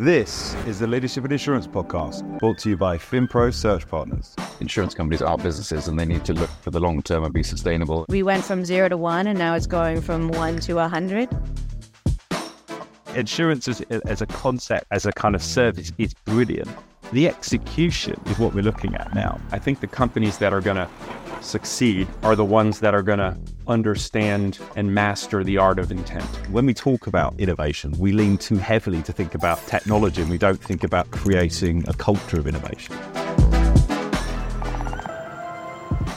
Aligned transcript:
This 0.00 0.54
is 0.66 0.78
the 0.78 0.86
Leadership 0.86 1.24
and 1.24 1.32
Insurance 1.34 1.66
podcast, 1.66 2.38
brought 2.38 2.56
to 2.60 2.70
you 2.70 2.76
by 2.78 2.96
FinPro 2.96 3.52
Search 3.52 3.86
Partners. 3.86 4.34
Insurance 4.60 4.94
companies 4.94 5.20
are 5.20 5.36
businesses 5.36 5.88
and 5.88 6.00
they 6.00 6.06
need 6.06 6.24
to 6.24 6.32
look 6.32 6.48
for 6.62 6.70
the 6.70 6.80
long 6.80 7.02
term 7.02 7.22
and 7.22 7.34
be 7.34 7.42
sustainable. 7.42 8.06
We 8.08 8.22
went 8.22 8.42
from 8.42 8.64
zero 8.64 8.88
to 8.88 8.96
one, 8.96 9.26
and 9.26 9.38
now 9.38 9.54
it's 9.54 9.66
going 9.66 10.00
from 10.00 10.28
one 10.28 10.56
to 10.60 10.78
a 10.78 10.88
hundred. 10.88 11.28
Insurance 13.14 13.68
as, 13.68 13.82
as 13.82 14.22
a 14.22 14.26
concept, 14.26 14.86
as 14.90 15.04
a 15.04 15.12
kind 15.12 15.34
of 15.34 15.42
service, 15.42 15.92
is 15.98 16.14
brilliant. 16.24 16.70
The 17.12 17.28
execution 17.28 18.18
is 18.24 18.38
what 18.38 18.54
we're 18.54 18.64
looking 18.64 18.94
at 18.94 19.14
now. 19.14 19.38
I 19.52 19.58
think 19.58 19.80
the 19.80 19.86
companies 19.86 20.38
that 20.38 20.54
are 20.54 20.62
going 20.62 20.76
to 20.76 20.88
succeed 21.40 22.06
are 22.22 22.36
the 22.36 22.44
ones 22.44 22.80
that 22.80 22.94
are 22.94 23.02
going 23.02 23.18
to 23.18 23.36
understand 23.66 24.58
and 24.76 24.94
master 24.94 25.44
the 25.44 25.58
art 25.58 25.78
of 25.78 25.90
intent. 25.90 26.24
When 26.50 26.66
we 26.66 26.74
talk 26.74 27.06
about 27.06 27.38
innovation, 27.38 27.94
we 27.98 28.12
lean 28.12 28.38
too 28.38 28.56
heavily 28.56 29.02
to 29.02 29.12
think 29.12 29.34
about 29.34 29.64
technology 29.66 30.22
and 30.22 30.30
we 30.30 30.38
don't 30.38 30.60
think 30.60 30.84
about 30.84 31.10
creating 31.10 31.88
a 31.88 31.94
culture 31.94 32.38
of 32.38 32.46
innovation. 32.46 32.96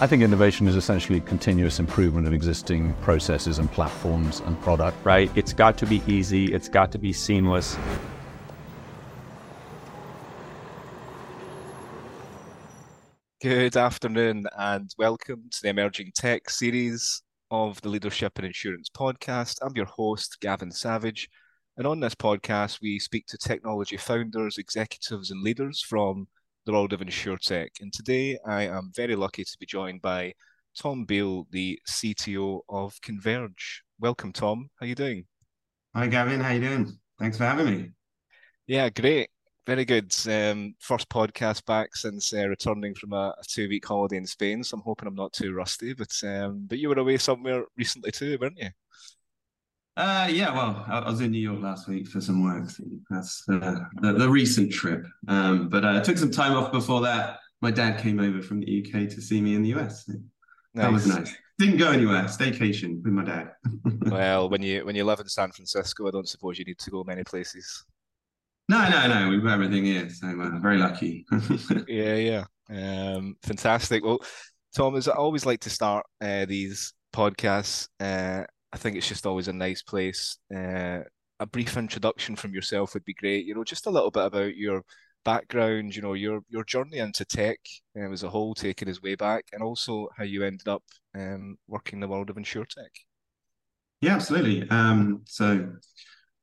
I 0.02 0.08
think 0.08 0.22
innovation 0.22 0.68
is 0.68 0.76
essentially 0.76 1.22
continuous 1.22 1.80
improvement 1.80 2.28
of 2.28 2.34
existing 2.34 2.94
processes 2.96 3.60
and 3.60 3.72
platforms 3.72 4.42
and 4.42 4.60
product. 4.62 4.98
Right? 5.06 5.32
It's 5.36 5.54
got 5.54 5.78
to 5.78 5.86
be 5.86 6.02
easy, 6.08 6.54
it's 6.54 6.68
got 6.68 6.92
to 6.92 6.98
be 6.98 7.14
seamless. 7.14 7.78
Good 13.44 13.76
afternoon 13.76 14.46
and 14.58 14.90
welcome 14.98 15.50
to 15.52 15.62
the 15.62 15.68
Emerging 15.68 16.14
Tech 16.16 16.50
series 16.50 17.24
of 17.52 17.82
the 17.82 17.90
Leadership 17.90 18.32
and 18.38 18.48
Insurance 18.48 18.88
podcast. 18.90 19.58
I'm 19.62 19.76
your 19.76 19.86
host, 19.86 20.38
Gavin 20.40 20.72
Savage. 20.72 21.28
And 21.76 21.86
on 21.86 22.00
this 22.00 22.16
podcast, 22.16 22.80
we 22.82 23.00
speak 23.00 23.26
to 23.28 23.38
technology 23.38 23.98
founders, 23.98 24.58
executives, 24.58 25.30
and 25.30 25.44
leaders 25.44 25.82
from 25.82 26.30
the 26.66 26.72
world 26.72 26.94
of 26.94 27.02
InsurTech. 27.02 27.68
And 27.82 27.92
today 27.92 28.38
I 28.48 28.62
am 28.62 28.94
very 28.96 29.18
lucky 29.18 29.44
to 29.44 29.58
be 29.60 29.66
joined 29.66 30.02
by 30.02 30.36
Tom 30.82 31.04
Beale, 31.04 31.46
the 31.52 31.78
CTO 31.90 32.62
of 32.70 32.94
Converge. 33.02 33.84
Welcome, 34.00 34.32
Tom. 34.32 34.70
How 34.80 34.86
are 34.86 34.88
you 34.88 34.96
doing? 34.96 35.26
Hi, 35.94 36.08
Gavin. 36.08 36.40
How 36.40 36.54
you 36.54 36.62
doing? 36.62 36.98
Thanks 37.20 37.36
for 37.36 37.44
having 37.44 37.66
me. 37.66 37.90
Yeah, 38.68 38.88
great. 38.90 39.28
Very 39.66 39.86
good. 39.86 40.14
Um, 40.30 40.76
first 40.80 41.08
podcast 41.08 41.66
back 41.66 41.96
since 41.96 42.34
uh, 42.34 42.48
returning 42.48 42.94
from 42.96 43.14
a, 43.14 43.34
a 43.40 43.44
two-week 43.48 43.86
holiday 43.86 44.18
in 44.18 44.28
Spain, 44.28 44.62
so 44.62 44.76
I'm 44.76 44.84
hoping 44.84 45.08
I'm 45.08 45.16
not 45.16 45.32
too 45.32 45.54
rusty. 45.54 45.94
But 45.94 46.12
um, 46.26 46.66
but 46.68 46.80
you 46.80 46.90
were 46.90 47.00
away 47.00 47.18
somewhere 47.18 47.64
recently 47.78 48.12
too, 48.12 48.38
weren't 48.42 48.58
you? 48.58 48.70
Uh, 49.96 50.28
yeah. 50.30 50.54
Well, 50.54 50.84
I, 50.88 51.10
was 51.10 51.22
in 51.22 51.32
New 51.32 51.40
York 51.40 51.62
last 51.62 51.88
week 51.88 52.08
for 52.08 52.20
some 52.20 52.44
work. 52.44 52.70
That's 53.10 53.44
uh, 53.48 53.76
the, 54.02 54.14
the 54.14 54.30
recent 54.30 54.74
trip. 54.74 55.06
Um, 55.28 55.70
but 55.70 55.86
I 55.86 55.98
uh, 55.98 56.04
took 56.04 56.18
some 56.18 56.32
time 56.32 56.54
off 56.54 56.72
before 56.72 57.02
that. 57.02 57.40
My 57.62 57.72
dad 57.72 58.02
came 58.02 58.20
over 58.20 58.42
from 58.42 58.60
the 58.60 58.86
UK 58.86 59.08
to 59.10 59.22
see 59.22 59.40
me 59.40 59.56
in 59.56 59.62
the 59.62 59.74
US. 59.76 60.10
Nice. 60.10 60.18
That 60.74 60.92
was 60.92 61.08
nice. 61.08 61.34
Didn't 61.60 61.78
go 61.78 61.92
anywhere. 61.92 62.24
Staycation 62.24 63.02
with 63.04 63.14
my 63.14 63.24
dad. 63.24 63.52
well, 64.12 64.50
when 64.50 64.62
you 64.62 64.84
when 64.86 64.96
you 64.96 65.06
live 65.06 65.20
in 65.20 65.30
San 65.30 65.52
Francisco, 65.52 66.08
I 66.08 66.12
don't 66.12 66.28
suppose 66.28 66.58
you 66.58 66.66
need 66.66 66.80
to 66.80 66.92
go 66.92 67.04
many 67.04 67.24
places. 67.24 67.86
No, 68.74 68.90
no, 68.90 69.08
no. 69.08 69.30
We've 69.30 69.44
got 69.44 69.54
everything 69.54 69.86
here, 69.86 70.10
so 70.10 70.30
uh, 70.30 70.58
very 70.58 70.80
lucky. 70.80 71.28
yeah, 71.88 72.16
yeah. 72.16 72.46
Um, 72.72 73.36
fantastic. 73.44 74.04
Well, 74.04 74.18
Thomas, 74.76 75.08
I 75.08 75.12
always 75.12 75.46
like 75.46 75.60
to 75.60 75.70
start 75.70 76.08
uh, 76.20 76.46
these 76.46 76.92
podcasts. 77.16 77.88
Uh, 78.00 78.46
I 78.72 78.78
think 78.78 78.98
it's 78.98 79.08
just 79.08 79.28
always 79.28 79.48
a 79.48 79.54
nice 79.54 79.84
place. 79.84 80.40
Uh, 80.52 81.02
a 81.40 81.46
brief 81.46 81.78
introduction 81.78 82.36
from 82.36 82.56
yourself 82.56 82.96
would 82.96 83.06
be 83.06 83.14
great. 83.14 83.46
You 83.46 83.54
know, 83.54 83.64
just 83.64 83.86
a 83.86 83.92
little 83.92 84.10
bit 84.10 84.26
about 84.26 84.56
your 84.56 84.82
background. 85.24 85.96
You 85.96 86.02
know, 86.02 86.14
your 86.14 86.40
your 86.50 86.64
journey 86.64 86.98
into 86.98 87.26
tech 87.26 87.60
uh, 87.96 88.12
as 88.12 88.24
a 88.24 88.30
whole, 88.30 88.56
taking 88.56 88.88
his 88.88 89.04
way 89.04 89.14
back, 89.14 89.46
and 89.54 89.62
also 89.62 90.10
how 90.18 90.24
you 90.24 90.44
ended 90.44 90.68
up 90.68 90.82
um, 91.16 91.58
working 91.68 91.98
in 91.98 92.02
the 92.02 92.08
world 92.08 92.32
of 92.32 92.38
insurtech. 92.38 92.90
Yeah, 94.02 94.16
absolutely. 94.16 94.68
Um, 94.72 95.22
so 95.26 95.74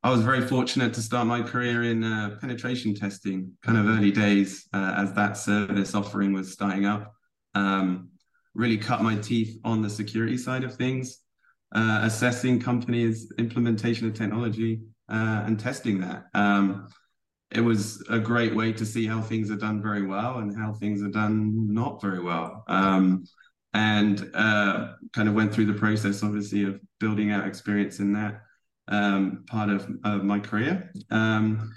I 0.03 0.11
was 0.11 0.23
very 0.23 0.41
fortunate 0.41 0.95
to 0.95 1.03
start 1.03 1.27
my 1.27 1.43
career 1.43 1.83
in 1.83 2.03
uh, 2.03 2.39
penetration 2.41 2.95
testing, 2.95 3.53
kind 3.63 3.77
of 3.77 3.87
early 3.87 4.11
days 4.11 4.67
uh, 4.73 4.95
as 4.97 5.13
that 5.13 5.37
service 5.37 5.95
offering 5.95 6.33
was 6.33 6.51
starting 6.53 6.87
up. 6.87 7.13
Um, 7.55 8.09
really 8.55 8.79
cut 8.79 9.03
my 9.03 9.17
teeth 9.17 9.61
on 9.63 9.83
the 9.83 9.91
security 9.91 10.39
side 10.39 10.65
of 10.65 10.75
things, 10.75 11.19
uh, 11.75 12.01
assessing 12.03 12.61
companies' 12.61 13.31
implementation 13.37 14.07
of 14.07 14.15
technology 14.15 14.81
uh, 15.11 15.43
and 15.45 15.61
testing 15.61 16.01
that. 16.01 16.25
Um, 16.33 16.89
it 17.51 17.61
was 17.61 18.03
a 18.09 18.19
great 18.19 18.55
way 18.55 18.73
to 18.73 18.87
see 18.87 19.07
how 19.07 19.21
things 19.21 19.51
are 19.51 19.57
done 19.57 19.83
very 19.83 20.07
well 20.07 20.39
and 20.39 20.57
how 20.57 20.73
things 20.73 21.03
are 21.03 21.09
done 21.09 21.75
not 21.75 22.01
very 22.01 22.21
well. 22.21 22.65
Um, 22.69 23.25
and 23.75 24.31
uh, 24.35 24.93
kind 25.13 25.29
of 25.29 25.35
went 25.35 25.53
through 25.53 25.67
the 25.67 25.75
process, 25.75 26.23
obviously, 26.23 26.65
of 26.65 26.81
building 27.01 27.33
out 27.33 27.47
experience 27.47 27.99
in 27.99 28.15
that 28.15 28.41
um, 28.91 29.45
part 29.49 29.71
of, 29.71 29.89
of 30.05 30.25
my 30.25 30.39
career. 30.39 30.93
Um, 31.11 31.73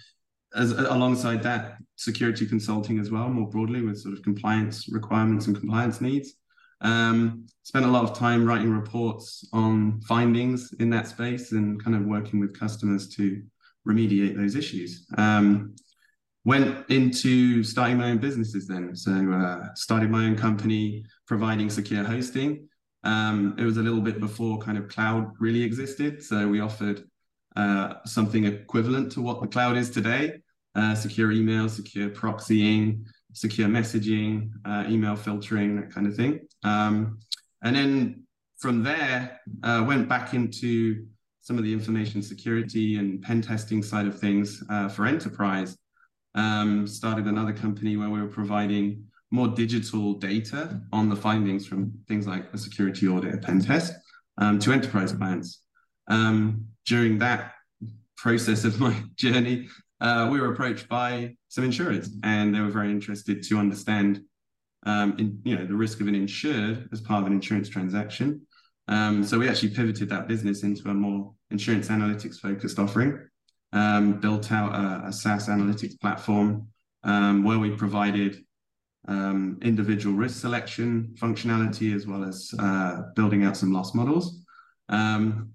as 0.55 0.71
alongside 0.71 1.41
that, 1.43 1.77
security 1.95 2.45
consulting 2.45 2.99
as 2.99 3.09
well, 3.09 3.29
more 3.29 3.49
broadly 3.49 3.81
with 3.81 3.99
sort 3.99 4.13
of 4.13 4.23
compliance 4.23 4.87
requirements 4.89 5.47
and 5.47 5.57
compliance 5.57 6.01
needs. 6.01 6.33
Um, 6.81 7.47
spent 7.63 7.85
a 7.85 7.89
lot 7.89 8.03
of 8.03 8.17
time 8.17 8.45
writing 8.45 8.69
reports 8.69 9.47
on 9.53 10.01
findings 10.01 10.73
in 10.73 10.89
that 10.89 11.07
space 11.07 11.53
and 11.53 11.81
kind 11.83 11.95
of 11.95 12.03
working 12.03 12.39
with 12.39 12.59
customers 12.59 13.07
to 13.15 13.41
remediate 13.87 14.35
those 14.35 14.55
issues. 14.55 15.05
Um, 15.17 15.75
went 16.45 16.89
into 16.89 17.63
starting 17.63 17.97
my 17.97 18.11
own 18.11 18.17
businesses 18.17 18.67
then. 18.67 18.95
So 18.95 19.11
uh, 19.31 19.73
started 19.75 20.11
my 20.11 20.25
own 20.25 20.35
company 20.35 21.05
providing 21.25 21.69
secure 21.69 22.03
hosting 22.03 22.67
um, 23.03 23.55
it 23.57 23.63
was 23.63 23.77
a 23.77 23.81
little 23.81 24.01
bit 24.01 24.19
before 24.19 24.57
kind 24.59 24.77
of 24.77 24.87
cloud 24.87 25.31
really 25.39 25.63
existed. 25.63 26.23
So 26.23 26.47
we 26.47 26.59
offered 26.61 27.03
uh, 27.55 27.95
something 28.05 28.45
equivalent 28.45 29.11
to 29.13 29.21
what 29.21 29.41
the 29.41 29.47
cloud 29.47 29.77
is 29.77 29.89
today 29.89 30.41
uh, 30.75 30.95
secure 30.95 31.31
email, 31.31 31.69
secure 31.69 32.09
proxying, 32.09 33.05
secure 33.33 33.67
messaging, 33.67 34.51
uh, 34.65 34.85
email 34.87 35.15
filtering, 35.15 35.75
that 35.75 35.93
kind 35.93 36.07
of 36.07 36.15
thing. 36.15 36.39
Um, 36.63 37.19
and 37.63 37.75
then 37.75 38.23
from 38.57 38.83
there, 38.83 39.39
uh, 39.63 39.83
went 39.87 40.07
back 40.07 40.33
into 40.33 41.05
some 41.41 41.57
of 41.57 41.63
the 41.63 41.73
information 41.73 42.21
security 42.21 42.97
and 42.97 43.21
pen 43.21 43.41
testing 43.41 43.83
side 43.83 44.07
of 44.07 44.19
things 44.19 44.63
uh, 44.69 44.87
for 44.87 45.05
enterprise. 45.05 45.77
Um, 46.35 46.87
started 46.87 47.25
another 47.27 47.53
company 47.53 47.97
where 47.97 48.09
we 48.09 48.21
were 48.21 48.27
providing 48.27 49.05
more 49.33 49.47
digital 49.47 50.13
data 50.13 50.79
on 50.93 51.09
the 51.09 51.15
findings 51.15 51.65
from 51.65 51.91
things 52.07 52.27
like 52.27 52.53
a 52.53 52.57
security 52.57 53.07
audit, 53.07 53.33
a 53.33 53.37
pen 53.39 53.59
test, 53.59 53.91
um, 54.37 54.59
to 54.59 54.71
enterprise 54.71 55.11
clients. 55.11 55.63
Um, 56.07 56.67
during 56.85 57.17
that 57.17 57.53
process 58.15 58.63
of 58.63 58.79
my 58.79 58.95
journey, 59.15 59.67
uh, 59.99 60.29
we 60.31 60.39
were 60.39 60.53
approached 60.53 60.87
by 60.87 61.35
some 61.47 61.63
insurers, 61.63 62.11
and 62.23 62.53
they 62.53 62.59
were 62.59 62.69
very 62.69 62.91
interested 62.91 63.41
to 63.41 63.57
understand, 63.57 64.21
um, 64.85 65.15
in, 65.17 65.41
you 65.43 65.55
know, 65.57 65.65
the 65.65 65.75
risk 65.75 65.99
of 65.99 66.07
an 66.07 66.13
insured 66.13 66.87
as 66.91 67.01
part 67.01 67.21
of 67.21 67.27
an 67.27 67.33
insurance 67.33 67.69
transaction. 67.69 68.45
Um, 68.87 69.23
so 69.23 69.39
we 69.39 69.49
actually 69.49 69.69
pivoted 69.69 70.09
that 70.09 70.27
business 70.27 70.61
into 70.61 70.89
a 70.89 70.93
more 70.93 71.33
insurance 71.49 71.87
analytics 71.87 72.37
focused 72.37 72.77
offering. 72.77 73.17
Um, 73.71 74.19
built 74.19 74.51
out 74.51 74.75
a, 74.75 75.07
a 75.07 75.11
SaaS 75.11 75.47
analytics 75.47 75.99
platform 75.99 76.67
um, 77.03 77.43
where 77.43 77.57
we 77.57 77.71
provided 77.71 78.43
um, 79.07 79.59
individual 79.61 80.15
risk 80.15 80.39
selection 80.39 81.13
functionality, 81.19 81.95
as 81.95 82.07
well 82.07 82.23
as 82.23 82.53
uh, 82.59 83.01
building 83.15 83.43
out 83.43 83.57
some 83.57 83.73
loss 83.73 83.93
models. 83.93 84.43
Um, 84.89 85.51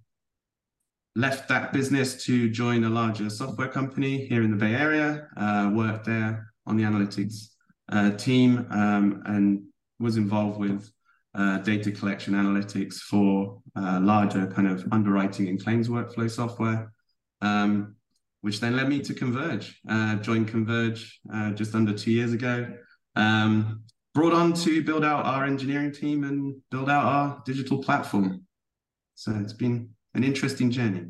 left 1.17 1.49
that 1.49 1.73
business 1.73 2.25
to 2.25 2.49
join 2.49 2.85
a 2.85 2.91
larger 2.91 3.31
software 3.31 3.69
company 3.69 4.27
here 4.27 4.43
in 4.43 4.51
the 4.51 4.57
Bay 4.57 4.75
Area, 4.75 5.29
uh, 5.37 5.71
worked 5.73 6.05
there 6.05 6.53
on 6.67 6.77
the 6.77 6.85
analytics 6.85 7.49
uh, 7.91 8.11
team, 8.13 8.67
um, 8.71 9.23
and 9.27 9.63
was 9.99 10.17
involved 10.17 10.59
with 10.59 10.91
uh, 11.35 11.59
data 11.59 11.91
collection 11.91 12.35
analytics 12.35 12.97
for 12.97 13.61
uh, 13.77 13.99
larger 14.03 14.47
kind 14.47 14.69
of 14.69 14.87
underwriting 14.93 15.49
and 15.49 15.63
claims 15.63 15.89
workflow 15.89 16.31
software. 16.31 16.93
Um, 17.41 17.95
which 18.41 18.61
then 18.61 18.77
led 18.77 18.89
me 18.89 19.01
to 19.01 19.15
Converge. 19.15 19.81
Uh, 19.89 20.15
joined 20.17 20.47
Converge 20.47 21.21
just 21.55 21.75
under 21.75 21.93
two 21.93 22.13
years 22.13 22.33
ago, 22.33 22.69
um, 23.17 23.83
brought 24.15 24.33
on 24.33 24.53
to 24.53 24.83
build 24.83 25.05
out 25.05 25.25
our 25.25 25.45
engineering 25.45 25.93
team 25.93 26.25
and 26.25 26.57
build 26.71 26.91
out 26.91 27.05
our 27.05 27.43
digital 27.45 27.83
platform. 27.83 28.45
So 29.15 29.33
it's 29.41 29.53
been 29.53 29.91
an 30.15 30.25
interesting 30.25 30.71
journey. 30.71 31.07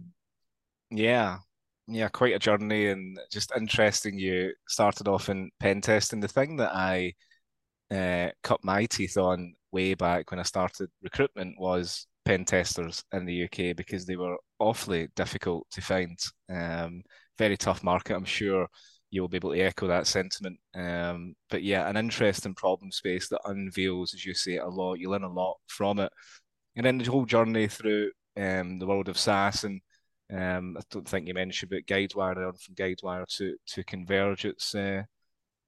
Yeah, 0.91 1.39
yeah, 1.87 2.09
quite 2.09 2.35
a 2.35 2.39
journey 2.39 2.89
and 2.89 3.19
just 3.31 3.53
interesting. 3.56 4.19
You 4.19 4.53
started 4.69 5.09
off 5.09 5.29
in 5.29 5.50
pen 5.61 5.81
testing. 5.81 6.21
The 6.21 6.29
thing 6.29 6.56
that 6.56 6.75
I 6.75 7.15
uh, 7.91 8.31
cut 8.43 8.62
my 8.62 8.85
teeth 8.87 9.17
on 9.17 9.55
way 9.73 9.94
back 9.94 10.31
when 10.31 10.41
I 10.41 10.44
started 10.44 10.91
recruitment 11.03 11.59
was 11.59 12.06
pen 12.25 12.44
testers 12.44 13.03
in 13.12 13.25
the 13.25 13.44
UK 13.44 13.75
because 13.77 14.05
they 14.05 14.17
were 14.17 14.37
awfully 14.59 15.09
difficult 15.17 15.67
to 15.71 15.81
find. 15.81 16.19
Um, 16.51 17.03
very 17.39 17.56
tough 17.56 17.83
market. 17.83 18.17
I'm 18.17 18.25
sure 18.25 18.69
you'll 19.10 19.28
be 19.28 19.37
able 19.37 19.52
to 19.52 19.60
echo 19.60 19.87
that 19.87 20.06
sentiment. 20.06 20.58
Um, 20.75 21.34
but 21.50 21.62
yeah, 21.62 21.88
an 21.88 21.96
interesting 21.96 22.55
problem 22.55 22.93
space 22.93 23.28
that 23.28 23.40
unveils, 23.44 24.14
as 24.14 24.25
you 24.25 24.34
say, 24.34 24.56
a 24.56 24.66
lot. 24.66 24.94
You 24.94 25.10
learn 25.10 25.25
a 25.25 25.32
lot 25.32 25.56
from 25.66 25.99
it, 25.99 26.12
and 26.76 26.84
then 26.84 26.99
the 26.99 27.10
whole 27.10 27.26
journey 27.26 27.69
through 27.69 28.10
um, 28.37 28.78
the 28.78 28.87
world 28.87 29.08
of 29.08 29.19
SaaS 29.19 29.64
and 29.64 29.81
um, 30.32 30.76
I 30.78 30.82
don't 30.90 31.08
think 31.08 31.26
you 31.26 31.34
mentioned 31.34 31.72
about 31.72 31.87
Guidewire 31.87 32.34
from 32.60 32.75
Guidewire 32.75 33.26
to 33.37 33.56
to 33.69 33.84
Converge. 33.84 34.44
It's 34.44 34.75
uh, 34.75 35.02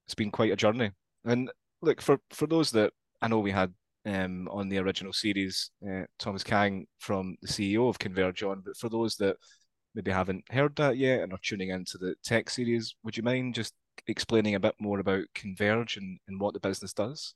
it's 0.06 0.14
been 0.14 0.30
quite 0.30 0.52
a 0.52 0.56
journey. 0.56 0.90
And 1.24 1.50
look 1.82 2.02
for 2.02 2.18
for 2.30 2.46
those 2.46 2.70
that 2.72 2.92
I 3.22 3.28
know 3.28 3.38
we 3.38 3.52
had 3.52 3.72
um, 4.06 4.48
on 4.50 4.68
the 4.68 4.78
original 4.78 5.12
series, 5.12 5.70
uh, 5.88 6.02
Thomas 6.18 6.44
Kang 6.44 6.86
from 6.98 7.36
the 7.42 7.48
CEO 7.48 7.88
of 7.88 7.98
Converge 7.98 8.42
on, 8.42 8.62
but 8.64 8.76
for 8.76 8.88
those 8.88 9.16
that 9.16 9.36
maybe 9.94 10.10
haven't 10.10 10.44
heard 10.50 10.76
that 10.76 10.96
yet 10.96 11.20
and 11.20 11.32
are 11.32 11.38
tuning 11.42 11.70
into 11.70 11.98
the 11.98 12.14
tech 12.22 12.50
series, 12.50 12.94
would 13.02 13.16
you 13.16 13.22
mind 13.22 13.54
just 13.54 13.74
explaining 14.06 14.54
a 14.54 14.60
bit 14.60 14.74
more 14.80 15.00
about 15.00 15.24
Converge 15.34 15.96
and, 15.96 16.18
and 16.28 16.40
what 16.40 16.54
the 16.54 16.60
business 16.60 16.92
does? 16.92 17.34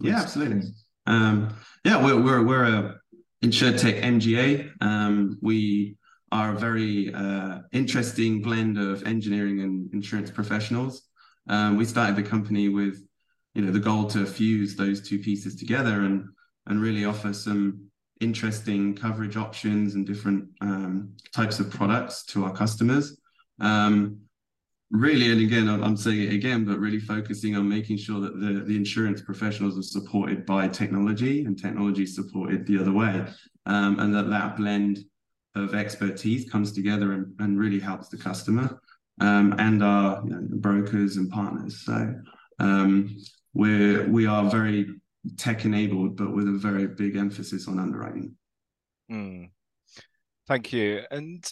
Please? 0.00 0.10
Yeah, 0.10 0.20
absolutely. 0.20 0.70
Um, 1.06 1.54
yeah, 1.84 2.04
we're 2.04 2.20
we're 2.20 2.42
we're 2.42 2.64
a 2.64 3.00
insurtech 3.42 4.02
MGA. 4.02 4.70
Um, 4.80 5.38
we 5.40 5.96
are 6.32 6.52
a 6.52 6.58
very 6.58 7.14
uh, 7.14 7.60
interesting 7.72 8.42
blend 8.42 8.78
of 8.78 9.06
engineering 9.06 9.60
and 9.60 9.92
insurance 9.94 10.30
professionals. 10.30 11.02
Um, 11.48 11.76
we 11.76 11.84
started 11.84 12.16
the 12.16 12.28
company 12.28 12.68
with, 12.68 13.06
you 13.54 13.62
know, 13.62 13.70
the 13.70 13.78
goal 13.78 14.06
to 14.08 14.26
fuse 14.26 14.74
those 14.74 15.06
two 15.06 15.18
pieces 15.20 15.56
together 15.56 16.02
and 16.02 16.28
and 16.66 16.82
really 16.82 17.04
offer 17.04 17.32
some 17.32 17.85
interesting 18.20 18.94
coverage 18.94 19.36
options 19.36 19.94
and 19.94 20.06
different 20.06 20.48
um, 20.60 21.12
types 21.32 21.60
of 21.60 21.70
products 21.70 22.24
to 22.26 22.44
our 22.44 22.52
customers. 22.52 23.18
Um, 23.60 24.18
really, 24.90 25.30
and 25.32 25.40
again, 25.40 25.68
I'm 25.68 25.96
saying 25.96 26.22
it 26.22 26.32
again, 26.32 26.64
but 26.64 26.78
really 26.78 27.00
focusing 27.00 27.56
on 27.56 27.68
making 27.68 27.98
sure 27.98 28.20
that 28.20 28.40
the, 28.40 28.64
the 28.64 28.76
insurance 28.76 29.20
professionals 29.20 29.78
are 29.78 29.82
supported 29.82 30.46
by 30.46 30.68
technology 30.68 31.44
and 31.44 31.60
technology 31.60 32.06
supported 32.06 32.66
the 32.66 32.78
other 32.78 32.92
way, 32.92 33.24
um, 33.66 33.98
and 34.00 34.14
that 34.14 34.30
that 34.30 34.56
blend 34.56 35.04
of 35.54 35.74
expertise 35.74 36.48
comes 36.50 36.72
together 36.72 37.12
and, 37.12 37.34
and 37.38 37.58
really 37.58 37.80
helps 37.80 38.08
the 38.08 38.16
customer 38.16 38.78
um, 39.20 39.54
and 39.58 39.82
our 39.82 40.22
you 40.24 40.30
know, 40.30 40.46
brokers 40.50 41.16
and 41.16 41.30
partners. 41.30 41.82
So 41.84 42.14
um, 42.58 43.16
we're 43.54 44.06
we 44.08 44.26
are 44.26 44.48
very 44.50 44.86
tech 45.36 45.64
enabled, 45.64 46.16
but 46.16 46.34
with 46.34 46.48
a 46.48 46.52
very 46.52 46.86
big 46.86 47.16
emphasis 47.16 47.68
on 47.68 47.78
underwriting. 47.78 48.36
Mm. 49.10 49.50
Thank 50.46 50.72
you. 50.72 51.02
And 51.10 51.44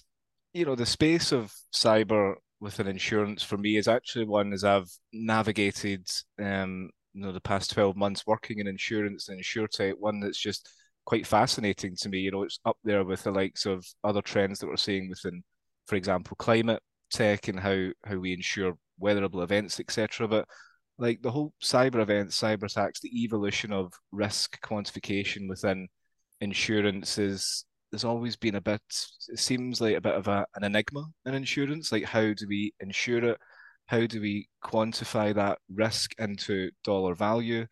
you 0.52 0.64
know, 0.64 0.74
the 0.74 0.86
space 0.86 1.32
of 1.32 1.52
cyber 1.74 2.34
within 2.60 2.86
insurance 2.86 3.42
for 3.42 3.58
me 3.58 3.76
is 3.76 3.88
actually 3.88 4.24
one 4.24 4.52
as 4.52 4.64
I've 4.64 4.88
navigated 5.12 6.08
um, 6.40 6.90
you 7.12 7.22
know 7.22 7.32
the 7.32 7.40
past 7.40 7.72
12 7.72 7.96
months 7.96 8.26
working 8.26 8.58
in 8.58 8.66
insurance 8.66 9.28
and 9.28 9.40
insurtech, 9.40 9.94
one 9.98 10.20
that's 10.20 10.38
just 10.38 10.68
quite 11.04 11.26
fascinating 11.26 11.96
to 11.96 12.08
me. 12.08 12.18
You 12.18 12.32
know, 12.32 12.42
it's 12.42 12.58
up 12.64 12.76
there 12.84 13.04
with 13.04 13.22
the 13.22 13.30
likes 13.30 13.66
of 13.66 13.86
other 14.02 14.22
trends 14.22 14.58
that 14.58 14.66
we're 14.66 14.76
seeing 14.76 15.08
within, 15.08 15.42
for 15.86 15.96
example, 15.96 16.36
climate 16.36 16.82
tech 17.10 17.48
and 17.48 17.60
how 17.60 17.88
how 18.04 18.16
we 18.16 18.32
insure 18.32 18.76
weatherable 19.00 19.42
events, 19.42 19.80
etc. 19.80 20.28
But 20.28 20.46
like 20.99 21.23
the 21.23 21.31
whole 21.31 21.52
cyber 21.62 22.00
events, 22.00 22.41
cyber 22.41 22.64
attacks, 22.64 23.00
the 23.00 23.23
evolution 23.23 23.73
of 23.73 23.93
risk 24.12 24.61
quantification 24.62 25.49
within 25.49 25.88
insurance 26.41 27.19
is 27.19 27.64
there's 27.91 28.05
always 28.05 28.37
been 28.37 28.56
a 28.56 28.61
bit 28.61 28.82
it 29.29 29.38
seems 29.38 29.81
like 29.81 29.96
a 29.96 30.00
bit 30.00 30.14
of 30.14 30.26
a, 30.26 30.44
an 30.56 30.64
enigma 30.64 31.06
in 31.26 31.35
insurance 31.35 31.93
like 31.93 32.02
how 32.02 32.32
do 32.35 32.46
we 32.49 32.73
insure 32.81 33.25
it 33.25 33.38
how 33.87 34.05
do 34.05 34.20
we 34.20 34.49
quantify 34.64 35.32
that 35.32 35.58
risk 35.73 36.12
into 36.19 36.70
dollar 36.82 37.14
value 37.14 37.64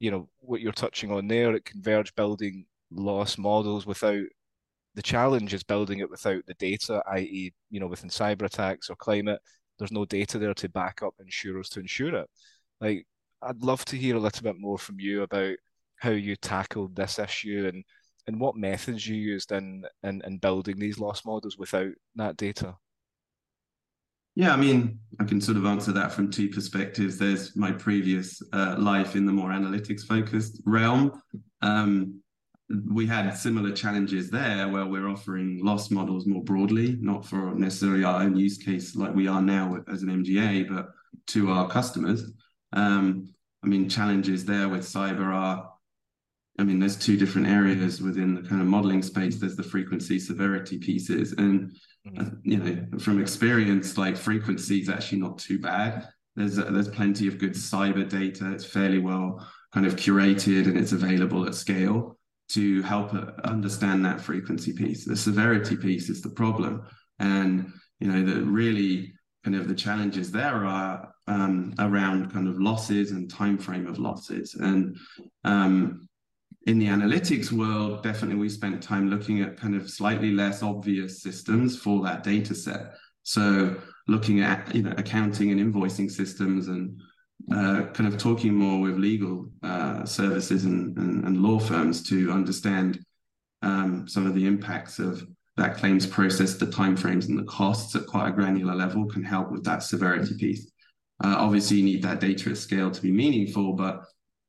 you 0.00 0.10
know 0.10 0.26
what 0.38 0.62
you're 0.62 0.72
touching 0.72 1.12
on 1.12 1.28
there 1.28 1.54
at 1.54 1.66
Converge 1.66 2.14
building 2.14 2.64
loss 2.90 3.36
models 3.36 3.86
without 3.86 4.24
the 4.94 5.02
challenge 5.02 5.54
is 5.54 5.62
building 5.62 6.00
it 6.00 6.10
without 6.10 6.44
the 6.46 6.54
data, 6.54 7.00
i.e., 7.12 7.52
you 7.70 7.78
know, 7.78 7.86
within 7.86 8.10
cyber 8.10 8.42
attacks 8.42 8.90
or 8.90 8.96
climate, 8.96 9.40
there's 9.78 9.92
no 9.92 10.04
data 10.04 10.38
there 10.38 10.54
to 10.54 10.68
back 10.70 11.04
up 11.04 11.14
insurers 11.20 11.68
to 11.68 11.78
insure 11.78 12.16
it. 12.16 12.28
Like, 12.80 13.06
I'd 13.42 13.62
love 13.62 13.84
to 13.86 13.96
hear 13.96 14.16
a 14.16 14.20
little 14.20 14.42
bit 14.42 14.58
more 14.58 14.78
from 14.78 15.00
you 15.00 15.22
about 15.22 15.56
how 15.96 16.10
you 16.10 16.36
tackled 16.36 16.94
this 16.94 17.18
issue 17.18 17.70
and 17.72 17.84
and 18.26 18.38
what 18.38 18.56
methods 18.56 19.06
you 19.06 19.16
used 19.16 19.52
in 19.52 19.84
in, 20.02 20.22
in 20.24 20.38
building 20.38 20.78
these 20.78 20.98
loss 20.98 21.24
models 21.24 21.56
without 21.58 21.92
that 22.16 22.36
data. 22.36 22.76
Yeah, 24.34 24.52
I 24.52 24.56
mean, 24.56 25.00
I 25.18 25.24
can 25.24 25.40
sort 25.40 25.56
of 25.56 25.66
answer 25.66 25.90
that 25.92 26.12
from 26.12 26.30
two 26.30 26.48
perspectives. 26.48 27.18
There's 27.18 27.56
my 27.56 27.72
previous 27.72 28.40
uh, 28.52 28.76
life 28.78 29.16
in 29.16 29.26
the 29.26 29.32
more 29.32 29.50
analytics 29.50 30.02
focused 30.02 30.60
realm. 30.64 31.20
Um, 31.60 32.20
we 32.92 33.06
had 33.06 33.30
similar 33.32 33.72
challenges 33.72 34.30
there 34.30 34.68
where 34.68 34.86
we're 34.86 35.08
offering 35.08 35.64
loss 35.64 35.90
models 35.90 36.26
more 36.26 36.44
broadly, 36.44 36.98
not 37.00 37.24
for 37.24 37.54
necessarily 37.54 38.04
our 38.04 38.22
own 38.22 38.36
use 38.36 38.58
case 38.58 38.94
like 38.94 39.12
we 39.12 39.26
are 39.26 39.42
now 39.42 39.82
as 39.90 40.02
an 40.02 40.10
MGA, 40.22 40.68
but 40.68 40.90
to 41.28 41.50
our 41.50 41.68
customers. 41.68 42.30
Um, 42.72 43.34
I 43.64 43.66
mean, 43.66 43.88
challenges 43.88 44.44
there 44.44 44.68
with 44.68 44.82
cyber 44.82 45.32
are, 45.34 45.72
I 46.58 46.64
mean, 46.64 46.78
there's 46.78 46.96
two 46.96 47.16
different 47.16 47.48
areas 47.48 48.00
within 48.00 48.34
the 48.34 48.42
kind 48.42 48.60
of 48.60 48.66
modeling 48.66 49.02
space. 49.02 49.36
There's 49.36 49.56
the 49.56 49.62
frequency 49.62 50.18
severity 50.18 50.78
pieces, 50.78 51.32
and 51.32 51.72
Mm-hmm. 52.06 52.50
you 52.50 52.56
know, 52.58 52.98
from 52.98 53.20
experience, 53.20 53.98
like 53.98 54.16
frequency 54.16 54.80
is 54.80 54.88
actually 54.88 55.18
not 55.18 55.38
too 55.38 55.58
bad. 55.58 56.08
There's 56.36 56.56
there's 56.56 56.88
plenty 56.88 57.26
of 57.26 57.38
good 57.38 57.52
cyber 57.52 58.08
data. 58.08 58.52
It's 58.52 58.64
fairly 58.64 58.98
well 58.98 59.46
kind 59.72 59.86
of 59.86 59.96
curated 59.96 60.66
and 60.66 60.78
it's 60.78 60.92
available 60.92 61.46
at 61.46 61.54
scale 61.54 62.18
to 62.50 62.82
help 62.82 63.12
understand 63.44 64.04
that 64.04 64.20
frequency 64.20 64.72
piece. 64.72 65.04
The 65.04 65.16
severity 65.16 65.76
piece 65.76 66.08
is 66.08 66.22
the 66.22 66.30
problem, 66.30 66.86
and 67.18 67.72
you 68.00 68.10
know 68.10 68.24
the 68.24 68.42
really 68.42 69.12
kind 69.44 69.56
of 69.56 69.68
the 69.68 69.74
challenges 69.74 70.30
there 70.30 70.64
are 70.64 71.12
um, 71.26 71.74
around 71.78 72.32
kind 72.32 72.48
of 72.48 72.60
losses 72.60 73.12
and 73.12 73.30
time 73.30 73.58
frame 73.58 73.86
of 73.86 73.98
losses 73.98 74.54
and 74.54 74.96
um, 75.44 76.08
in 76.68 76.78
the 76.78 76.86
analytics 76.86 77.50
world, 77.50 78.02
definitely 78.02 78.36
we 78.36 78.50
spent 78.50 78.82
time 78.82 79.08
looking 79.08 79.40
at 79.40 79.56
kind 79.56 79.74
of 79.74 79.88
slightly 79.88 80.32
less 80.32 80.62
obvious 80.62 81.22
systems 81.22 81.78
for 81.78 82.02
that 82.02 82.22
data 82.22 82.54
set. 82.54 82.92
So 83.22 83.80
looking 84.06 84.40
at 84.40 84.74
you 84.74 84.82
know 84.82 84.92
accounting 84.98 85.50
and 85.50 85.60
invoicing 85.60 86.10
systems 86.10 86.68
and 86.68 87.00
uh, 87.50 87.86
kind 87.94 88.12
of 88.12 88.18
talking 88.18 88.54
more 88.54 88.80
with 88.80 88.98
legal 88.98 89.48
uh, 89.62 90.04
services 90.04 90.64
and, 90.64 90.96
and, 90.98 91.24
and, 91.24 91.42
law 91.42 91.58
firms 91.58 92.02
to 92.02 92.30
understand 92.30 92.98
um, 93.62 94.06
some 94.06 94.26
of 94.26 94.34
the 94.34 94.44
impacts 94.44 94.98
of 94.98 95.26
that 95.58 95.76
claims 95.76 96.06
process, 96.06 96.54
the 96.54 96.66
timeframes 96.66 97.28
and 97.28 97.38
the 97.38 97.44
costs 97.44 97.94
at 97.94 98.06
quite 98.06 98.28
a 98.28 98.32
granular 98.32 98.74
level 98.74 99.06
can 99.06 99.22
help 99.22 99.50
with 99.50 99.64
that 99.64 99.82
severity 99.82 100.34
piece. 100.36 100.70
Uh, 101.22 101.34
obviously, 101.36 101.78
you 101.78 101.84
need 101.84 102.02
that 102.02 102.20
data 102.20 102.50
at 102.50 102.56
scale 102.56 102.90
to 102.90 103.02
be 103.02 103.10
meaningful, 103.10 103.72
but 103.72 104.04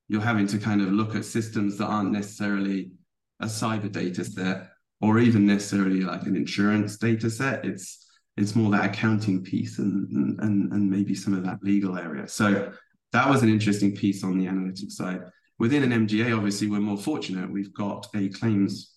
you're 0.08 0.22
having 0.22 0.48
to 0.48 0.58
kind 0.58 0.82
of 0.82 0.92
look 0.92 1.16
at 1.16 1.26
systems 1.26 1.78
that 1.78 1.88
aren't 1.88 2.12
necessarily 2.12 2.92
a 3.40 3.46
cyber 3.46 3.92
data 3.92 4.24
set 4.24 4.70
or 5.02 5.20
even 5.20 5.46
necessarily 5.46 6.02
like 6.02 6.24
an 6.24 6.36
insurance 6.36 6.98
data 6.98 7.30
set. 7.30 7.66
It's 7.66 8.06
it's 8.38 8.56
more 8.56 8.72
that 8.72 8.86
accounting 8.86 9.44
piece 9.44 9.80
and 9.80 10.40
and 10.40 10.72
and 10.72 10.90
maybe 10.90 11.16
some 11.16 11.34
of 11.34 11.44
that 11.44 11.64
legal 11.64 11.98
area. 11.98 12.28
So 12.28 12.72
that 13.12 13.30
was 13.30 13.42
an 13.42 13.50
interesting 13.50 13.96
piece 13.96 14.24
on 14.24 14.38
the 14.38 14.46
analytics 14.46 14.92
side. 14.92 15.22
Within 15.58 15.84
an 15.84 16.08
MGA, 16.08 16.36
obviously, 16.36 16.70
we're 16.70 16.80
more 16.80 16.98
fortunate. 16.98 17.52
We've 17.52 17.74
got 17.74 18.08
a 18.16 18.30
claims 18.30 18.94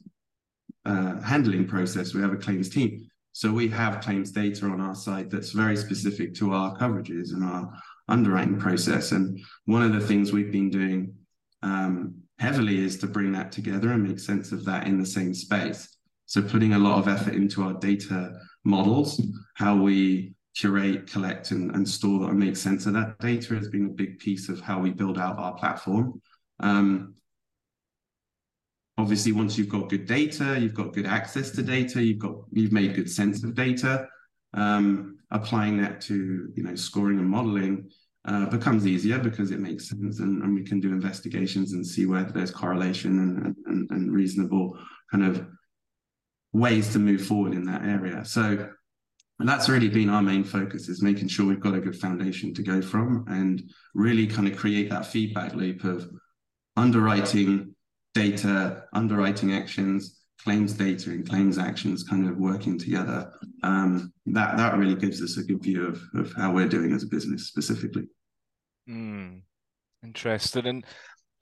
uh, 0.85 1.21
handling 1.21 1.67
process. 1.67 2.15
We 2.15 2.21
have 2.23 2.33
a 2.33 2.37
claims 2.37 2.69
team. 2.69 3.09
So 3.33 3.51
we 3.51 3.69
have 3.69 4.03
claims 4.03 4.31
data 4.31 4.67
on 4.67 4.81
our 4.81 4.95
side 4.95 5.31
that's 5.31 5.53
very 5.53 5.77
specific 5.77 6.35
to 6.35 6.53
our 6.53 6.77
coverages 6.77 7.33
and 7.33 7.43
our 7.43 7.73
underwriting 8.09 8.59
process. 8.59 9.13
And 9.13 9.41
one 9.65 9.83
of 9.83 9.93
the 9.93 10.07
things 10.07 10.33
we've 10.33 10.53
been 10.53 10.71
doing 10.71 11.15
um, 11.63 12.15
heavily 12.39 12.85
is 12.85 12.99
to 12.99 13.07
bring 13.07 13.33
that 13.33 13.53
together 13.53 13.93
and 13.93 14.07
make 14.07 14.19
sense 14.19 14.53
of 14.53 14.65
that 14.67 14.87
in 14.87 14.99
the 14.99 15.07
same 15.07 15.33
space. 15.33 15.97
So 16.27 16.43
putting 16.43 16.75
a 16.75 16.79
lot 16.79 16.99
of 16.99 17.09
effort 17.09 17.35
into 17.35 17.63
our 17.63 17.75
data 17.75 18.33
models, 18.65 19.21
how 19.55 19.77
we 19.77 20.35
curate, 20.55 21.11
collect, 21.11 21.51
and, 21.53 21.75
and 21.75 21.89
store 21.89 22.21
that 22.21 22.31
and 22.31 22.39
make 22.39 22.57
sense 22.57 22.87
of 22.87 22.93
that 22.95 23.19
data 23.19 23.55
has 23.55 23.69
been 23.69 23.87
a 23.87 23.91
big 23.91 24.19
piece 24.19 24.49
of 24.49 24.61
how 24.61 24.81
we 24.81 24.91
build 24.91 25.19
out 25.19 25.39
our 25.39 25.55
platform. 25.55 26.21
Um, 26.61 27.15
obviously, 29.03 29.33
once 29.33 29.59
you've 29.59 29.69
got 29.69 29.89
good 29.89 30.07
data, 30.07 30.59
you've 30.59 30.75
got 30.75 30.93
good 30.93 31.07
access 31.07 31.51
to 31.51 31.63
data, 31.63 32.03
you've 32.03 32.21
got 32.21 32.37
you've 32.53 32.73
made 32.73 32.95
good 32.95 33.11
sense 33.11 33.43
of 33.43 33.55
data. 33.55 34.07
Um, 34.55 35.19
applying 35.31 35.81
that 35.83 36.01
to 36.03 36.53
you 36.55 36.63
know 36.63 36.77
scoring 36.77 37.19
and 37.19 37.29
modeling 37.29 37.91
uh, 38.27 38.47
becomes 38.47 38.87
easier 38.87 39.19
because 39.19 39.51
it 39.51 39.59
makes 39.59 39.89
sense 39.89 40.21
and, 40.21 40.43
and, 40.43 40.55
we 40.55 40.63
can 40.63 40.79
do 40.79 40.93
investigations 40.93 41.73
and 41.73 41.85
see 41.85 42.07
whether 42.07 42.31
there's 42.31 42.53
correlation 42.53 43.19
and, 43.19 43.57
and, 43.67 43.91
and, 43.91 44.13
reasonable 44.13 44.79
kind 45.11 45.25
of 45.25 45.45
ways 46.53 46.93
to 46.93 47.01
move 47.01 47.27
forward 47.27 47.55
in 47.55 47.65
that 47.65 47.83
area. 47.83 48.25
So 48.25 48.69
that's 49.41 49.69
really 49.69 49.89
been 49.89 50.11
our 50.11 50.23
main 50.23 50.45
focus 50.45 50.89
is 50.89 51.03
making 51.03 51.29
sure 51.29 51.47
we've 51.47 51.59
got 51.59 51.75
a 51.75 51.81
good 51.81 51.97
foundation 51.97 52.55
to 52.55 52.63
go 52.63 52.81
from 52.81 53.25
and 53.29 53.61
really 53.95 54.27
kind 54.29 54.47
of 54.47 54.57
create 54.57 54.91
that 54.91 55.07
feedback 55.07 55.55
loop 55.55 55.83
of 55.83 56.09
underwriting 56.77 57.75
data, 58.15 58.85
underwriting 58.93 59.53
actions, 59.53 60.23
claims 60.43 60.73
data 60.73 61.11
and 61.11 61.29
claims 61.29 61.59
actions 61.59 62.03
kind 62.03 62.29
of 62.29 62.37
working 62.37 62.79
together. 62.79 63.33
Um, 63.63 64.13
that 64.27 64.57
that 64.57 64.77
really 64.77 64.97
gives 64.97 65.23
us 65.23 65.37
a 65.37 65.45
good 65.45 65.63
view 65.63 65.87
of, 65.87 66.03
of 66.15 66.33
how 66.37 66.53
we're 66.53 66.69
doing 66.69 66.93
as 66.93 67.05
a 67.05 67.07
business 67.07 67.47
specifically. 67.47 68.09
Mm, 68.89 69.43
interesting. 70.03 70.67
And 70.67 70.85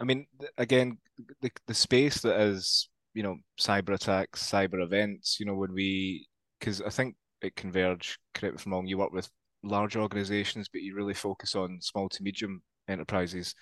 I 0.01 0.05
mean, 0.05 0.27
again, 0.59 0.99
the, 1.41 1.51
the 1.67 1.75
space 1.75 2.21
that 2.21 2.39
is, 2.41 2.89
you 3.15 3.23
know, 3.23 3.37
cyber 3.59 3.95
attacks, 3.95 4.51
cyber 4.51 4.83
events, 4.83 5.39
you 5.41 5.47
know, 5.47 5.55
when 5.55 5.73
we, 5.73 6.27
because 6.59 6.83
I 6.83 6.91
think 6.91 7.17
it 7.43 7.57
Converge, 7.57 8.19
correct 8.35 8.55
me 8.55 8.61
if 8.61 8.67
wrong, 8.67 8.87
you 8.87 8.99
work 8.99 9.13
with 9.13 9.31
large 9.63 9.97
organizations, 9.97 10.69
but 10.69 10.83
you 10.83 10.95
really 10.95 11.15
focus 11.15 11.55
on 11.55 11.79
small 11.81 12.09
to 12.11 12.23
medium 12.23 12.63
enterprises. 12.89 13.55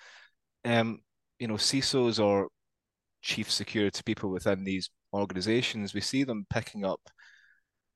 Um, 0.65 0.99
you 1.39 1.47
know, 1.47 1.55
CISOs 1.55 2.23
or 2.23 2.49
chief 3.21 3.51
security 3.51 4.01
people 4.05 4.29
within 4.29 4.63
these 4.63 4.89
organizations, 5.13 5.93
we 5.93 6.01
see 6.01 6.23
them 6.23 6.45
picking 6.49 6.85
up, 6.85 7.01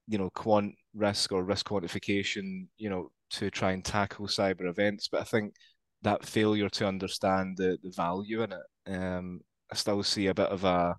you 0.07 0.17
know, 0.17 0.29
quant 0.31 0.73
risk 0.93 1.31
or 1.31 1.43
risk 1.43 1.67
quantification, 1.67 2.67
you 2.77 2.89
know, 2.89 3.09
to 3.31 3.49
try 3.49 3.71
and 3.71 3.83
tackle 3.83 4.27
cyber 4.27 4.69
events. 4.69 5.07
But 5.11 5.21
I 5.21 5.23
think 5.25 5.53
that 6.01 6.25
failure 6.25 6.69
to 6.69 6.87
understand 6.87 7.57
the, 7.57 7.77
the 7.81 7.91
value 7.95 8.43
in 8.43 8.51
it, 8.51 8.93
um, 8.93 9.41
I 9.71 9.75
still 9.75 10.03
see 10.03 10.27
a 10.27 10.33
bit 10.33 10.49
of 10.49 10.63
a 10.65 10.95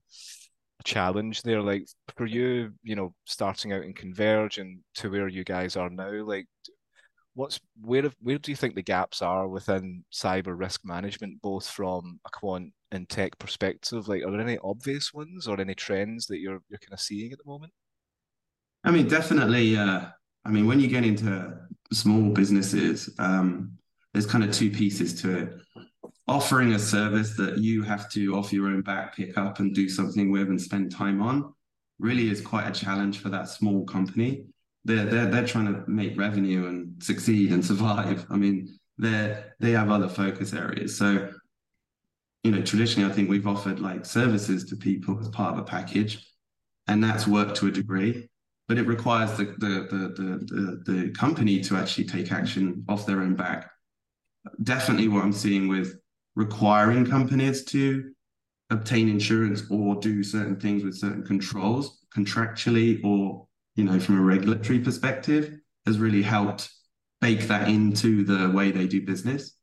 challenge 0.85 1.43
there. 1.43 1.63
Like 1.63 1.87
for 2.17 2.27
you, 2.27 2.73
you 2.83 2.97
know, 2.97 3.15
starting 3.25 3.73
out 3.73 3.85
in 3.85 3.93
Converge 3.93 4.59
and 4.59 4.81
to 4.97 5.11
where 5.11 5.29
you 5.29 5.45
guys 5.45 5.77
are 5.77 5.91
now, 5.91 6.25
like 6.25 6.47
what's 7.35 7.61
where 7.81 8.11
where 8.21 8.39
do 8.39 8.51
you 8.51 8.57
think 8.57 8.75
the 8.75 8.83
gaps 8.83 9.23
are 9.23 9.49
within 9.49 10.05
cyber 10.13 10.59
risk 10.59 10.85
management, 10.85 11.43
both 11.43 11.69
from 11.69 12.21
a 12.27 12.31
quant 12.31 12.73
and 12.91 13.09
tech 13.09 13.39
perspective? 13.39 14.09
Like, 14.09 14.23
are 14.25 14.31
there 14.31 14.41
any 14.41 14.59
obvious 14.63 15.13
ones 15.13 15.47
or 15.47 15.61
any 15.61 15.75
trends 15.75 16.27
that 16.27 16.39
you're 16.39 16.63
you're 16.69 16.79
kind 16.79 16.93
of 16.93 17.01
seeing 17.01 17.33
at 17.33 17.39
the 17.39 17.51
moment? 17.51 17.73
I 18.85 18.91
mean, 18.91 19.09
definitely. 19.09 19.77
Uh, 19.77 20.07
I 20.45 20.51
mean, 20.51 20.67
when 20.67 20.81
you 20.81 20.89
get 20.89 21.05
into 21.05 21.57
small 21.93 22.31
businesses, 22.31 23.15
um, 23.19 23.73
there's 24.13 24.27
kind 24.27 24.45
of 24.45 24.53
two 24.53 24.71
pieces 24.71 25.21
to 25.23 25.39
it 25.39 25.55
offering 26.27 26.73
a 26.73 26.79
service 26.79 27.37
that 27.37 27.59
you 27.59 27.83
have 27.83 28.09
to 28.09 28.35
off 28.35 28.53
your 28.53 28.69
own 28.69 28.81
back 28.81 29.15
pick 29.15 29.37
up 29.37 29.59
and 29.59 29.75
do 29.75 29.89
something 29.89 30.33
with 30.33 30.49
and 30.49 30.61
spend 30.61 30.91
time 30.91 31.23
on 31.23 31.53
really 31.99 32.31
is 32.31 32.41
quite 32.41 32.67
a 32.67 32.73
challenge 32.73 33.19
for 33.19 33.29
that 33.29 33.49
small 33.49 33.85
company. 33.85 34.47
They're 34.85 35.07
they're 35.07 35.27
they're 35.27 35.47
trying 35.47 35.67
to 35.67 35.85
make 35.89 36.19
revenue 36.19 36.67
and 36.67 37.03
succeed 37.03 37.53
and 37.53 37.65
survive. 37.65 38.27
I 38.31 38.37
mean, 38.37 38.79
they 38.99 39.43
they 39.61 39.73
have 39.73 39.91
other 39.91 40.09
focus 40.09 40.53
areas. 40.53 40.97
So, 40.97 41.31
you 42.43 42.51
know, 42.51 42.63
traditionally, 42.63 43.11
I 43.11 43.13
think 43.13 43.31
we've 43.31 43.47
offered 43.47 43.81
like 43.81 44.05
services 44.05 44.65
to 44.67 44.77
people 44.77 45.19
as 45.21 45.29
part 45.29 45.55
of 45.55 45.59
a 45.59 45.65
package, 45.65 46.27
and 46.87 47.03
that's 47.03 47.27
worked 47.27 47.57
to 47.57 47.69
a 47.69 47.71
degree. 47.71 48.29
But 48.69 48.79
it 48.79 48.87
requires 48.87 49.37
the 49.37 49.45
the 49.59 49.89
the 49.91 50.03
the 50.17 50.83
the, 50.87 50.93
the 50.93 51.11
company 51.13 51.61
to 51.61 51.77
actually 51.77 52.05
take 52.05 52.33
action 52.33 52.85
off 52.89 53.07
their 53.07 53.21
own 53.21 53.35
back. 53.35 53.71
Definitely, 54.63 55.09
what 55.09 55.25
I'm 55.25 55.33
seeing 55.33 55.69
with 55.69 55.97
requiring 56.35 57.07
companies 57.07 57.65
to 57.65 58.11
obtain 58.71 59.09
insurance 59.09 59.63
or 59.71 59.97
do 59.97 60.23
certain 60.23 60.59
things 60.59 60.85
with 60.85 60.97
certain 60.97 61.25
controls 61.25 62.05
contractually 62.15 63.03
or 63.05 63.47
you 63.75 63.85
know 63.85 63.99
from 63.99 64.19
a 64.19 64.23
regulatory 64.23 64.81
perspective 64.81 65.59
has 65.87 65.99
really 65.99 66.23
helped 66.23 66.71
bake 67.21 67.43
that 67.49 67.69
into 67.69 68.25
the 68.25 68.51
way 68.51 68.71
they 68.71 68.87
do 68.87 69.05
business. 69.05 69.57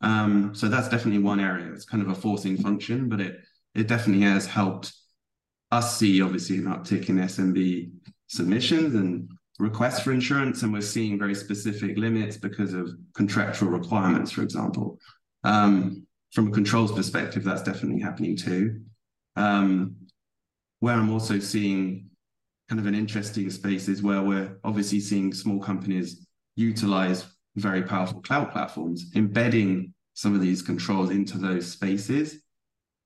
Um, 0.00 0.54
so 0.54 0.68
that's 0.68 0.88
definitely 0.88 1.22
one 1.22 1.40
area. 1.40 1.72
It's 1.72 1.84
kind 1.84 2.02
of 2.02 2.08
a 2.08 2.14
forcing 2.14 2.56
function 2.56 3.08
but 3.08 3.20
it 3.20 3.40
it 3.74 3.88
definitely 3.88 4.24
has 4.26 4.46
helped 4.46 4.92
us 5.70 5.98
see 5.98 6.20
obviously 6.20 6.58
an 6.58 6.64
uptick 6.64 7.08
in 7.08 7.16
smb 7.16 7.90
submissions 8.26 8.94
and 8.94 9.30
requests 9.58 10.00
for 10.00 10.12
insurance 10.12 10.62
and 10.62 10.72
we're 10.72 10.82
seeing 10.82 11.18
very 11.18 11.34
specific 11.34 11.96
limits 11.96 12.36
because 12.36 12.74
of 12.74 12.90
contractual 13.14 13.68
requirements 13.68 14.30
for 14.30 14.42
example. 14.42 14.98
Um, 15.44 16.06
from 16.32 16.48
a 16.48 16.50
controls 16.50 16.92
perspective, 16.92 17.44
that's 17.44 17.62
definitely 17.62 18.00
happening 18.00 18.36
too. 18.36 18.80
Um, 19.36 19.96
where 20.80 20.94
I'm 20.94 21.10
also 21.10 21.38
seeing 21.38 22.10
kind 22.68 22.80
of 22.80 22.86
an 22.86 22.94
interesting 22.94 23.50
space 23.50 23.88
is 23.88 24.02
where 24.02 24.22
we're 24.22 24.58
obviously 24.64 25.00
seeing 25.00 25.32
small 25.32 25.60
companies 25.60 26.26
utilize 26.56 27.26
very 27.56 27.82
powerful 27.82 28.20
cloud 28.22 28.50
platforms, 28.50 29.10
embedding 29.14 29.92
some 30.14 30.34
of 30.34 30.40
these 30.40 30.62
controls 30.62 31.10
into 31.10 31.38
those 31.38 31.70
spaces 31.70 32.42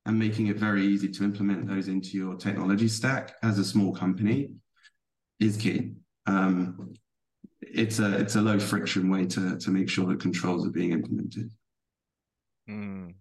and 0.05 0.19
making 0.19 0.47
it 0.47 0.57
very 0.57 0.85
easy 0.87 1.09
to 1.09 1.25
implement 1.25 1.67
those 1.67 1.89
into 1.89 2.17
your 2.17 2.37
technology 2.37 2.89
stack 2.89 3.35
as 3.43 3.59
a 3.59 3.65
small 3.65 3.93
company 3.93 4.51
is 5.41 5.57
key. 5.57 5.93
Um, 6.27 6.95
it's 7.61 7.99
a 7.99 8.17
it's 8.19 8.37
a 8.37 8.41
low 8.41 8.59
friction 8.59 9.11
way 9.11 9.27
to 9.27 9.59
to 9.59 9.71
make 9.71 9.89
sure 9.89 10.07
that 10.07 10.21
controls 10.21 10.67
are 10.67 10.71
being 10.71 10.93
implemented. 10.93 11.51
Mm. 12.69 13.15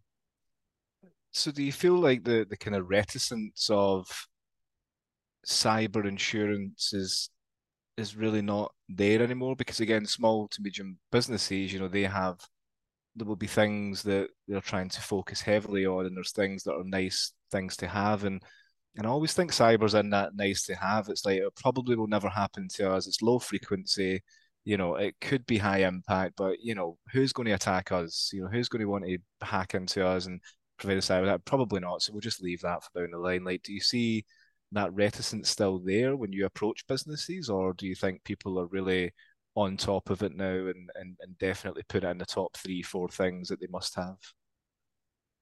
So 1.32 1.52
do 1.52 1.64
you 1.64 1.72
feel 1.72 1.96
like 1.96 2.24
the 2.24 2.46
the 2.48 2.58
kind 2.58 2.76
of 2.76 2.90
reticence 2.90 3.70
of 3.72 4.28
cyber 5.46 6.08
insurance 6.08 6.94
is 6.94 7.30
is 7.98 8.16
really 8.16 8.42
not 8.42 8.74
there 8.90 9.22
anymore? 9.22 9.56
Because 9.56 9.80
again, 9.80 10.06
small 10.06 10.48
to 10.50 10.62
medium 10.62 10.98
businesses, 11.12 11.74
you 11.74 11.80
know, 11.80 11.88
they 11.88 12.04
have 12.04 12.40
there 13.16 13.28
will 13.28 13.36
be 13.38 13.48
things 13.48 14.04
that 14.04 14.30
they're 14.48 14.62
trying 14.62 14.90
to 14.90 15.02
focus 15.02 15.42
heavily 15.42 15.86
on, 15.86 16.06
and 16.06 16.16
there's 16.18 16.34
things 16.34 16.64
that 16.64 16.74
are 16.76 16.84
nice 16.84 17.34
things 17.52 17.78
to 17.78 17.88
have, 17.88 18.24
and 18.26 18.42
and 18.98 19.06
I 19.08 19.10
always 19.10 19.34
think 19.34 19.52
cyber's 19.52 19.94
in 19.96 20.10
that 20.12 20.36
nice 20.36 20.66
to 20.68 20.76
have. 20.76 21.10
It's 21.10 21.26
like 21.26 21.40
it 21.40 21.56
probably 21.56 21.96
will 21.96 22.08
never 22.08 22.30
happen 22.30 22.68
to 22.76 22.92
us. 22.92 23.08
It's 23.08 23.22
low 23.22 23.40
frequency 23.40 24.22
you 24.66 24.78
know, 24.78 24.96
it 24.96 25.16
could 25.22 25.46
be 25.46 25.60
high 25.60 25.84
impact, 25.84 26.34
but 26.36 26.58
you 26.62 26.76
know, 26.76 26.98
who's 27.14 27.32
going 27.34 27.46
to 27.46 27.54
attack 27.54 27.92
us? 27.92 28.32
You 28.34 28.42
know, 28.44 28.50
who's 28.50 28.68
going 28.68 28.82
to 28.82 28.88
want 28.88 29.06
to 29.06 29.20
hack 29.42 29.76
into 29.76 30.06
us 30.06 30.26
and 30.26 30.42
provide 30.78 30.96
with 30.96 31.08
that? 31.08 31.46
Probably 31.46 31.80
not. 31.80 32.02
So 32.02 32.12
we'll 32.12 32.22
just 32.22 32.42
leave 32.42 32.62
that 32.62 32.84
for 32.84 33.00
down 33.00 33.12
the 33.12 33.20
line. 33.20 33.44
Like, 33.44 33.62
do 33.62 33.72
you 33.72 33.80
see 33.80 34.26
that 34.76 34.94
reticence 34.94 35.50
still 35.50 35.80
there 35.80 36.16
when 36.16 36.32
you 36.32 36.46
approach 36.46 36.88
businesses, 36.88 37.50
or 37.50 37.74
do 37.74 37.88
you 37.88 37.96
think 37.96 38.24
people 38.24 38.60
are 38.60 38.68
really 38.68 39.12
on 39.56 39.78
top 39.78 40.10
of 40.10 40.22
it 40.22 40.36
now 40.36 40.46
and, 40.46 40.90
and, 40.96 41.18
and 41.22 41.38
definitely 41.40 41.84
put 41.88 42.04
it 42.04 42.08
in 42.08 42.18
the 42.18 42.26
top 42.26 42.56
three, 42.58 42.82
four 42.82 43.08
things 43.10 43.48
that 43.48 43.60
they 43.60 43.68
must 43.68 43.96
have? 43.96 44.18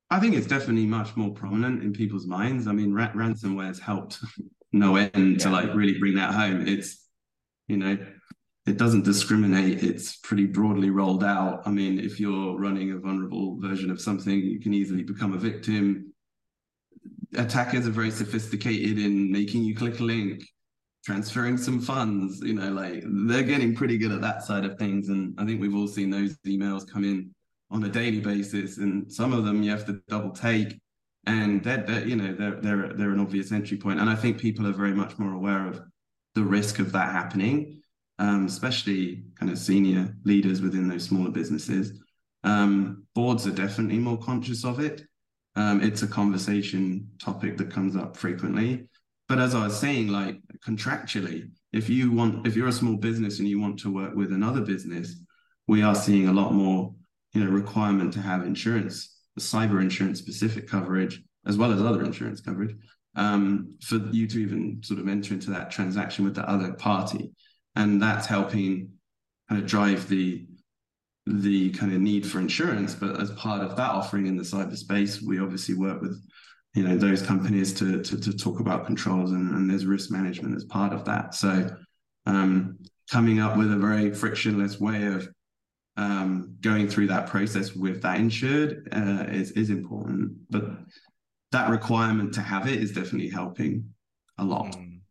I 0.10 0.20
think 0.20 0.36
it's 0.36 0.48
definitely 0.48 0.86
much 0.86 1.16
more 1.16 1.34
prominent 1.34 1.82
in 1.82 1.92
people's 1.92 2.28
minds. 2.28 2.68
I 2.68 2.72
mean, 2.72 2.94
ra- 2.94 3.12
ransomware 3.13 3.68
has 3.68 3.80
helped 3.80 4.20
no 4.72 4.96
end 4.96 5.12
yeah. 5.16 5.38
to 5.40 5.50
like 5.50 5.74
really 5.74 5.98
bring 5.98 6.16
that 6.16 6.34
home. 6.34 6.68
It's, 6.68 7.08
you 7.68 7.78
know, 7.78 7.98
it 8.66 8.78
doesn't 8.78 9.06
discriminate. 9.06 9.84
It's 9.84 10.18
pretty 10.18 10.46
broadly 10.46 10.90
rolled 10.90 11.24
out. 11.24 11.63
I 11.66 11.72
mean, 11.72 12.00
if 12.00 12.20
you're 12.20 12.58
running 12.58 12.92
a 12.92 12.98
vulnerable 12.98 13.60
version 13.60 13.90
of 13.90 14.00
something, 14.00 14.40
you 14.40 14.60
can 14.60 14.74
easily 14.74 15.04
become 15.04 15.34
a 15.34 15.38
victim. 15.38 16.12
Attackers 17.38 17.88
are 17.88 17.92
very 17.92 18.12
sophisticated 18.12 19.00
in 19.00 19.32
making 19.32 19.63
you 19.63 19.75
click 19.75 20.00
a 20.00 20.04
link, 20.04 20.44
transferring 21.06 21.58
some 21.58 21.82
funds. 21.82 22.42
You 22.42 22.54
know, 22.54 22.72
like 22.72 23.04
they're 23.06 23.44
getting 23.44 23.75
pretty 23.75 23.98
good 23.98 24.12
at 24.12 24.22
that 24.22 24.44
side 24.44 24.66
of 24.66 24.78
things. 24.78 25.10
And 25.10 25.34
I 25.40 25.46
think 25.46 25.62
we've 25.62 25.75
all 25.75 25.88
seen 25.88 26.10
those 26.10 26.38
emails 26.46 26.90
come 26.90 27.04
in 27.04 27.34
on 27.72 27.84
a 27.84 27.90
daily 27.90 28.20
basis. 28.20 28.78
And 28.78 29.12
some 29.12 29.34
of 29.34 29.46
them 29.46 29.63
you 29.63 29.72
have 29.72 29.86
to 29.88 30.02
double 30.08 30.32
take. 30.32 30.80
And 31.25 31.63
they're, 31.63 31.84
they're 31.84 32.08
you 32.08 32.16
know, 32.16 32.34
they're, 32.34 32.60
they're, 32.62 32.94
they're 32.94 33.12
an 33.12 33.20
obvious 33.20 33.52
entry 33.52 33.78
point. 33.78 34.00
And 34.00 34.10
I 34.10 34.16
think 34.16 34.38
people 34.38 34.68
are 34.68 34.74
very 34.74 34.94
much 34.94 35.18
more 35.18 35.34
aware 35.34 35.68
of 35.68 35.82
the 36.36 36.44
risk 36.44 36.80
of 36.80 36.92
that 36.92 37.12
happening 37.12 37.84
um, 38.20 38.46
especially 38.46 39.24
kind 39.40 39.52
of 39.52 39.58
senior 39.58 40.16
leaders 40.24 40.62
within 40.62 40.88
those 40.88 41.04
smaller 41.04 41.32
businesses. 41.32 42.02
Um, 42.44 43.06
boards 43.16 43.48
are 43.48 43.52
definitely 43.52 44.00
more 44.00 44.18
conscious 44.18 44.66
of 44.66 44.80
it. 44.80 45.04
Um, 45.55 45.81
it's 45.81 46.01
a 46.01 46.07
conversation 46.07 47.10
topic 47.22 47.57
that 47.57 47.72
comes 47.72 47.95
up 47.95 48.17
frequently. 48.17 48.88
But 49.29 49.39
as 49.39 49.55
I 49.55 49.63
was 49.63 49.77
saying, 49.77 50.10
like 50.10 50.38
contractually, 50.65 51.50
if 51.72 51.89
you 51.89 52.12
want, 52.12 52.45
if 52.45 52.55
you're 52.55 52.67
a 52.67 52.74
small 52.74 52.98
business 52.98 53.39
and 53.39 53.48
you 53.48 53.60
want 53.60 53.79
to 53.79 53.93
work 53.93 54.15
with 54.15 54.31
another 54.31 54.62
business, 54.62 55.15
we 55.67 55.81
are 55.81 55.95
seeing 55.95 56.27
a 56.27 56.33
lot 56.33 56.53
more, 56.53 56.93
you 57.33 57.43
know, 57.43 57.50
requirement 57.50 58.13
to 58.13 58.22
have 58.22 58.45
insurance, 58.45 59.17
cyber 59.39 59.81
insurance 59.81 60.19
specific 60.19 60.67
coverage, 60.67 61.22
as 61.48 61.57
well 61.57 61.72
as 61.72 61.81
other 61.81 62.03
insurance 62.03 62.41
coverage, 62.41 62.75
um, 63.15 63.77
for 63.81 63.98
you 64.12 64.27
to 64.27 64.39
even 64.39 64.81
sort 64.83 65.00
of 65.00 65.07
enter 65.07 65.33
into 65.33 65.51
that 65.51 65.72
transaction 65.72 66.25
with 66.25 66.36
the 66.36 66.48
other 66.50 66.74
party 66.74 67.31
and 67.75 68.01
that's 68.01 68.27
helping 68.27 68.89
kind 69.50 69.62
of 69.62 69.67
drive 69.67 70.07
the 70.10 70.45
the 71.25 71.70
kind 71.72 71.94
of 71.94 72.01
need 72.01 72.25
for 72.25 72.39
insurance. 72.39 72.96
But 72.96 73.20
as 73.20 73.32
part 73.32 73.62
of 73.62 73.75
that 73.75 73.92
offering 73.92 74.27
in 74.27 74.36
the 74.36 74.44
cyberspace, 74.44 75.22
we 75.22 75.39
obviously 75.39 75.75
work 75.75 76.01
with 76.01 76.22
you 76.74 76.84
know 76.84 76.98
those 76.98 77.22
companies 77.22 77.74
to 77.74 78.01
to, 78.01 78.20
to 78.20 78.36
talk 78.36 78.60
about 78.60 78.86
controls 78.86 79.32
and, 79.32 79.53
and 79.53 79.70
there's 79.70 79.86
risk 79.86 80.12
management 80.12 80.56
as 80.56 80.65
part 80.65 80.94
of 80.94 81.06
that. 81.06 81.36
So 81.36 81.70
um, 82.25 82.77
coming 83.12 83.39
up 83.39 83.58
with 83.58 83.72
a 83.72 83.77
very 83.77 84.13
frictionless 84.13 84.80
way 84.80 85.06
of 85.06 85.30
um, 85.96 86.58
going 86.62 86.88
through 86.88 87.08
that 87.08 87.27
process 87.27 87.75
with 87.75 88.01
that 88.01 88.20
insured 88.20 88.89
uh, 88.92 89.25
is 89.30 89.51
is 89.51 89.70
important. 89.70 90.34
But 90.50 90.65
that 91.51 91.70
requirement 91.70 92.34
to 92.34 92.42
have 92.42 92.68
it 92.68 92.82
is 92.82 92.92
definitely 92.92 93.30
helping 93.30 93.94
a 94.39 94.44
lot. 94.44 94.74
Mm. 94.74 95.01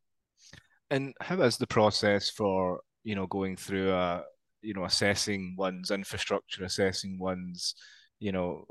And 0.90 1.14
how 1.20 1.40
is 1.42 1.56
the 1.56 1.66
process 1.66 2.28
for 2.28 2.80
you 3.04 3.14
know 3.14 3.26
going 3.26 3.56
through 3.56 3.92
a 3.92 4.24
you 4.62 4.74
know 4.74 4.84
assessing 4.84 5.54
one's 5.58 5.90
infrastructure, 5.90 6.64
assessing 6.64 7.18
one's 7.18 7.74
you 8.20 8.32
know 8.32 8.64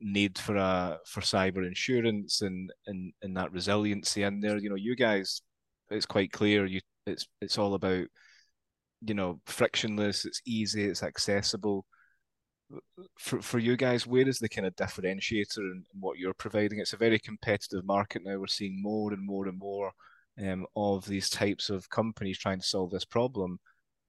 need 0.00 0.38
for 0.38 0.56
a 0.56 0.98
for 1.06 1.20
cyber 1.20 1.66
insurance 1.66 2.42
and 2.42 2.70
and 2.86 3.12
and 3.22 3.36
that 3.36 3.52
resiliency 3.52 4.22
in 4.22 4.40
there? 4.40 4.58
You 4.58 4.70
know, 4.70 4.76
you 4.76 4.96
guys, 4.96 5.42
it's 5.90 6.06
quite 6.06 6.32
clear. 6.32 6.66
You 6.66 6.80
it's 7.06 7.26
it's 7.40 7.58
all 7.58 7.74
about 7.74 8.06
you 9.02 9.14
know 9.14 9.40
frictionless. 9.46 10.24
It's 10.24 10.40
easy. 10.46 10.84
It's 10.84 11.02
accessible 11.02 11.84
for 13.18 13.40
for 13.42 13.58
you 13.58 13.76
guys, 13.76 14.06
where 14.06 14.28
is 14.28 14.38
the 14.38 14.48
kind 14.48 14.66
of 14.66 14.76
differentiator 14.76 15.58
in, 15.58 15.84
in, 15.94 16.00
what 16.00 16.18
you're 16.18 16.34
providing? 16.34 16.78
It's 16.78 16.92
a 16.92 16.98
very 16.98 17.18
competitive 17.18 17.84
market 17.84 18.22
now. 18.24 18.38
We're 18.38 18.46
seeing 18.46 18.82
more 18.82 19.12
and 19.12 19.24
more 19.24 19.48
and 19.48 19.58
more 19.58 19.92
um, 20.42 20.66
of 20.76 21.06
these 21.06 21.28
types 21.30 21.70
of 21.70 21.88
companies 21.90 22.38
trying 22.38 22.60
to 22.60 22.66
solve 22.66 22.90
this 22.90 23.04
problem 23.04 23.58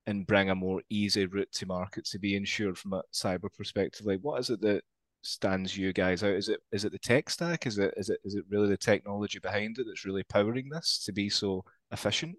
and 0.07 0.27
bring 0.27 0.49
a 0.49 0.55
more 0.55 0.81
easy 0.89 1.25
route 1.25 1.51
to 1.53 1.65
market 1.65 2.05
to 2.05 2.19
be 2.19 2.35
insured 2.35 2.77
from 2.77 2.93
a 2.93 3.03
cyber 3.13 3.53
perspective. 3.55 4.05
Like, 4.05 4.19
what 4.21 4.39
is 4.39 4.49
it 4.49 4.61
that 4.61 4.83
stands 5.23 5.75
you 5.75 5.91
guys 5.93 6.23
out? 6.23 6.33
Is 6.33 6.49
it 6.49 6.59
is 6.71 6.85
it 6.85 6.91
the 6.91 6.99
tech 6.99 7.29
stack? 7.29 7.65
Is 7.67 7.77
it 7.77 7.93
is 7.97 8.09
it 8.09 8.19
is 8.23 8.35
it 8.35 8.45
really 8.49 8.69
the 8.69 8.77
technology 8.77 9.39
behind 9.39 9.77
it 9.79 9.85
that's 9.87 10.05
really 10.05 10.23
powering 10.23 10.69
this 10.69 11.03
to 11.05 11.11
be 11.11 11.29
so 11.29 11.63
efficient? 11.91 12.35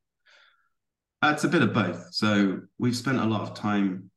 Uh, 1.22 1.32
it's 1.32 1.44
a 1.44 1.48
bit 1.48 1.62
of 1.62 1.72
both. 1.72 2.12
So 2.12 2.60
we've 2.78 2.96
spent 2.96 3.18
a 3.18 3.24
lot 3.24 3.42
of 3.42 3.54
time 3.54 4.10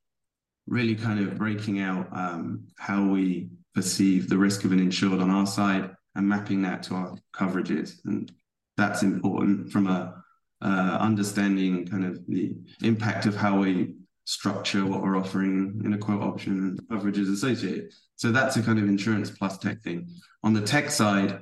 really 0.67 0.95
kind 0.95 1.19
of 1.19 1.37
breaking 1.37 1.79
out 1.79 2.07
um, 2.11 2.67
how 2.77 3.07
we 3.07 3.49
perceive 3.73 4.29
the 4.29 4.37
risk 4.37 4.65
of 4.65 4.71
an 4.71 4.79
insured 4.79 5.19
on 5.19 5.29
our 5.29 5.47
side 5.47 5.91
and 6.15 6.27
mapping 6.27 6.61
that 6.61 6.83
to 6.83 6.93
our 6.93 7.15
coverages. 7.33 7.99
And 8.05 8.31
that's 8.77 9.01
important 9.01 9.71
from 9.71 9.87
a 9.87 10.18
uh, 10.61 10.97
understanding 10.99 11.85
kind 11.85 12.05
of 12.05 12.25
the 12.27 12.55
impact 12.83 13.25
of 13.25 13.35
how 13.35 13.59
we 13.59 13.95
structure 14.25 14.85
what 14.85 15.01
we're 15.01 15.17
offering 15.17 15.81
in 15.83 15.93
a 15.93 15.97
quote 15.97 16.21
option 16.21 16.53
and 16.59 16.81
coverages 16.87 17.33
associated. 17.33 17.91
So 18.15 18.31
that's 18.31 18.57
a 18.57 18.61
kind 18.61 18.77
of 18.77 18.87
insurance 18.87 19.31
plus 19.31 19.57
tech 19.57 19.81
thing. 19.81 20.07
On 20.43 20.53
the 20.53 20.61
tech 20.61 20.91
side, 20.91 21.41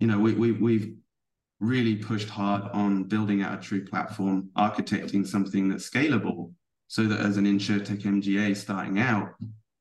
you 0.00 0.06
know, 0.06 0.18
we, 0.18 0.34
we 0.34 0.52
we've 0.52 0.94
really 1.60 1.96
pushed 1.96 2.28
hard 2.28 2.62
on 2.72 3.04
building 3.04 3.42
out 3.42 3.58
a 3.58 3.62
true 3.62 3.84
platform, 3.84 4.50
architecting 4.58 5.26
something 5.26 5.68
that's 5.68 5.88
scalable 5.88 6.52
so 6.88 7.04
that 7.04 7.20
as 7.20 7.36
an 7.36 7.46
insurtech 7.46 8.02
MGA 8.02 8.56
starting 8.56 8.98
out, 8.98 9.30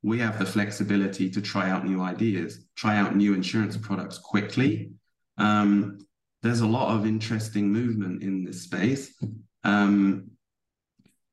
we 0.01 0.19
have 0.19 0.39
the 0.39 0.45
flexibility 0.45 1.29
to 1.29 1.41
try 1.41 1.69
out 1.69 1.85
new 1.85 2.01
ideas, 2.01 2.59
try 2.75 2.97
out 2.97 3.15
new 3.15 3.33
insurance 3.33 3.75
products 3.75 4.17
quickly. 4.17 4.91
Um, 5.37 5.99
there's 6.45 6.61
a 6.61 6.67
lot 6.67 6.95
of 6.95 7.07
interesting 7.07 7.71
movement 7.71 8.21
in 8.21 8.43
this 8.43 8.61
space. 8.61 9.15
Um, 9.63 10.29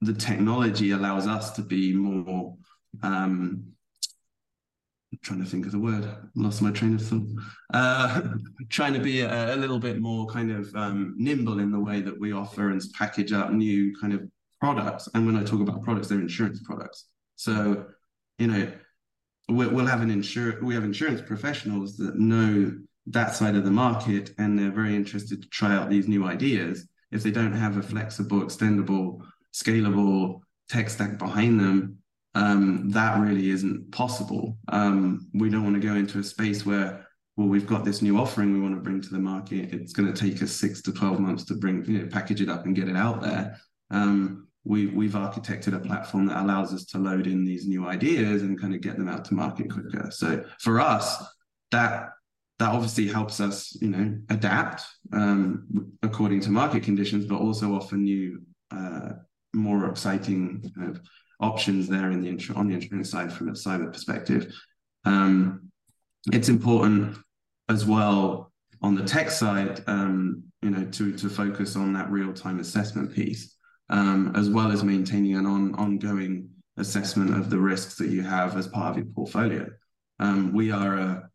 the 0.01 0.15
technology 0.15 0.93
allows 0.93 1.27
us 1.27 1.51
to 1.53 1.63
be 1.63 1.93
more 1.93 2.57
um, 3.03 3.65
I'm 5.13 5.19
trying 5.23 5.45
to 5.45 5.51
think 5.51 5.67
of 5.67 5.73
the 5.73 5.79
word 5.79 6.09
lost 6.35 6.63
my 6.63 6.71
train 6.71 6.95
of 6.95 7.07
thought 7.07 7.27
uh, 7.75 8.23
trying 8.71 8.95
to 8.95 9.01
be 9.01 9.21
a, 9.21 9.55
a, 9.55 9.57
little 9.57 9.79
bit 9.79 10.01
more 10.01 10.27
kind 10.27 10.51
of 10.51 10.75
um, 10.75 11.15
nimble 11.19 11.59
in 11.59 11.71
the 11.71 11.79
way 11.79 12.01
that 12.01 12.19
we 12.19 12.33
offer 12.33 12.71
and 12.71 12.83
package 12.97 13.33
up 13.33 13.53
new 13.53 13.95
kind 14.01 14.15
of 14.15 14.23
products. 14.61 15.11
And 15.15 15.27
when 15.27 15.37
I 15.37 15.45
talk 15.45 15.61
about 15.61 15.83
products, 15.83 16.09
they're 16.09 16.21
insurance 16.21 16.63
products. 16.65 17.09
So, 17.37 17.85
you 18.39 18.47
know, 18.47 18.73
we'll 19.51 19.87
have 19.87 20.01
an 20.01 20.11
insur 20.11 20.63
we 20.63 20.73
have 20.73 20.85
insurance 20.85 21.21
professionals 21.21 21.99
that 21.99 22.19
know 22.19 22.73
that 23.07 23.35
side 23.35 23.57
of 23.57 23.65
the 23.65 23.71
market 23.71 24.31
and 24.39 24.59
they're 24.59 24.71
very 24.71 24.95
interested 24.95 25.43
to 25.43 25.49
try 25.49 25.75
out 25.75 25.91
these 25.91 26.09
new 26.09 26.25
ideas. 26.25 26.87
If 27.11 27.23
they 27.23 27.31
don't 27.31 27.53
have 27.53 27.77
a 27.77 27.83
flexible, 27.83 28.41
extendable, 28.41 29.21
scalable 29.53 30.41
tech 30.69 30.89
stack 30.89 31.19
behind 31.19 31.61
them, 31.61 31.99
um, 32.35 32.89
that 32.91 33.21
really 33.21 33.51
isn't 33.51 33.91
possible. 33.93 34.57
Um, 34.69 35.29
we 35.35 35.51
don't 35.51 35.65
want 35.65 35.81
to 35.81 35.87
go 35.87 35.95
into 35.95 36.19
a 36.19 36.25
space 36.25 36.65
where, 36.65 37.07
well, 37.37 37.49
we've 37.49 37.67
got 37.67 37.85
this 37.85 38.01
new 38.01 38.19
offering 38.19 38.53
we 38.53 38.61
want 38.61 38.75
to 38.75 38.81
bring 38.81 39.01
to 39.03 39.11
the 39.11 39.19
market. 39.19 39.75
It's 39.75 39.93
going 39.93 40.13
to 40.13 40.19
take 40.19 40.43
us 40.43 40.53
six 40.53 40.81
to 40.83 40.93
12 40.93 41.21
months 41.21 41.45
to 41.47 41.55
bring, 41.55 41.85
you 41.85 41.99
know, 41.99 42.09
package 42.09 42.41
it 42.41 42.49
up 42.49 42.65
and 42.65 42.75
get 42.75 42.89
it 42.89 42.97
out 42.97 43.21
there. 43.21 43.59
Um, 43.91 44.49
we, 44.65 44.87
we've 44.87 45.13
architected 45.13 45.75
a 45.75 45.81
platform 45.81 46.27
that 46.27 46.41
allows 46.41 46.73
us 46.73 46.85
to 46.87 46.99
load 46.99 47.27
in 47.27 47.45
these 47.45 47.67
new 47.67 47.87
ideas 47.87 48.43
and 48.43 48.61
kind 48.61 48.75
of 48.75 48.81
get 48.81 48.97
them 48.97 49.09
out 49.09 49.25
to 49.27 49.35
market 49.35 49.71
quicker. 49.71 50.11
So 50.11 50.45
for 50.61 50.81
us, 50.81 51.23
that 51.73 52.11
that 52.59 52.71
obviously 52.71 53.09
helps 53.09 53.41
us, 53.41 53.77
you 53.81 53.89
know, 53.89 54.19
adapt 54.29 54.85
um, 55.13 55.93
according 56.03 56.41
to 56.41 56.51
market 56.51 56.83
conditions, 56.83 57.27
but 57.27 57.41
also 57.41 57.75
offer 57.75 57.97
new, 57.97 58.43
uh, 58.71 59.11
more 59.53 59.89
exciting 59.89 60.71
kind 60.77 60.91
of 60.91 61.01
options 61.41 61.89
there 61.89 62.11
in 62.11 62.23
the 62.23 62.55
on 62.55 62.69
the 62.69 62.75
insurance 62.75 63.11
side 63.11 63.33
from 63.33 63.49
a 63.49 63.53
cyber 63.53 63.93
perspective. 63.93 64.55
Um, 65.05 65.71
it's 66.33 66.49
important 66.49 67.19
as 67.69 67.85
well 67.85 68.53
on 68.81 68.95
the 68.95 69.05
tech 69.05 69.31
side, 69.31 69.83
um, 69.87 70.45
you 70.63 70.71
know, 70.71 70.85
to 70.85 71.13
to 71.17 71.29
focus 71.29 71.75
on 71.75 71.93
that 71.95 72.11
real 72.11 72.33
time 72.33 72.61
assessment 72.61 73.13
piece 73.13 73.57
um, 73.93 74.33
as 74.35 74.49
well 74.49 74.73
as 74.73 74.83
maintaining 74.83 75.37
an 75.37 75.47
on, 75.47 75.75
ongoing 75.75 76.49
assessment 76.79 77.37
of 77.37 77.51
the 77.51 77.59
risks 77.59 77.97
that 77.97 78.09
you 78.09 78.23
have 78.23 78.57
as 78.57 78.67
part 78.67 78.91
of 78.91 78.97
your 78.97 79.13
portfolio. 79.15 79.69
Um, 80.19 80.53
we 80.53 80.73
are 80.73 80.97
a, 80.97 81.29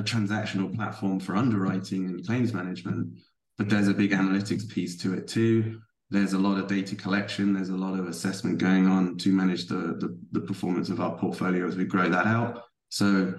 a 0.00 0.02
transactional 0.02 0.74
platform 0.74 1.20
for 1.20 1.36
underwriting 1.36 2.06
and 2.06 2.26
claims 2.26 2.52
management, 2.52 3.20
but 3.56 3.68
there's 3.68 3.88
a 3.88 3.94
big 3.94 4.10
analytics 4.10 4.68
piece 4.68 4.96
to 5.02 5.14
it 5.14 5.28
too. 5.28 5.80
There's 6.10 6.32
a 6.32 6.38
lot 6.38 6.58
of 6.58 6.66
data 6.66 6.96
collection. 6.96 7.52
There's 7.52 7.68
a 7.68 7.76
lot 7.76 7.96
of 7.98 8.08
assessment 8.08 8.58
going 8.58 8.88
on 8.88 9.16
to 9.18 9.32
manage 9.32 9.66
the, 9.66 9.96
the, 10.00 10.18
the 10.32 10.40
performance 10.40 10.88
of 10.88 11.00
our 11.00 11.16
portfolio 11.16 11.68
as 11.68 11.76
we 11.76 11.84
grow 11.84 12.08
that 12.08 12.26
out. 12.26 12.64
So 12.88 13.34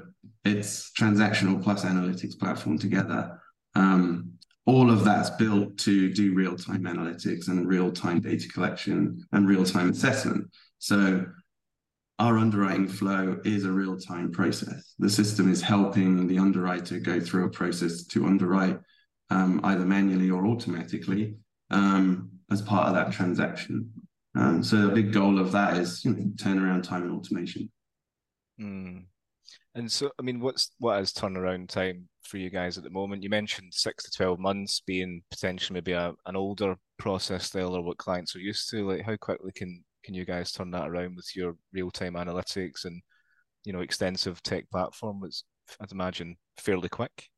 it's 0.45 0.91
transactional 0.93 1.61
plus 1.61 1.83
analytics 1.83 2.39
platform 2.39 2.77
together. 2.77 3.41
Um, 3.75 4.33
all 4.65 4.89
of 4.89 5.03
that's 5.03 5.31
built 5.31 5.77
to 5.79 6.13
do 6.13 6.33
real 6.33 6.55
time 6.55 6.83
analytics 6.83 7.47
and 7.49 7.67
real 7.67 7.91
time 7.91 8.21
data 8.21 8.47
collection 8.47 9.25
and 9.33 9.49
real 9.49 9.65
time 9.65 9.89
assessment. 9.89 10.49
So 10.79 11.25
our 12.21 12.37
underwriting 12.37 12.87
flow 12.87 13.39
is 13.43 13.65
a 13.65 13.71
real 13.71 13.97
time 13.97 14.31
process. 14.31 14.93
The 14.99 15.09
system 15.09 15.51
is 15.51 15.59
helping 15.59 16.27
the 16.27 16.37
underwriter 16.37 16.99
go 16.99 17.19
through 17.19 17.45
a 17.45 17.49
process 17.49 18.03
to 18.03 18.27
underwrite 18.27 18.77
um, 19.31 19.59
either 19.63 19.85
manually 19.85 20.29
or 20.29 20.45
automatically 20.45 21.35
um, 21.71 22.29
as 22.51 22.61
part 22.61 22.87
of 22.87 22.93
that 22.93 23.11
transaction. 23.11 23.91
Um, 24.35 24.63
so 24.63 24.75
the 24.77 24.93
big 24.93 25.11
goal 25.11 25.39
of 25.39 25.51
that 25.53 25.77
is 25.77 26.05
you 26.05 26.13
know, 26.13 26.31
turnaround 26.35 26.83
time 26.83 27.01
and 27.01 27.11
automation. 27.11 27.71
Mm. 28.61 29.05
And 29.73 29.91
so, 29.91 30.11
I 30.19 30.21
mean, 30.21 30.39
what's 30.41 30.75
what 30.77 31.01
is 31.01 31.13
turnaround 31.13 31.69
time 31.69 32.07
for 32.21 32.37
you 32.37 32.51
guys 32.51 32.77
at 32.77 32.83
the 32.83 32.91
moment? 32.91 33.23
You 33.23 33.31
mentioned 33.31 33.73
six 33.73 34.03
to 34.03 34.11
twelve 34.11 34.37
months 34.37 34.83
being 34.85 35.23
potentially 35.31 35.73
maybe 35.73 35.93
a, 35.93 36.13
an 36.27 36.35
older 36.35 36.75
process 36.99 37.47
style 37.47 37.75
or 37.75 37.81
what 37.81 37.97
clients 37.97 38.35
are 38.35 38.39
used 38.39 38.69
to. 38.69 38.87
Like, 38.87 39.01
how 39.01 39.15
quickly 39.15 39.51
can 39.55 39.83
can 40.03 40.13
you 40.13 40.25
guys 40.25 40.51
turn 40.51 40.71
that 40.71 40.89
around 40.89 41.15
with 41.15 41.35
your 41.35 41.55
real 41.73 41.91
time 41.91 42.13
analytics 42.13 42.85
and 42.85 43.01
you 43.63 43.73
know 43.73 43.81
extensive 43.81 44.41
tech 44.43 44.69
platform? 44.69 45.21
It's 45.25 45.43
I'd 45.79 45.91
imagine 45.91 46.37
fairly 46.57 46.89
quick. 46.89 47.29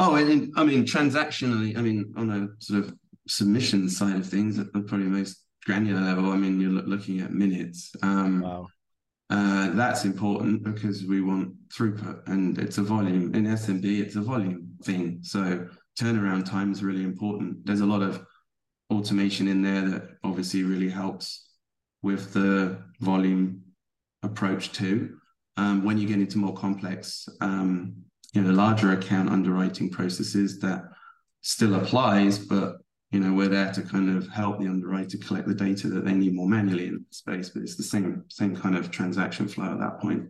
Oh, 0.00 0.14
I 0.14 0.22
mean, 0.22 0.52
I 0.56 0.64
mean, 0.64 0.84
transactionally, 0.84 1.76
I 1.76 1.82
mean, 1.82 2.12
on 2.16 2.30
a 2.30 2.62
sort 2.64 2.84
of 2.84 2.94
submission 3.26 3.88
side 3.88 4.16
of 4.16 4.26
things, 4.26 4.58
at 4.58 4.72
the 4.72 4.80
probably 4.82 5.06
most 5.06 5.44
granular 5.64 6.00
level, 6.00 6.30
I 6.30 6.36
mean, 6.36 6.60
you're 6.60 6.70
looking 6.70 7.20
at 7.20 7.32
minutes. 7.32 7.94
Um, 8.02 8.40
wow. 8.40 8.68
Uh, 9.30 9.70
that's 9.72 10.04
important 10.06 10.62
because 10.62 11.04
we 11.04 11.20
want 11.20 11.52
throughput 11.68 12.26
and 12.28 12.58
it's 12.58 12.78
a 12.78 12.82
volume. 12.82 13.34
In 13.34 13.44
SMB, 13.44 13.84
it's 14.00 14.16
a 14.16 14.22
volume 14.22 14.68
thing. 14.82 15.18
So 15.22 15.68
turnaround 16.00 16.48
time 16.48 16.72
is 16.72 16.82
really 16.82 17.02
important. 17.02 17.66
There's 17.66 17.82
a 17.82 17.86
lot 17.86 18.02
of 18.02 18.24
automation 18.90 19.48
in 19.48 19.62
there 19.62 19.82
that 19.82 20.08
obviously 20.24 20.62
really 20.62 20.88
helps 20.88 21.47
with 22.02 22.32
the 22.32 22.78
volume 23.00 23.62
approach 24.22 24.72
too. 24.72 25.16
Um, 25.56 25.84
when 25.84 25.98
you 25.98 26.06
get 26.06 26.18
into 26.18 26.38
more 26.38 26.54
complex, 26.54 27.28
um, 27.40 27.94
you 28.32 28.42
know, 28.42 28.52
larger 28.52 28.92
account 28.92 29.30
underwriting 29.30 29.90
processes, 29.90 30.60
that 30.60 30.84
still 31.40 31.74
applies, 31.74 32.38
but 32.38 32.76
you 33.10 33.20
know 33.20 33.32
we're 33.32 33.48
there 33.48 33.72
to 33.72 33.82
kind 33.82 34.16
of 34.16 34.28
help 34.28 34.58
the 34.58 34.66
underwriter 34.66 35.16
collect 35.18 35.48
the 35.48 35.54
data 35.54 35.88
that 35.88 36.04
they 36.04 36.12
need 36.12 36.34
more 36.34 36.48
manually 36.48 36.88
in 36.88 37.04
space 37.10 37.48
but 37.48 37.62
it's 37.62 37.76
the 37.76 37.82
same 37.82 38.24
same 38.28 38.54
kind 38.54 38.76
of 38.76 38.90
transaction 38.90 39.48
flow 39.48 39.72
at 39.72 39.78
that 39.78 39.98
point. 40.00 40.28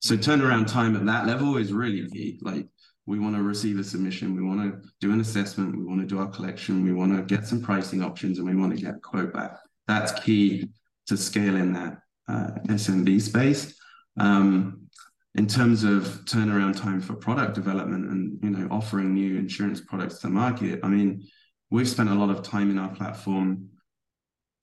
So 0.00 0.16
turnaround 0.16 0.66
time 0.66 0.96
at 0.96 1.06
that 1.06 1.26
level 1.26 1.56
is 1.58 1.72
really 1.72 2.08
key. 2.10 2.38
Like 2.42 2.66
we 3.06 3.18
want 3.18 3.36
to 3.36 3.42
receive 3.42 3.78
a 3.78 3.84
submission 3.84 4.34
we 4.34 4.42
want 4.42 4.60
to 4.60 4.88
do 5.00 5.12
an 5.12 5.20
assessment 5.20 5.76
we 5.76 5.84
want 5.84 6.00
to 6.00 6.06
do 6.06 6.18
our 6.18 6.28
collection 6.28 6.84
we 6.84 6.92
want 6.92 7.16
to 7.16 7.22
get 7.22 7.46
some 7.46 7.62
pricing 7.62 8.02
options 8.02 8.38
and 8.38 8.48
we 8.48 8.56
want 8.56 8.74
to 8.74 8.82
get 8.82 8.94
a 8.96 8.98
quote 8.98 9.32
back. 9.32 9.58
That's 9.86 10.12
key 10.12 10.68
to 11.10 11.16
scale 11.16 11.56
in 11.56 11.72
that 11.72 11.98
uh, 12.28 12.50
SMB 12.68 13.20
space. 13.20 13.74
Um, 14.18 14.88
in 15.34 15.46
terms 15.46 15.84
of 15.84 16.02
turnaround 16.24 16.80
time 16.80 17.00
for 17.00 17.14
product 17.14 17.54
development 17.54 18.10
and 18.10 18.38
you 18.42 18.50
know 18.50 18.68
offering 18.70 19.12
new 19.14 19.36
insurance 19.36 19.80
products 19.80 20.18
to 20.18 20.28
market, 20.28 20.80
I 20.84 20.88
mean, 20.88 21.26
we've 21.70 21.88
spent 21.88 22.10
a 22.10 22.14
lot 22.14 22.30
of 22.30 22.42
time 22.42 22.70
in 22.70 22.78
our 22.78 22.94
platform 22.94 23.68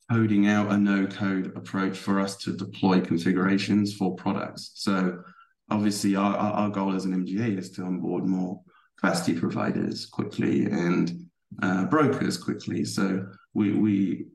coding 0.10 0.48
out 0.48 0.72
a 0.72 0.78
no-code 0.78 1.52
approach 1.58 1.98
for 1.98 2.18
us 2.20 2.38
to 2.38 2.56
deploy 2.56 3.02
configurations 3.02 3.94
for 3.94 4.16
products. 4.16 4.72
So 4.76 5.22
obviously, 5.70 6.16
our, 6.16 6.36
our 6.38 6.70
goal 6.70 6.96
as 6.96 7.04
an 7.04 7.26
MGA 7.26 7.58
is 7.58 7.72
to 7.72 7.84
onboard 7.84 8.26
more 8.26 8.62
capacity 8.98 9.38
providers 9.38 10.06
quickly 10.06 10.66
and 10.66 11.28
uh, 11.62 11.86
brokers 11.86 12.38
quickly. 12.38 12.86
So 12.86 13.28
we 13.54 13.74
we 13.74 14.28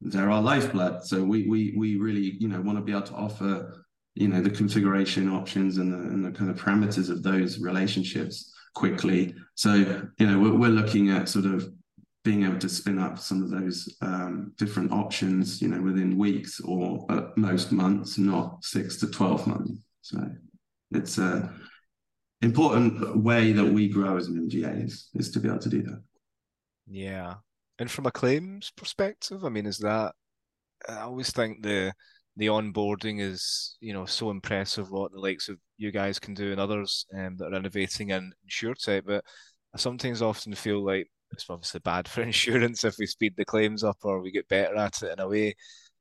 they're 0.00 0.30
our 0.30 0.42
lifeblood. 0.42 1.04
So 1.04 1.22
we 1.22 1.46
we 1.48 1.74
we 1.76 1.96
really 1.96 2.36
you 2.38 2.48
know 2.48 2.60
want 2.60 2.78
to 2.78 2.84
be 2.84 2.92
able 2.92 3.02
to 3.02 3.14
offer 3.14 3.84
you 4.14 4.28
know 4.28 4.40
the 4.40 4.50
configuration 4.50 5.28
options 5.28 5.78
and 5.78 5.92
the, 5.92 5.96
and 5.96 6.24
the 6.24 6.32
kind 6.32 6.50
of 6.50 6.56
parameters 6.56 7.10
of 7.10 7.22
those 7.22 7.60
relationships 7.60 8.52
quickly. 8.74 9.34
So 9.54 9.74
you 10.18 10.26
know 10.26 10.38
we're, 10.38 10.54
we're 10.54 10.68
looking 10.68 11.10
at 11.10 11.28
sort 11.28 11.46
of 11.46 11.68
being 12.24 12.44
able 12.44 12.58
to 12.58 12.68
spin 12.68 12.98
up 12.98 13.18
some 13.18 13.42
of 13.42 13.50
those 13.50 13.96
um, 14.02 14.52
different 14.58 14.92
options, 14.92 15.62
you 15.62 15.68
know, 15.68 15.80
within 15.80 16.18
weeks 16.18 16.60
or 16.60 17.06
at 17.10 17.36
most 17.38 17.72
months, 17.72 18.18
not 18.18 18.62
six 18.62 18.96
to 18.96 19.06
twelve 19.08 19.46
months. 19.46 19.80
So 20.02 20.18
it's 20.90 21.18
a 21.18 21.52
important 22.42 23.16
way 23.16 23.52
that 23.52 23.64
we 23.64 23.88
grow 23.88 24.16
as 24.16 24.28
an 24.28 24.48
MGA 24.48 24.84
is, 24.84 25.08
is 25.14 25.30
to 25.32 25.40
be 25.40 25.48
able 25.48 25.58
to 25.58 25.68
do 25.68 25.82
that. 25.82 26.02
Yeah. 26.86 27.34
And 27.78 27.90
from 27.90 28.06
a 28.06 28.10
claims 28.10 28.72
perspective, 28.76 29.44
I 29.44 29.48
mean, 29.50 29.66
is 29.66 29.78
that 29.78 30.14
I 30.88 31.00
always 31.00 31.30
think 31.30 31.62
the 31.62 31.92
the 32.36 32.46
onboarding 32.46 33.20
is, 33.20 33.76
you 33.80 33.92
know, 33.92 34.06
so 34.06 34.30
impressive 34.30 34.90
what 34.90 35.10
the 35.12 35.18
likes 35.18 35.48
of 35.48 35.58
you 35.76 35.90
guys 35.90 36.20
can 36.20 36.34
do 36.34 36.52
and 36.52 36.60
others 36.60 37.04
um, 37.16 37.36
that 37.36 37.52
are 37.52 37.56
innovating 37.56 38.10
in 38.10 38.32
insurtech. 38.48 39.02
But 39.04 39.24
I 39.74 39.78
sometimes 39.78 40.22
often 40.22 40.54
feel 40.54 40.84
like 40.84 41.08
it's 41.32 41.50
obviously 41.50 41.80
bad 41.80 42.06
for 42.08 42.22
insurance 42.22 42.84
if 42.84 42.96
we 42.98 43.06
speed 43.06 43.34
the 43.36 43.44
claims 43.44 43.82
up 43.84 43.98
or 44.02 44.20
we 44.20 44.30
get 44.30 44.48
better 44.48 44.76
at 44.76 45.02
it 45.02 45.12
in 45.12 45.20
a 45.20 45.28
way. 45.28 45.54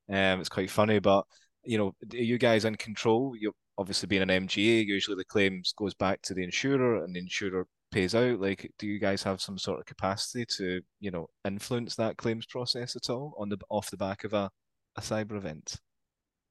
Um, 0.09 0.39
it's 0.39 0.49
quite 0.49 0.69
funny, 0.71 0.99
but 0.99 1.25
you 1.63 1.77
know, 1.77 1.95
you 2.11 2.37
guys 2.37 2.65
in 2.65 2.75
control? 2.75 3.33
You're 3.37 3.53
obviously 3.77 4.07
being 4.07 4.21
an 4.21 4.29
MGA, 4.29 4.85
usually 4.85 5.17
the 5.17 5.25
claims 5.25 5.73
goes 5.75 5.93
back 5.93 6.21
to 6.23 6.33
the 6.33 6.43
insurer 6.43 7.03
and 7.03 7.15
the 7.15 7.19
insurer 7.19 7.67
pays 7.91 8.15
out. 8.15 8.39
Like, 8.39 8.71
do 8.77 8.87
you 8.87 8.99
guys 8.99 9.23
have 9.23 9.41
some 9.41 9.57
sort 9.57 9.79
of 9.79 9.85
capacity 9.85 10.45
to, 10.57 10.81
you 10.99 11.11
know, 11.11 11.29
influence 11.45 11.95
that 11.95 12.17
claims 12.17 12.45
process 12.45 12.95
at 12.95 13.09
all 13.09 13.35
on 13.37 13.49
the 13.49 13.57
off 13.69 13.91
the 13.91 13.97
back 13.97 14.23
of 14.23 14.33
a, 14.33 14.49
a 14.97 15.01
cyber 15.01 15.33
event? 15.33 15.75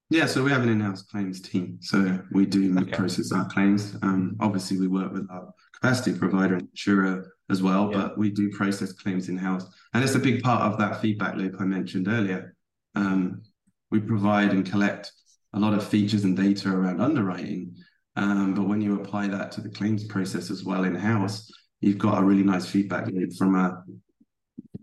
Yeah, 0.09 0.27
so 0.27 0.44
we 0.44 0.53
have 0.53 0.62
an 0.62 0.68
in-house 0.68 1.03
claims 1.03 1.40
team. 1.40 1.79
So 1.81 2.20
we 2.31 2.46
do 2.46 2.79
okay. 2.79 2.92
process 2.92 3.33
our 3.33 3.49
claims. 3.49 3.96
Um, 4.03 4.37
obviously, 4.38 4.79
we 4.79 4.87
work 4.87 5.12
with 5.12 5.27
our 5.31 5.53
capacity 5.75 6.16
provider 6.16 6.55
and 6.55 6.68
insurer 6.68 7.33
as 7.51 7.62
well, 7.62 7.90
yeah. 7.90 7.99
but 7.99 8.18
we 8.18 8.31
do 8.31 8.51
process 8.51 8.92
claims 8.92 9.29
in-house, 9.29 9.66
and 9.94 10.03
it's 10.03 10.14
a 10.14 10.20
big 10.20 10.42
part 10.42 10.62
of 10.62 10.79
that 10.79 11.01
feedback 11.01 11.37
loop 11.37 11.57
I 11.61 11.64
mentioned 11.64 12.09
earlier. 12.09 12.55
Um, 12.94 13.42
we 13.90 14.01
provide 14.01 14.51
and 14.51 14.68
collect 14.68 15.12
a 15.53 15.61
lot 15.61 15.75
of 15.75 15.87
features 15.87 16.25
and 16.25 16.37
data 16.37 16.68
around 16.70 17.01
underwriting. 17.01 17.77
Um, 18.17 18.55
but 18.55 18.65
when 18.65 18.81
you 18.81 19.01
apply 19.01 19.29
that 19.29 19.53
to 19.53 19.61
the 19.61 19.69
claims 19.69 20.05
process 20.05 20.51
as 20.51 20.65
well 20.65 20.85
in 20.85 20.95
house, 20.95 21.51
you've 21.81 21.99
got 21.99 22.19
a 22.19 22.25
really 22.25 22.43
nice 22.43 22.67
feedback 22.67 23.07
loop 23.09 23.33
from 23.35 23.55
a 23.55 23.83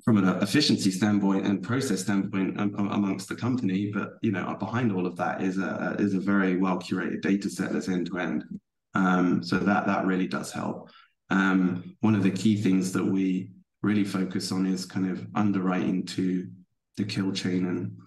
from 0.06 0.18
an 0.18 0.28
efficiency 0.42 0.92
standpoint 0.92 1.46
and 1.46 1.64
process 1.64 2.02
standpoint 2.02 2.60
amongst 2.60 3.30
the 3.30 3.36
company. 3.36 3.92
But 3.92 4.12
you 4.22 4.32
know, 4.32 4.56
behind 4.60 4.92
all 4.92 5.06
of 5.06 5.16
that 5.18 5.42
is 5.42 5.58
a 5.58 5.96
is 6.00 6.14
a 6.14 6.20
very 6.20 6.58
well 6.58 6.78
curated 6.78 7.22
data 7.22 7.50
set 7.50 7.72
that's 7.72 7.90
end 7.90 8.08
to 8.08 8.18
end. 8.20 8.44
So 9.46 9.58
that 9.58 9.88
that 9.88 10.06
really 10.06 10.28
does 10.28 10.52
help. 10.52 10.90
Um, 11.30 11.96
one 12.02 12.16
of 12.16 12.24
the 12.24 12.32
key 12.32 12.62
things 12.62 12.92
that 12.92 13.04
we 13.04 13.50
really 13.82 14.04
focus 14.04 14.52
on 14.52 14.66
is 14.66 14.86
kind 14.86 15.10
of 15.10 15.26
underwriting 15.36 16.06
to 16.06 16.48
the 16.98 17.04
kill 17.04 17.32
chain 17.32 17.66
and 17.66 17.98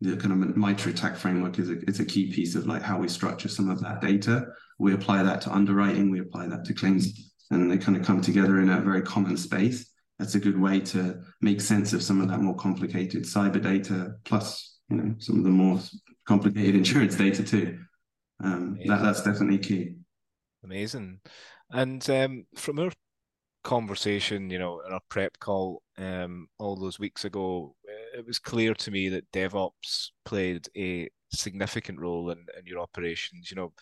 the 0.00 0.16
kind 0.16 0.32
of 0.32 0.56
MITRE 0.56 0.90
ATT&CK 0.90 1.16
framework 1.16 1.58
is 1.58 1.70
a, 1.70 1.78
is 1.88 2.00
a 2.00 2.04
key 2.04 2.32
piece 2.32 2.54
of 2.54 2.66
like 2.66 2.82
how 2.82 2.98
we 2.98 3.08
structure 3.08 3.48
some 3.48 3.70
of 3.70 3.80
that 3.80 4.00
data. 4.00 4.46
We 4.78 4.92
apply 4.92 5.22
that 5.22 5.40
to 5.42 5.52
underwriting, 5.52 6.10
we 6.10 6.20
apply 6.20 6.48
that 6.48 6.64
to 6.66 6.74
claims, 6.74 7.32
and 7.50 7.70
they 7.70 7.78
kind 7.78 7.96
of 7.96 8.04
come 8.04 8.20
together 8.20 8.60
in 8.60 8.68
a 8.68 8.80
very 8.80 9.02
common 9.02 9.36
space. 9.36 9.90
That's 10.18 10.34
a 10.34 10.40
good 10.40 10.60
way 10.60 10.80
to 10.80 11.22
make 11.40 11.60
sense 11.60 11.92
of 11.92 12.02
some 12.02 12.20
of 12.20 12.28
that 12.28 12.40
more 12.40 12.56
complicated 12.56 13.24
cyber 13.24 13.62
data, 13.62 14.12
plus 14.24 14.78
you 14.88 14.96
know 14.96 15.14
some 15.18 15.38
of 15.38 15.44
the 15.44 15.50
more 15.50 15.80
complicated 16.26 16.74
insurance 16.74 17.16
data 17.16 17.42
too. 17.42 17.78
Um, 18.42 18.78
that, 18.86 19.02
that's 19.02 19.22
definitely 19.22 19.58
key. 19.58 19.94
Amazing. 20.62 21.20
And 21.70 22.08
um, 22.10 22.46
from 22.54 22.78
our 22.78 22.92
conversation, 23.64 24.50
you 24.50 24.58
know, 24.58 24.80
in 24.86 24.92
our 24.92 25.00
prep 25.08 25.38
call 25.38 25.82
um, 25.98 26.48
all 26.58 26.76
those 26.76 26.98
weeks 26.98 27.24
ago, 27.24 27.74
it 28.16 28.26
was 28.26 28.38
clear 28.38 28.74
to 28.74 28.90
me 28.90 29.08
that 29.10 29.30
DevOps 29.32 30.10
played 30.24 30.68
a 30.76 31.08
significant 31.32 32.00
role 32.00 32.30
in, 32.30 32.38
in 32.58 32.66
your 32.66 32.80
operations. 32.80 33.50
You 33.50 33.72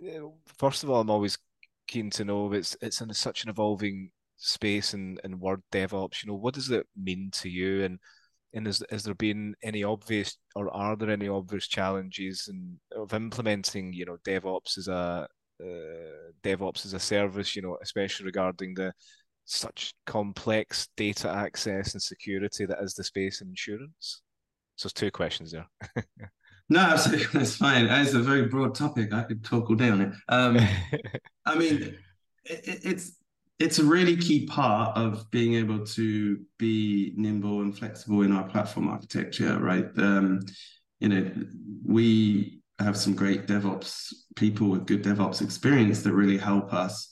know, 0.00 0.34
first 0.58 0.82
of 0.82 0.90
all, 0.90 1.00
I'm 1.00 1.10
always 1.10 1.38
keen 1.86 2.10
to 2.10 2.24
know 2.24 2.52
it's 2.52 2.76
it's 2.80 3.00
in 3.00 3.12
such 3.12 3.44
an 3.44 3.50
evolving 3.50 4.10
space 4.36 4.94
and 4.94 5.20
and 5.24 5.40
word 5.40 5.62
DevOps. 5.70 6.22
You 6.22 6.30
know, 6.30 6.38
what 6.38 6.54
does 6.54 6.70
it 6.70 6.86
mean 6.96 7.30
to 7.34 7.48
you? 7.48 7.84
And 7.84 7.98
and 8.54 8.66
is 8.66 8.82
has 8.90 9.04
there 9.04 9.14
been 9.14 9.54
any 9.62 9.84
obvious 9.84 10.36
or 10.56 10.74
are 10.74 10.96
there 10.96 11.10
any 11.10 11.28
obvious 11.28 11.68
challenges 11.68 12.48
in, 12.48 12.78
of 12.96 13.12
implementing 13.14 13.92
you 13.92 14.06
know 14.06 14.16
DevOps 14.24 14.78
as 14.78 14.88
a 14.88 15.28
uh, 15.62 16.32
DevOps 16.42 16.86
as 16.86 16.94
a 16.94 17.00
service? 17.00 17.54
You 17.54 17.62
know, 17.62 17.76
especially 17.82 18.26
regarding 18.26 18.74
the 18.74 18.92
such 19.44 19.94
complex 20.06 20.88
data 20.96 21.30
access 21.30 21.92
and 21.92 22.02
security 22.02 22.66
that 22.66 22.82
is 22.82 22.94
the 22.94 23.04
space 23.04 23.40
in 23.40 23.48
insurance? 23.48 24.22
So 24.76 24.86
it's 24.86 24.94
two 24.94 25.10
questions 25.10 25.52
there. 25.52 25.66
no, 26.68 26.80
absolutely, 26.80 27.26
that's 27.32 27.56
fine. 27.56 27.86
It's 27.86 28.14
a 28.14 28.20
very 28.20 28.46
broad 28.46 28.74
topic. 28.74 29.12
I 29.12 29.22
could 29.22 29.44
talk 29.44 29.68
all 29.70 29.76
day 29.76 29.90
on 29.90 30.00
it. 30.00 30.12
Um, 30.28 30.58
I 31.46 31.54
mean, 31.56 31.96
it, 32.44 32.80
it's 32.84 33.16
it's 33.58 33.78
a 33.78 33.84
really 33.84 34.16
key 34.16 34.46
part 34.46 34.96
of 34.96 35.30
being 35.30 35.54
able 35.54 35.86
to 35.86 36.40
be 36.58 37.12
nimble 37.16 37.60
and 37.60 37.76
flexible 37.76 38.22
in 38.22 38.32
our 38.32 38.44
platform 38.48 38.88
architecture, 38.88 39.58
right? 39.60 39.86
Um, 39.98 40.40
you 40.98 41.08
know, 41.08 41.30
we 41.86 42.60
have 42.78 42.96
some 42.96 43.14
great 43.14 43.46
DevOps 43.46 44.12
people 44.34 44.68
with 44.68 44.86
good 44.86 45.04
DevOps 45.04 45.42
experience 45.42 46.02
that 46.02 46.12
really 46.12 46.38
help 46.38 46.72
us 46.72 47.11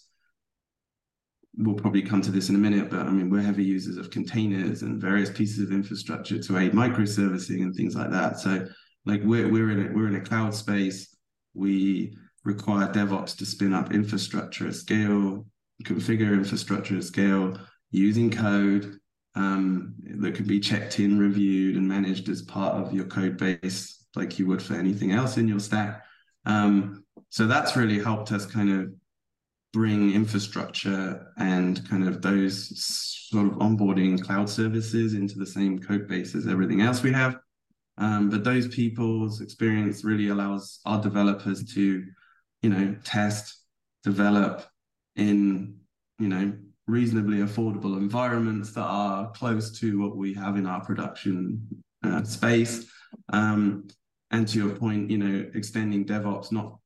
we'll 1.60 1.74
probably 1.74 2.02
come 2.02 2.22
to 2.22 2.30
this 2.30 2.48
in 2.48 2.54
a 2.54 2.58
minute, 2.58 2.90
but 2.90 3.00
I 3.00 3.10
mean, 3.10 3.30
we're 3.30 3.42
heavy 3.42 3.64
users 3.64 3.96
of 3.96 4.10
containers 4.10 4.82
and 4.82 5.00
various 5.00 5.30
pieces 5.30 5.60
of 5.62 5.72
infrastructure 5.72 6.38
to 6.38 6.58
aid 6.58 6.72
microservicing 6.72 7.62
and 7.62 7.74
things 7.74 7.94
like 7.94 8.10
that. 8.10 8.38
So, 8.38 8.66
like, 9.04 9.20
we're 9.24 9.48
we're 9.48 9.70
in 9.70 9.86
a, 9.86 9.92
we're 9.92 10.08
in 10.08 10.16
a 10.16 10.20
cloud 10.20 10.54
space. 10.54 11.14
We 11.54 12.16
require 12.44 12.88
DevOps 12.88 13.36
to 13.38 13.46
spin 13.46 13.74
up 13.74 13.92
infrastructure 13.92 14.68
at 14.68 14.74
scale, 14.74 15.46
configure 15.84 16.32
infrastructure 16.32 16.96
at 16.96 17.04
scale 17.04 17.58
using 17.90 18.30
code 18.30 18.98
um, 19.34 19.94
that 20.18 20.34
can 20.34 20.46
be 20.46 20.60
checked 20.60 21.00
in, 21.00 21.18
reviewed, 21.18 21.76
and 21.76 21.86
managed 21.86 22.28
as 22.28 22.42
part 22.42 22.74
of 22.74 22.94
your 22.94 23.04
code 23.04 23.36
base, 23.36 24.06
like 24.16 24.38
you 24.38 24.46
would 24.46 24.62
for 24.62 24.74
anything 24.74 25.12
else 25.12 25.36
in 25.36 25.48
your 25.48 25.60
stack. 25.60 26.04
Um, 26.46 27.04
so 27.28 27.46
that's 27.46 27.76
really 27.76 27.98
helped 27.98 28.32
us 28.32 28.46
kind 28.46 28.70
of 28.70 28.92
bring 29.72 30.12
infrastructure 30.12 31.32
and 31.36 31.88
kind 31.88 32.08
of 32.08 32.22
those 32.22 32.84
sort 33.30 33.46
of 33.46 33.52
onboarding 33.54 34.20
cloud 34.20 34.48
services 34.48 35.14
into 35.14 35.38
the 35.38 35.46
same 35.46 35.78
code 35.78 36.08
base 36.08 36.34
as 36.34 36.46
everything 36.48 36.80
else 36.80 37.02
we 37.02 37.12
have. 37.12 37.38
Um, 37.98 38.30
but 38.30 38.44
those 38.44 38.66
people's 38.68 39.40
experience 39.40 40.04
really 40.04 40.28
allows 40.28 40.80
our 40.86 41.00
developers 41.00 41.62
to, 41.74 42.04
you 42.62 42.70
know, 42.70 42.96
test, 43.04 43.58
develop 44.02 44.66
in, 45.16 45.76
you 46.18 46.28
know, 46.28 46.52
reasonably 46.86 47.38
affordable 47.38 47.96
environments 47.96 48.72
that 48.72 48.82
are 48.82 49.30
close 49.32 49.78
to 49.78 50.00
what 50.00 50.16
we 50.16 50.34
have 50.34 50.56
in 50.56 50.66
our 50.66 50.84
production 50.84 51.66
uh, 52.02 52.24
space. 52.24 52.90
Um, 53.32 53.86
and 54.30 54.48
to 54.48 54.58
your 54.58 54.74
point, 54.76 55.10
you 55.10 55.18
know, 55.18 55.50
extending 55.54 56.04
DevOps 56.04 56.52
not 56.52 56.78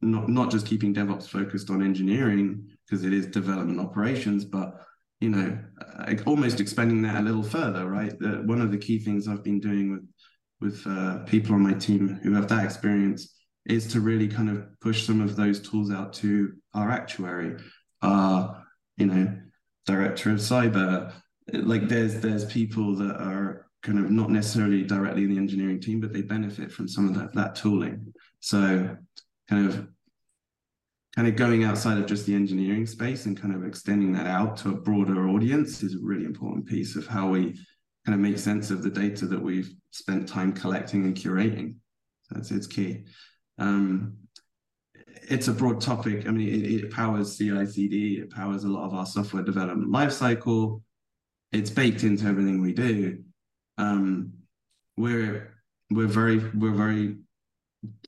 not 0.00 0.28
not 0.28 0.50
just 0.50 0.66
keeping 0.66 0.94
DevOps 0.94 1.28
focused 1.28 1.70
on 1.70 1.82
engineering 1.82 2.68
because 2.84 3.04
it 3.04 3.12
is 3.12 3.26
development 3.26 3.80
operations, 3.80 4.44
but 4.44 4.80
you 5.20 5.30
know, 5.30 5.58
almost 6.26 6.60
expanding 6.60 7.02
that 7.02 7.20
a 7.20 7.22
little 7.22 7.42
further, 7.42 7.86
right? 7.86 8.18
The, 8.18 8.42
one 8.44 8.60
of 8.60 8.70
the 8.70 8.78
key 8.78 8.98
things 8.98 9.28
I've 9.28 9.44
been 9.44 9.60
doing 9.60 9.92
with 9.92 10.06
with 10.60 10.86
uh, 10.86 11.18
people 11.24 11.54
on 11.54 11.62
my 11.62 11.74
team 11.74 12.18
who 12.22 12.32
have 12.32 12.48
that 12.48 12.64
experience 12.64 13.34
is 13.66 13.86
to 13.88 14.00
really 14.00 14.28
kind 14.28 14.48
of 14.48 14.66
push 14.80 15.04
some 15.04 15.20
of 15.20 15.36
those 15.36 15.60
tools 15.60 15.90
out 15.90 16.12
to 16.14 16.52
our 16.72 16.90
actuary, 16.90 17.56
our 18.02 18.64
you 18.96 19.06
know, 19.06 19.36
director 19.86 20.30
of 20.30 20.38
cyber. 20.38 21.12
Like 21.52 21.88
there's 21.88 22.20
there's 22.20 22.44
people 22.44 22.94
that 22.96 23.16
are 23.16 23.66
kind 23.82 23.98
of 23.98 24.10
not 24.10 24.30
necessarily 24.30 24.82
directly 24.82 25.24
in 25.24 25.30
the 25.30 25.38
engineering 25.38 25.80
team, 25.80 26.00
but 26.00 26.12
they 26.12 26.22
benefit 26.22 26.72
from 26.72 26.88
some 26.88 27.08
of 27.08 27.14
that 27.14 27.34
that 27.34 27.54
tooling. 27.54 28.12
So 28.40 28.96
kind 29.48 29.68
of 29.68 29.88
kind 31.14 31.28
of 31.28 31.36
going 31.36 31.64
outside 31.64 31.96
of 31.96 32.06
just 32.06 32.26
the 32.26 32.34
engineering 32.34 32.86
space 32.86 33.24
and 33.24 33.40
kind 33.40 33.54
of 33.54 33.64
extending 33.64 34.12
that 34.12 34.26
out 34.26 34.56
to 34.58 34.68
a 34.68 34.76
broader 34.76 35.28
audience 35.30 35.82
is 35.82 35.94
a 35.94 36.04
really 36.04 36.26
important 36.26 36.66
piece 36.66 36.94
of 36.94 37.06
how 37.06 37.28
we 37.28 37.58
kind 38.04 38.14
of 38.14 38.20
make 38.20 38.38
sense 38.38 38.70
of 38.70 38.82
the 38.82 38.90
data 38.90 39.26
that 39.26 39.42
we've 39.42 39.72
spent 39.90 40.28
time 40.28 40.52
collecting 40.52 41.04
and 41.04 41.16
curating. 41.16 41.76
That's 42.30 42.50
it's 42.50 42.66
key. 42.66 43.04
Um, 43.58 44.18
it's 45.28 45.48
a 45.48 45.52
broad 45.52 45.80
topic. 45.80 46.28
I 46.28 46.30
mean, 46.30 46.48
it, 46.48 46.84
it 46.84 46.90
powers 46.92 47.38
CI/CD. 47.38 48.18
It 48.20 48.30
powers 48.30 48.64
a 48.64 48.68
lot 48.68 48.86
of 48.86 48.94
our 48.94 49.06
software 49.06 49.42
development 49.42 49.90
lifecycle. 49.90 50.82
It's 51.52 51.70
baked 51.70 52.04
into 52.04 52.26
everything 52.26 52.60
we 52.60 52.72
do. 52.72 53.22
Um, 53.78 54.32
we're 54.96 55.54
we're 55.90 56.06
very 56.06 56.38
we're 56.54 56.74
very 56.74 57.16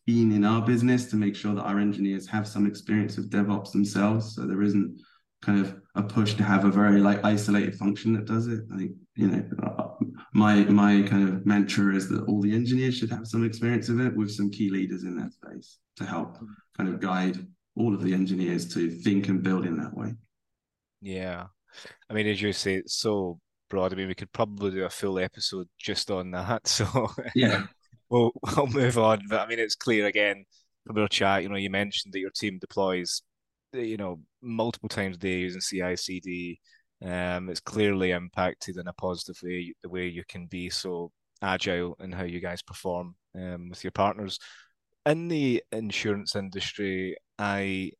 keen 0.06 0.32
in 0.32 0.44
our 0.44 0.62
business 0.62 1.06
to 1.06 1.16
make 1.16 1.36
sure 1.36 1.54
that 1.54 1.62
our 1.62 1.78
engineers 1.78 2.26
have 2.26 2.48
some 2.48 2.66
experience 2.66 3.18
of 3.18 3.26
DevOps 3.26 3.72
themselves. 3.72 4.34
So 4.34 4.46
there 4.46 4.62
isn't 4.62 5.00
kind 5.42 5.60
of 5.64 5.76
a 5.94 6.02
push 6.02 6.34
to 6.34 6.42
have 6.42 6.64
a 6.64 6.70
very 6.70 7.00
like 7.00 7.24
isolated 7.24 7.76
function 7.76 8.12
that 8.14 8.26
does 8.26 8.48
it. 8.48 8.60
I 8.72 8.76
think 8.78 8.92
you 9.14 9.28
know 9.28 9.98
my 10.32 10.64
my 10.64 11.02
kind 11.02 11.28
of 11.28 11.46
mantra 11.46 11.94
is 11.94 12.08
that 12.08 12.24
all 12.24 12.40
the 12.40 12.54
engineers 12.54 12.96
should 12.96 13.10
have 13.10 13.26
some 13.26 13.44
experience 13.44 13.88
of 13.88 14.00
it 14.00 14.16
with 14.16 14.30
some 14.30 14.50
key 14.50 14.70
leaders 14.70 15.04
in 15.04 15.16
that 15.16 15.32
space 15.32 15.78
to 15.96 16.04
help 16.04 16.38
kind 16.76 16.88
of 16.88 17.00
guide 17.00 17.46
all 17.76 17.94
of 17.94 18.02
the 18.02 18.12
engineers 18.12 18.72
to 18.74 18.90
think 18.90 19.28
and 19.28 19.42
build 19.42 19.64
in 19.64 19.76
that 19.76 19.94
way. 19.94 20.14
Yeah, 21.00 21.46
I 22.10 22.14
mean, 22.14 22.26
as 22.26 22.42
you 22.42 22.52
say, 22.52 22.74
it's 22.74 22.94
so 22.94 23.38
broad. 23.68 23.92
I 23.92 23.96
mean, 23.96 24.08
we 24.08 24.14
could 24.14 24.32
probably 24.32 24.72
do 24.72 24.84
a 24.84 24.90
full 24.90 25.18
episode 25.18 25.68
just 25.78 26.10
on 26.10 26.30
that. 26.32 26.66
So 26.66 27.10
yeah, 27.34 27.66
we'll 28.10 28.32
we'll 28.56 28.66
move 28.68 28.98
on. 28.98 29.22
But 29.28 29.40
I 29.40 29.46
mean, 29.46 29.58
it's 29.58 29.74
clear 29.74 30.06
again 30.06 30.44
from 30.86 30.96
your 30.96 31.08
chat. 31.08 31.42
You 31.42 31.48
know, 31.48 31.56
you 31.56 31.70
mentioned 31.70 32.14
that 32.14 32.20
your 32.20 32.30
team 32.30 32.58
deploys, 32.58 33.22
you 33.72 33.96
know, 33.96 34.20
multiple 34.42 34.88
times 34.88 35.16
a 35.16 35.18
day 35.20 35.38
using 35.40 35.60
CI/CD. 35.60 36.60
Um, 37.04 37.48
it's 37.48 37.60
clearly 37.60 38.10
impacted 38.10 38.76
in 38.76 38.88
a 38.88 38.92
positive 38.92 39.36
way 39.42 39.74
the 39.82 39.88
way 39.88 40.08
you 40.08 40.24
can 40.28 40.46
be 40.46 40.68
so 40.70 41.12
agile 41.42 41.96
in 42.00 42.10
how 42.10 42.24
you 42.24 42.40
guys 42.40 42.62
perform 42.62 43.14
um, 43.36 43.68
with 43.70 43.84
your 43.84 43.92
partners. 43.92 44.38
In 45.06 45.28
the 45.28 45.62
insurance 45.72 46.34
industry, 46.36 47.16
I 47.38 47.92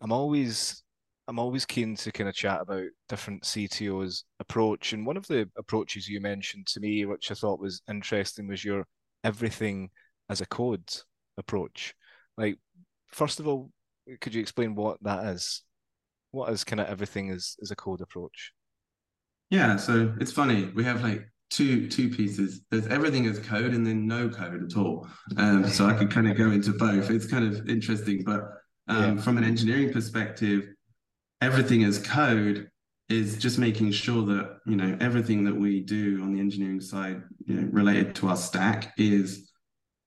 I'm 0.00 0.12
always 0.12 0.82
I'm 1.28 1.38
always 1.38 1.64
keen 1.64 1.94
to 1.96 2.10
kind 2.12 2.28
of 2.28 2.34
chat 2.34 2.60
about 2.60 2.86
different 3.08 3.44
CTOs' 3.44 4.24
approach. 4.40 4.92
And 4.92 5.06
one 5.06 5.16
of 5.16 5.26
the 5.28 5.48
approaches 5.56 6.08
you 6.08 6.20
mentioned 6.20 6.66
to 6.68 6.80
me, 6.80 7.06
which 7.06 7.30
I 7.30 7.34
thought 7.34 7.60
was 7.60 7.82
interesting, 7.88 8.48
was 8.48 8.64
your 8.64 8.84
everything 9.24 9.90
as 10.28 10.40
a 10.40 10.46
code 10.46 10.88
approach. 11.36 11.94
Like, 12.36 12.58
first 13.08 13.40
of 13.40 13.48
all, 13.48 13.70
could 14.20 14.34
you 14.34 14.40
explain 14.40 14.74
what 14.74 15.02
that 15.02 15.26
is? 15.26 15.62
What 16.32 16.52
is 16.52 16.64
kind 16.64 16.80
of 16.80 16.86
everything 16.86 17.30
as, 17.30 17.56
as 17.62 17.70
a 17.70 17.76
code 17.76 18.00
approach? 18.00 18.52
Yeah, 19.50 19.76
so 19.76 20.14
it's 20.20 20.32
funny. 20.32 20.70
We 20.74 20.84
have 20.84 21.02
like 21.02 21.28
two 21.50 21.88
two 21.88 22.08
pieces. 22.08 22.62
There's 22.70 22.86
everything 22.86 23.26
as 23.26 23.40
code 23.40 23.74
and 23.74 23.84
then 23.84 24.06
no 24.06 24.28
code 24.28 24.62
at 24.64 24.76
all. 24.76 25.08
Um, 25.36 25.66
so 25.68 25.86
I 25.86 25.94
could 25.94 26.10
kind 26.16 26.30
of 26.30 26.36
go 26.36 26.50
into 26.50 26.72
both. 26.72 27.10
It's 27.10 27.26
kind 27.26 27.52
of 27.52 27.68
interesting, 27.68 28.22
but 28.24 28.42
um, 28.88 29.16
yeah. 29.16 29.22
from 29.22 29.38
an 29.38 29.44
engineering 29.44 29.92
perspective, 29.92 30.68
everything 31.40 31.82
as 31.84 31.98
code 31.98 32.70
is 33.10 33.36
just 33.36 33.58
making 33.58 33.90
sure 33.90 34.24
that 34.24 34.58
you 34.64 34.76
know 34.76 34.96
everything 35.00 35.44
that 35.44 35.54
we 35.54 35.80
do 35.80 36.22
on 36.22 36.32
the 36.32 36.40
engineering 36.40 36.80
side 36.80 37.20
you 37.44 37.56
know 37.56 37.68
related 37.72 38.14
to 38.14 38.28
our 38.28 38.36
stack 38.36 38.94
is 38.96 39.50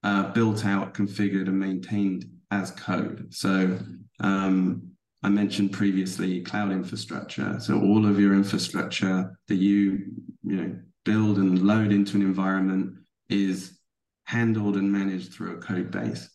uh, 0.03 0.31
built 0.31 0.65
out 0.65 0.93
configured 0.93 1.47
and 1.47 1.59
maintained 1.59 2.25
as 2.51 2.71
code. 2.71 3.33
So 3.33 3.77
um, 4.19 4.89
i 5.23 5.29
mentioned 5.29 5.71
previously 5.71 6.41
cloud 6.41 6.71
infrastructure. 6.71 7.59
So 7.59 7.79
all 7.79 8.05
of 8.05 8.19
your 8.19 8.33
infrastructure 8.33 9.37
that 9.47 9.55
you 9.55 10.05
you 10.43 10.55
know 10.55 10.75
build 11.05 11.37
and 11.37 11.61
load 11.61 11.91
into 11.91 12.15
an 12.17 12.21
environment 12.21 12.95
is 13.29 13.77
handled 14.25 14.77
and 14.77 14.91
managed 14.91 15.33
through 15.33 15.57
a 15.57 15.61
code 15.61 15.91
base. 15.91 16.29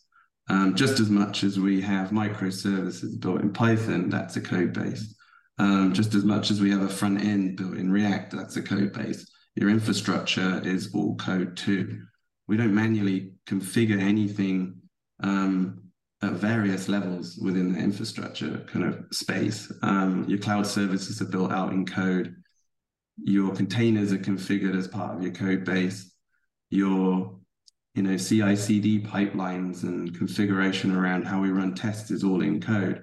Um, 0.49 0.75
just 0.75 0.99
as 0.99 1.09
much 1.09 1.43
as 1.43 1.59
we 1.59 1.79
have 1.81 2.09
microservices 2.09 3.19
built 3.19 3.41
in 3.41 3.53
Python, 3.53 4.09
that's 4.09 4.35
a 4.35 4.41
code 4.41 4.73
base. 4.73 5.15
Um, 5.59 5.93
just 5.93 6.13
as 6.13 6.23
much 6.23 6.51
as 6.51 6.61
we 6.61 6.71
have 6.71 6.81
a 6.81 6.89
front 6.89 7.21
end 7.21 7.57
built 7.57 7.75
in 7.75 7.91
React, 7.91 8.31
that's 8.31 8.55
a 8.55 8.61
code 8.61 8.93
base. 8.93 9.29
Your 9.55 9.69
infrastructure 9.69 10.61
is 10.63 10.93
all 10.93 11.15
code 11.17 11.57
too. 11.57 12.01
We 12.47 12.55
don't 12.55 12.73
manually 12.73 13.33
configure 13.45 13.99
anything 13.99 14.81
um, 15.21 15.83
at 16.21 16.33
various 16.33 16.87
levels 16.87 17.37
within 17.41 17.73
the 17.73 17.79
infrastructure 17.79 18.65
kind 18.71 18.85
of 18.85 19.05
space. 19.11 19.71
Um, 19.81 20.25
your 20.29 20.39
cloud 20.39 20.65
services 20.65 21.21
are 21.21 21.29
built 21.29 21.51
out 21.51 21.73
in 21.73 21.85
code. 21.85 22.35
Your 23.21 23.53
containers 23.53 24.13
are 24.13 24.17
configured 24.17 24.77
as 24.77 24.87
part 24.87 25.17
of 25.17 25.21
your 25.21 25.33
code 25.33 25.65
base. 25.65 26.09
Your 26.69 27.37
you 27.95 28.03
know, 28.03 28.15
CI/CD 28.15 29.01
pipelines 29.01 29.83
and 29.83 30.15
configuration 30.17 30.95
around 30.95 31.25
how 31.25 31.41
we 31.41 31.49
run 31.49 31.75
tests 31.75 32.11
is 32.11 32.23
all 32.23 32.41
in 32.41 32.61
code. 32.61 33.01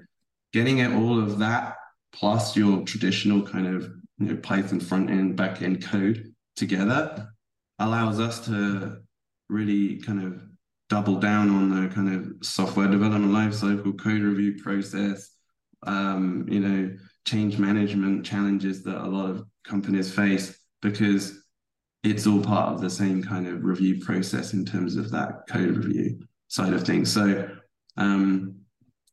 Getting 0.54 0.80
at 0.80 0.92
all 0.92 1.20
of 1.20 1.38
that 1.40 1.76
plus 2.16 2.56
your 2.56 2.82
traditional 2.82 3.42
kind 3.42 3.66
of 3.66 3.92
you 4.18 4.26
know, 4.26 4.36
Python 4.36 4.80
front 4.80 5.10
end, 5.10 5.36
back 5.36 5.62
end 5.62 5.84
code 5.84 6.32
together 6.56 7.28
allows 7.78 8.18
us 8.18 8.44
to 8.46 8.98
really 9.50 9.96
kind 10.00 10.24
of 10.24 10.42
double 10.88 11.16
down 11.16 11.50
on 11.50 11.68
the 11.68 11.94
kind 11.94 12.14
of 12.14 12.46
software 12.46 12.88
development 12.88 13.32
lifecycle, 13.32 13.98
code 13.98 14.22
review 14.22 14.56
process, 14.62 15.30
um, 15.86 16.46
you 16.48 16.60
know, 16.60 16.96
change 17.26 17.58
management 17.58 18.24
challenges 18.24 18.82
that 18.84 19.04
a 19.04 19.06
lot 19.06 19.28
of 19.28 19.44
companies 19.64 20.12
face 20.12 20.58
because 20.80 21.42
it's 22.02 22.26
all 22.26 22.40
part 22.40 22.72
of 22.72 22.80
the 22.80 22.88
same 22.88 23.22
kind 23.22 23.46
of 23.46 23.64
review 23.64 24.02
process 24.02 24.54
in 24.54 24.64
terms 24.64 24.96
of 24.96 25.10
that 25.10 25.42
code 25.48 25.76
review 25.76 26.20
side 26.48 26.72
of 26.72 26.86
things. 26.86 27.12
So 27.12 27.48
um, 27.96 28.54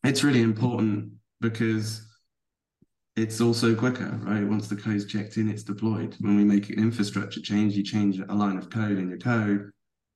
it's 0.04 0.24
really 0.24 0.42
important 0.42 1.12
because 1.42 2.08
it's 3.16 3.42
also 3.42 3.76
quicker, 3.76 4.20
right? 4.24 4.44
Once 4.44 4.68
the 4.68 4.76
code's 4.76 5.06
checked 5.06 5.38
in, 5.38 5.50
it's 5.50 5.64
deployed. 5.64 6.16
When 6.20 6.36
we 6.36 6.44
make 6.44 6.70
an 6.70 6.80
infrastructure 6.80 7.42
change, 7.42 7.76
you 7.76 7.84
change 7.84 8.20
a 8.20 8.34
line 8.34 8.58
of 8.58 8.70
code 8.70 8.98
in 8.98 9.10
your 9.10 9.20
code, 9.20 9.72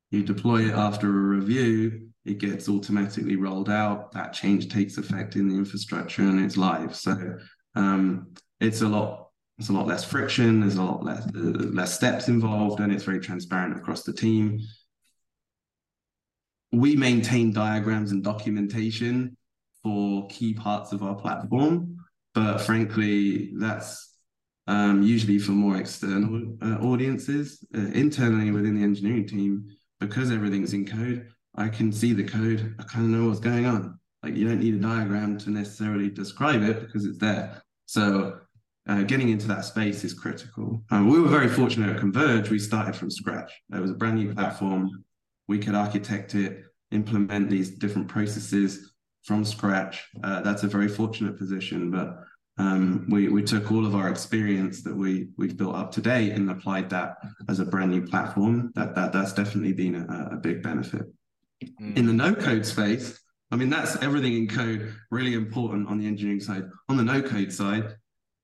you 0.09 0.23
deploy 0.23 0.67
it 0.69 0.73
after 0.73 1.07
a 1.07 1.37
review, 1.37 2.09
it 2.25 2.39
gets 2.39 2.67
automatically 2.67 3.35
rolled 3.35 3.69
out. 3.69 4.11
That 4.13 4.33
change 4.33 4.69
takes 4.69 4.97
effect 4.97 5.35
in 5.35 5.47
the 5.47 5.55
infrastructure 5.55 6.23
and 6.23 6.43
it's 6.43 6.57
live. 6.57 6.95
So 6.95 7.37
um, 7.75 8.33
it's 8.59 8.81
a 8.81 8.87
lot 8.87 9.27
there's 9.57 9.69
a 9.69 9.73
lot 9.73 9.87
less 9.87 10.03
friction. 10.03 10.59
There's 10.59 10.75
a 10.75 10.83
lot 10.83 11.03
less 11.03 11.25
uh, 11.25 11.39
less 11.73 11.95
steps 11.95 12.27
involved, 12.27 12.79
and 12.79 12.93
it's 12.93 13.03
very 13.03 13.19
transparent 13.19 13.75
across 13.75 14.03
the 14.03 14.13
team. 14.13 14.59
We 16.71 16.95
maintain 16.95 17.53
diagrams 17.53 18.11
and 18.11 18.23
documentation 18.23 19.35
for 19.81 20.27
key 20.27 20.53
parts 20.53 20.91
of 20.91 21.01
our 21.01 21.15
platform, 21.15 21.96
but 22.37 22.59
frankly, 22.59 23.49
that's 23.55 24.13
um, 24.67 25.01
usually 25.01 25.39
for 25.39 25.53
more 25.53 25.77
external 25.77 26.55
uh, 26.61 26.77
audiences. 26.85 27.65
Uh, 27.75 27.87
internally 27.93 28.51
within 28.51 28.75
the 28.75 28.83
engineering 28.83 29.25
team, 29.25 29.65
because 29.99 30.29
everything's 30.29 30.71
in 30.71 30.85
code, 30.85 31.29
I 31.55 31.67
can 31.67 31.91
see 31.91 32.13
the 32.13 32.23
code. 32.23 32.75
I 32.77 32.83
kind 32.83 33.05
of 33.05 33.09
know 33.09 33.27
what's 33.27 33.39
going 33.39 33.65
on. 33.65 33.99
Like 34.21 34.35
you 34.35 34.47
don't 34.47 34.59
need 34.59 34.75
a 34.75 34.77
diagram 34.77 35.39
to 35.39 35.49
necessarily 35.49 36.11
describe 36.11 36.61
it 36.61 36.81
because 36.81 37.05
it's 37.05 37.17
there. 37.17 37.59
So 37.87 38.37
uh, 38.87 39.01
getting 39.01 39.29
into 39.29 39.47
that 39.47 39.65
space 39.65 40.03
is 40.03 40.13
critical. 40.13 40.83
Um, 40.91 41.09
we 41.09 41.19
were 41.19 41.29
very 41.29 41.49
fortunate 41.49 41.89
at 41.89 41.99
Converge. 41.99 42.51
We 42.51 42.59
started 42.59 42.95
from 42.95 43.09
scratch. 43.09 43.51
It 43.73 43.81
was 43.81 43.89
a 43.89 43.95
brand 43.95 44.17
new 44.17 44.31
platform. 44.35 45.03
We 45.47 45.57
could 45.57 45.73
architect 45.73 46.35
it, 46.35 46.65
implement 46.91 47.49
these 47.49 47.71
different 47.71 48.09
processes 48.09 48.93
from 49.27 49.45
scratch. 49.45 50.05
Uh, 50.23 50.41
that's 50.41 50.63
a 50.63 50.67
very 50.67 50.87
fortunate 50.87 51.37
position. 51.37 51.91
But 51.91 52.17
um, 52.57 53.05
we 53.09 53.27
we 53.27 53.43
took 53.43 53.71
all 53.71 53.85
of 53.85 53.93
our 53.93 54.09
experience 54.09 54.81
that 54.83 54.95
we 54.95 55.27
we've 55.37 55.57
built 55.57 55.75
up 55.75 55.91
to 55.93 56.01
date 56.01 56.31
and 56.31 56.49
applied 56.49 56.89
that 56.89 57.17
as 57.49 57.59
a 57.59 57.65
brand 57.65 57.91
new 57.91 58.03
platform. 58.07 58.71
That 58.75 58.95
that 58.95 59.13
that's 59.13 59.33
definitely 59.33 59.73
been 59.73 59.95
a, 59.95 60.29
a 60.35 60.37
big 60.37 60.63
benefit. 60.63 61.05
Mm. 61.81 61.97
In 61.97 62.05
the 62.07 62.13
no 62.13 62.33
code 62.33 62.65
space, 62.65 63.19
I 63.51 63.57
mean 63.57 63.69
that's 63.69 64.01
everything 64.01 64.33
in 64.33 64.47
code 64.47 64.93
really 65.11 65.33
important 65.33 65.87
on 65.89 65.99
the 65.99 66.07
engineering 66.07 66.39
side. 66.39 66.63
On 66.89 66.97
the 66.97 67.03
no 67.03 67.21
code 67.21 67.51
side, 67.51 67.95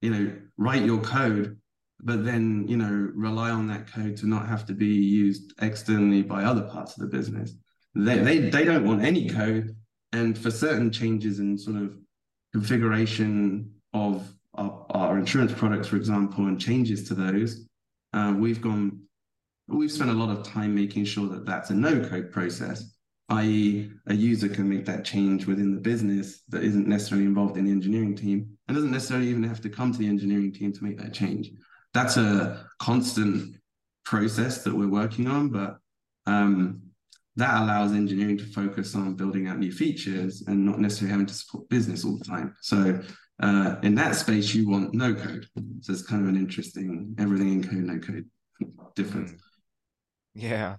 you 0.03 0.11
know, 0.11 0.33
write 0.57 0.83
your 0.83 0.99
code, 0.99 1.57
but 2.01 2.25
then, 2.25 2.67
you 2.67 2.75
know, 2.75 3.09
rely 3.15 3.49
on 3.51 3.67
that 3.67 3.91
code 3.91 4.17
to 4.17 4.27
not 4.27 4.47
have 4.47 4.65
to 4.65 4.73
be 4.73 4.87
used 4.87 5.53
externally 5.61 6.21
by 6.21 6.43
other 6.43 6.63
parts 6.63 6.93
of 6.93 6.99
the 6.99 7.17
business. 7.17 7.53
They, 7.95 8.17
they, 8.17 8.37
they 8.49 8.65
don't 8.65 8.85
want 8.85 9.03
any 9.03 9.29
code. 9.29 9.75
And 10.13 10.37
for 10.37 10.51
certain 10.51 10.91
changes 10.91 11.39
in 11.39 11.57
sort 11.57 11.77
of 11.77 11.97
configuration 12.53 13.73
of 13.93 14.31
our, 14.53 14.85
our 14.91 15.17
insurance 15.17 15.51
products, 15.51 15.87
for 15.87 15.97
example, 15.97 16.45
and 16.45 16.59
changes 16.61 17.07
to 17.09 17.15
those, 17.15 17.65
uh, 18.13 18.33
we've 18.37 18.61
gone 18.61 19.01
we've 19.67 19.91
spent 19.91 20.09
a 20.09 20.13
lot 20.13 20.29
of 20.29 20.43
time 20.43 20.75
making 20.75 21.05
sure 21.05 21.27
that 21.29 21.45
that's 21.45 21.69
a 21.69 21.73
no 21.73 21.99
code 22.07 22.31
process, 22.31 22.93
i.e., 23.29 23.89
a 24.07 24.13
user 24.13 24.49
can 24.49 24.69
make 24.69 24.85
that 24.85 25.05
change 25.05 25.45
within 25.45 25.73
the 25.73 25.81
business 25.81 26.41
that 26.49 26.63
isn't 26.63 26.87
necessarily 26.87 27.25
involved 27.25 27.57
in 27.57 27.65
the 27.65 27.71
engineering 27.71 28.15
team 28.15 28.57
and 28.67 28.75
doesn't 28.75 28.91
necessarily 28.91 29.27
even 29.27 29.43
have 29.43 29.61
to 29.61 29.69
come 29.69 29.91
to 29.91 29.97
the 29.97 30.07
engineering 30.07 30.51
team 30.51 30.71
to 30.73 30.83
make 30.83 30.97
that 30.97 31.13
change. 31.13 31.51
That's 31.93 32.17
a 32.17 32.67
constant 32.79 33.55
process 34.05 34.63
that 34.63 34.75
we're 34.75 34.89
working 34.89 35.27
on, 35.27 35.49
but 35.49 35.77
um, 36.25 36.81
that 37.35 37.61
allows 37.61 37.93
engineering 37.93 38.37
to 38.37 38.45
focus 38.45 38.95
on 38.95 39.15
building 39.15 39.47
out 39.47 39.57
new 39.57 39.71
features 39.71 40.43
and 40.47 40.65
not 40.65 40.79
necessarily 40.79 41.11
having 41.11 41.25
to 41.25 41.33
support 41.33 41.67
business 41.69 42.05
all 42.05 42.17
the 42.17 42.25
time. 42.25 42.55
So 42.61 43.01
uh, 43.41 43.75
in 43.81 43.95
that 43.95 44.15
space, 44.15 44.53
you 44.53 44.69
want 44.69 44.93
no 44.93 45.13
code. 45.13 45.47
So 45.81 45.93
it's 45.93 46.03
kind 46.03 46.21
of 46.21 46.29
an 46.29 46.35
interesting 46.35 47.15
everything 47.17 47.53
in 47.53 47.63
code, 47.63 47.83
no 47.83 47.99
code 47.99 48.25
difference. 48.95 49.33
Yeah. 50.35 50.77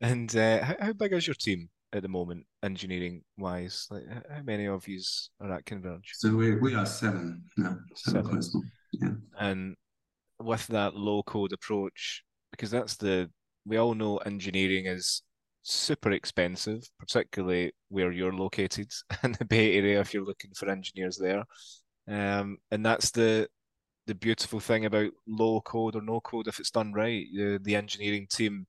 And 0.00 0.34
uh, 0.36 0.62
how, 0.62 0.76
how 0.80 0.92
big 0.92 1.12
is 1.12 1.26
your 1.26 1.34
team 1.34 1.68
at 1.92 2.02
the 2.02 2.08
moment, 2.08 2.46
engineering 2.62 3.22
wise? 3.36 3.86
Like, 3.90 4.04
how 4.08 4.42
many 4.42 4.66
of 4.66 4.86
you 4.86 5.00
are 5.40 5.52
at 5.52 5.66
Converge? 5.66 6.12
So 6.14 6.34
we 6.34 6.56
we 6.56 6.74
are 6.74 6.86
seven 6.86 7.42
now. 7.56 7.76
Seven. 7.96 8.42
seven. 8.42 8.70
Yeah. 8.92 9.10
And 9.38 9.76
with 10.38 10.66
that 10.68 10.94
low 10.94 11.22
code 11.24 11.52
approach, 11.52 12.22
because 12.52 12.70
that's 12.70 12.96
the 12.96 13.30
we 13.66 13.76
all 13.76 13.94
know 13.94 14.18
engineering 14.18 14.86
is 14.86 15.22
super 15.62 16.12
expensive, 16.12 16.82
particularly 16.98 17.72
where 17.88 18.12
you're 18.12 18.32
located 18.32 18.90
in 19.22 19.32
the 19.32 19.44
Bay 19.44 19.76
Area 19.76 20.00
if 20.00 20.14
you're 20.14 20.24
looking 20.24 20.52
for 20.54 20.68
engineers 20.68 21.16
there. 21.16 21.44
Um, 22.08 22.58
and 22.70 22.84
that's 22.84 23.10
the 23.10 23.48
the 24.06 24.14
beautiful 24.14 24.58
thing 24.58 24.86
about 24.86 25.12
low 25.28 25.60
code 25.60 25.94
or 25.94 26.02
no 26.02 26.20
code 26.20 26.48
if 26.48 26.58
it's 26.58 26.70
done 26.70 26.92
right. 26.92 27.26
The, 27.32 27.60
the 27.62 27.76
engineering 27.76 28.26
team 28.28 28.66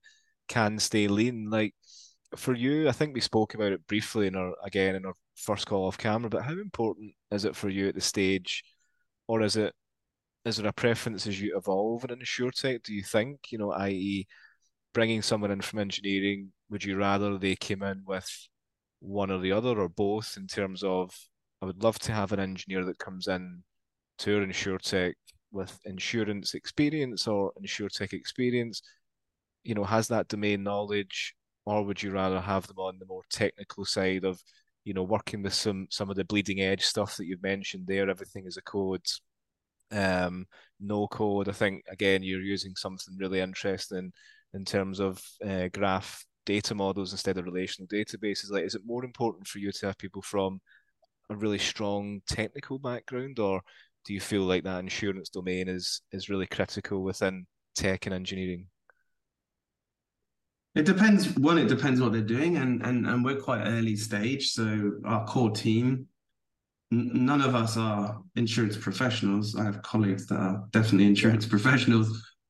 can 0.48 0.78
stay 0.78 1.08
lean. 1.08 1.50
Like 1.50 1.74
for 2.36 2.54
you, 2.54 2.88
I 2.90 2.92
think 2.92 3.14
we 3.14 3.22
spoke 3.22 3.54
about 3.54 3.72
it 3.72 3.88
briefly 3.88 4.28
in 4.28 4.36
our 4.36 4.54
again 4.64 4.96
in 4.96 5.06
our 5.06 5.16
first 5.36 5.66
call 5.68 5.88
off 5.88 5.98
camera, 5.98 6.30
but 6.30 6.44
how 6.44 6.54
important 6.54 7.14
is 7.32 7.46
it 7.46 7.56
for 7.56 7.70
you 7.70 7.88
at 7.88 7.96
the 7.96 8.02
stage, 8.02 8.64
or 9.28 9.42
is 9.42 9.56
it 9.56 9.74
is 10.46 10.58
there 10.58 10.68
a 10.68 10.74
preference 10.74 11.28
as 11.28 11.40
you 11.40 11.58
evolve 11.58 12.06
in 12.10 12.20
tech? 12.52 12.84
Do 12.84 12.94
you 12.94 13.04
think 13.04 13.52
you 13.52 13.58
know, 13.58 13.72
i.e., 13.74 14.28
bringing 14.94 15.22
someone 15.22 15.52
in 15.52 15.62
from 15.62 15.80
engineering, 15.80 16.52
would 16.72 16.84
you 16.84 16.98
rather 16.98 17.38
they 17.38 17.56
came 17.56 17.84
in 17.84 18.02
with 18.06 18.48
one 19.02 19.30
or 19.30 19.40
the 19.40 19.52
other 19.52 19.78
or 19.80 19.90
both 19.90 20.36
in 20.38 20.48
terms 20.48 20.84
of 20.84 21.14
I 21.62 21.66
would 21.68 21.84
love 21.84 22.00
to 22.00 22.14
have 22.14 22.32
an 22.32 22.40
engineer 22.40 22.86
that 22.86 22.98
comes 22.98 23.28
in 23.28 23.64
to 24.20 24.52
our 24.68 24.78
tech 24.80 25.16
with 25.52 25.80
insurance 25.86 26.54
experience 26.54 27.28
or 27.28 27.52
tech 27.94 28.14
experience, 28.14 28.82
you 29.64 29.76
know, 29.76 29.84
has 29.84 30.08
that 30.08 30.28
domain 30.28 30.64
knowledge, 30.64 31.36
or 31.66 31.84
would 31.84 32.02
you 32.02 32.12
rather 32.12 32.40
have 32.40 32.66
them 32.68 32.80
on 32.80 32.98
the 33.00 33.06
more 33.06 33.24
technical 33.30 33.86
side 33.86 34.24
of, 34.24 34.42
you 34.86 34.94
know, 34.94 35.04
working 35.04 35.44
with 35.44 35.54
some 35.54 35.88
some 35.92 36.10
of 36.10 36.16
the 36.16 36.24
bleeding 36.24 36.62
edge 36.62 36.84
stuff 36.84 37.18
that 37.18 37.26
you've 37.26 37.44
mentioned 37.44 37.86
there, 37.86 38.10
everything 38.10 38.46
is 38.48 38.58
a 38.58 38.62
code, 38.62 39.06
um, 39.92 40.46
no 40.80 41.08
code. 41.08 41.50
I 41.50 41.54
think 41.54 41.84
again 41.90 42.24
you're 42.24 42.42
using 42.42 42.76
something 42.76 43.18
really 43.18 43.40
interesting 43.42 44.12
in 44.54 44.66
terms 44.66 45.00
of 45.00 45.22
uh, 45.48 45.68
graph 45.74 46.26
data 46.46 46.76
models 46.76 47.12
instead 47.12 47.38
of 47.38 47.46
relational 47.46 47.88
databases. 47.88 48.52
Like, 48.52 48.64
is 48.66 48.76
it 48.76 48.82
more 48.86 49.06
important 49.06 49.48
for 49.48 49.60
you 49.60 49.72
to 49.72 49.86
have 49.88 49.98
people 49.98 50.22
from 50.22 50.62
a 51.30 51.36
really 51.36 51.60
strong 51.60 52.22
technical 52.28 52.80
background, 52.80 53.40
or 53.40 53.62
do 54.06 54.14
you 54.14 54.20
feel 54.20 54.44
like 54.44 54.64
that 54.64 54.80
insurance 54.80 55.30
domain 55.30 55.68
is 55.68 56.02
is 56.12 56.30
really 56.30 56.48
critical 56.48 57.04
within 57.04 57.46
tech 57.76 58.06
and 58.06 58.16
engineering? 58.16 58.68
It 60.76 60.86
depends. 60.86 61.36
One, 61.38 61.58
it 61.58 61.68
depends 61.68 62.00
what 62.00 62.14
they're 62.14 62.22
doing, 62.22 62.58
and 62.58 62.82
and 62.86 63.06
and 63.06 63.24
we're 63.26 63.40
quite 63.42 63.64
early 63.66 63.96
stage, 63.96 64.52
so 64.52 64.94
our 65.06 65.26
core 65.26 65.52
team. 65.52 66.08
none 66.92 67.42
of 67.42 67.56
us 67.56 67.78
are 67.78 68.22
insurance 68.36 68.78
professionals. 68.78 69.56
I 69.56 69.64
have 69.64 69.82
colleagues 69.82 70.28
that 70.28 70.36
are 70.36 70.68
definitely 70.72 71.08
insurance 71.08 71.46
professionals, 71.56 72.08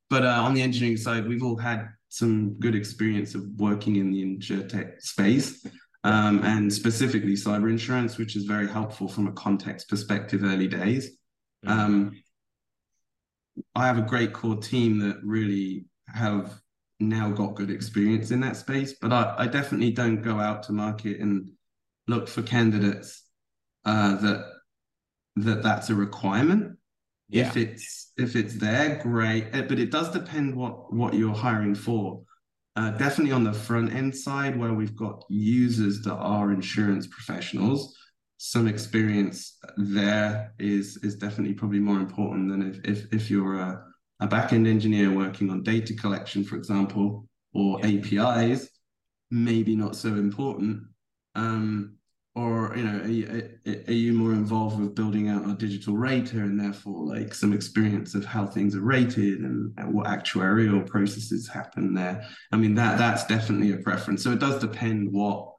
but 0.09 0.25
uh, 0.25 0.41
on 0.43 0.53
the 0.53 0.61
engineering 0.61 0.97
side, 0.97 1.27
we've 1.27 1.43
all 1.43 1.57
had 1.57 1.87
some 2.11 2.55
good 2.59 2.75
experience 2.75 3.35
of 3.35 3.43
working 3.55 3.95
in 3.95 4.11
the 4.11 4.21
insurtech 4.21 5.01
space, 5.01 5.65
um, 6.03 6.43
and 6.43 6.71
specifically 6.71 7.33
cyber 7.33 7.69
insurance, 7.69 8.17
which 8.17 8.35
is 8.35 8.43
very 8.43 8.67
helpful 8.67 9.07
from 9.07 9.27
a 9.27 9.31
context 9.31 9.87
perspective. 9.87 10.43
Early 10.43 10.67
days. 10.67 11.17
Mm-hmm. 11.65 11.79
Um, 11.79 12.11
I 13.75 13.87
have 13.87 13.97
a 13.97 14.01
great 14.03 14.33
core 14.33 14.57
team 14.57 14.99
that 14.99 15.23
really 15.23 15.85
have 16.07 16.59
now 16.99 17.31
got 17.31 17.55
good 17.55 17.71
experience 17.71 18.31
in 18.31 18.41
that 18.41 18.57
space, 18.57 18.95
but 19.01 19.13
I, 19.13 19.33
I 19.37 19.47
definitely 19.47 19.91
don't 19.91 20.21
go 20.21 20.37
out 20.37 20.63
to 20.63 20.73
market 20.73 21.21
and 21.21 21.51
look 22.07 22.27
for 22.27 22.41
candidates 22.41 23.23
uh, 23.85 24.15
that 24.15 24.45
that 25.37 25.63
that's 25.63 25.89
a 25.89 25.95
requirement. 25.95 26.77
Yeah. 27.31 27.47
If 27.47 27.57
it's 27.57 28.11
if 28.17 28.35
it's 28.35 28.55
there, 28.55 28.99
great. 29.01 29.47
Eh, 29.53 29.61
but 29.61 29.79
it 29.79 29.89
does 29.89 30.11
depend 30.11 30.55
what 30.55 30.93
what 30.93 31.13
you're 31.13 31.33
hiring 31.33 31.75
for. 31.75 32.21
Uh, 32.75 32.91
definitely 32.91 33.33
on 33.33 33.43
the 33.43 33.53
front 33.53 33.93
end 33.93 34.15
side, 34.15 34.57
where 34.57 34.73
we've 34.73 34.95
got 34.95 35.23
users 35.29 36.01
that 36.01 36.15
are 36.15 36.51
insurance 36.51 37.07
professionals, 37.07 37.95
some 38.37 38.67
experience 38.67 39.57
there 39.77 40.53
is 40.59 40.97
is 41.03 41.15
definitely 41.15 41.53
probably 41.53 41.79
more 41.79 41.99
important 41.99 42.49
than 42.49 42.61
if 42.69 42.79
if, 42.83 43.13
if 43.13 43.31
you're 43.31 43.59
a, 43.59 43.83
a 44.19 44.27
back-end 44.27 44.67
engineer 44.67 45.11
working 45.11 45.49
on 45.49 45.63
data 45.63 45.93
collection, 45.93 46.43
for 46.43 46.55
example, 46.57 47.27
or 47.53 47.79
yeah. 47.79 47.99
APIs, 47.99 48.67
maybe 49.29 49.75
not 49.75 49.95
so 49.95 50.09
important. 50.09 50.83
Um, 51.35 51.97
or 52.33 52.73
you 52.77 52.83
know, 52.83 53.01
are 53.01 53.07
you, 53.07 53.49
are 53.87 53.93
you 53.93 54.13
more 54.13 54.31
involved 54.31 54.79
with 54.79 54.95
building 54.95 55.27
out 55.27 55.49
a 55.49 55.53
digital 55.53 55.97
rater 55.97 56.43
and 56.43 56.59
therefore 56.59 57.05
like 57.05 57.33
some 57.33 57.51
experience 57.51 58.15
of 58.15 58.23
how 58.23 58.45
things 58.45 58.73
are 58.73 58.81
rated 58.81 59.39
and, 59.39 59.73
and 59.77 59.93
what 59.93 60.07
actuarial 60.07 60.87
processes 60.87 61.49
happen 61.49 61.93
there? 61.93 62.25
I 62.53 62.57
mean, 62.57 62.73
that 62.75 62.97
that's 62.97 63.25
definitely 63.25 63.73
a 63.73 63.77
preference. 63.77 64.23
So 64.23 64.31
it 64.31 64.39
does 64.39 64.61
depend 64.61 65.11
what 65.11 65.51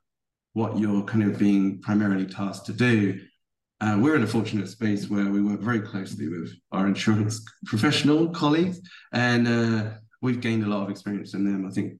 what 0.54 0.78
you're 0.78 1.02
kind 1.04 1.24
of 1.24 1.38
being 1.38 1.80
primarily 1.80 2.26
tasked 2.26 2.66
to 2.66 2.72
do. 2.72 3.20
Uh, 3.80 3.98
we're 4.00 4.16
in 4.16 4.22
a 4.22 4.26
fortunate 4.26 4.68
space 4.68 5.10
where 5.10 5.26
we 5.26 5.42
work 5.42 5.60
very 5.60 5.80
closely 5.80 6.28
with 6.28 6.54
our 6.70 6.86
insurance 6.86 7.44
professional 7.66 8.30
colleagues, 8.30 8.80
and 9.12 9.48
uh, 9.48 9.90
we've 10.22 10.40
gained 10.40 10.64
a 10.64 10.68
lot 10.68 10.84
of 10.84 10.90
experience 10.90 11.32
from 11.32 11.44
them. 11.44 11.66
I 11.66 11.70
think 11.70 11.98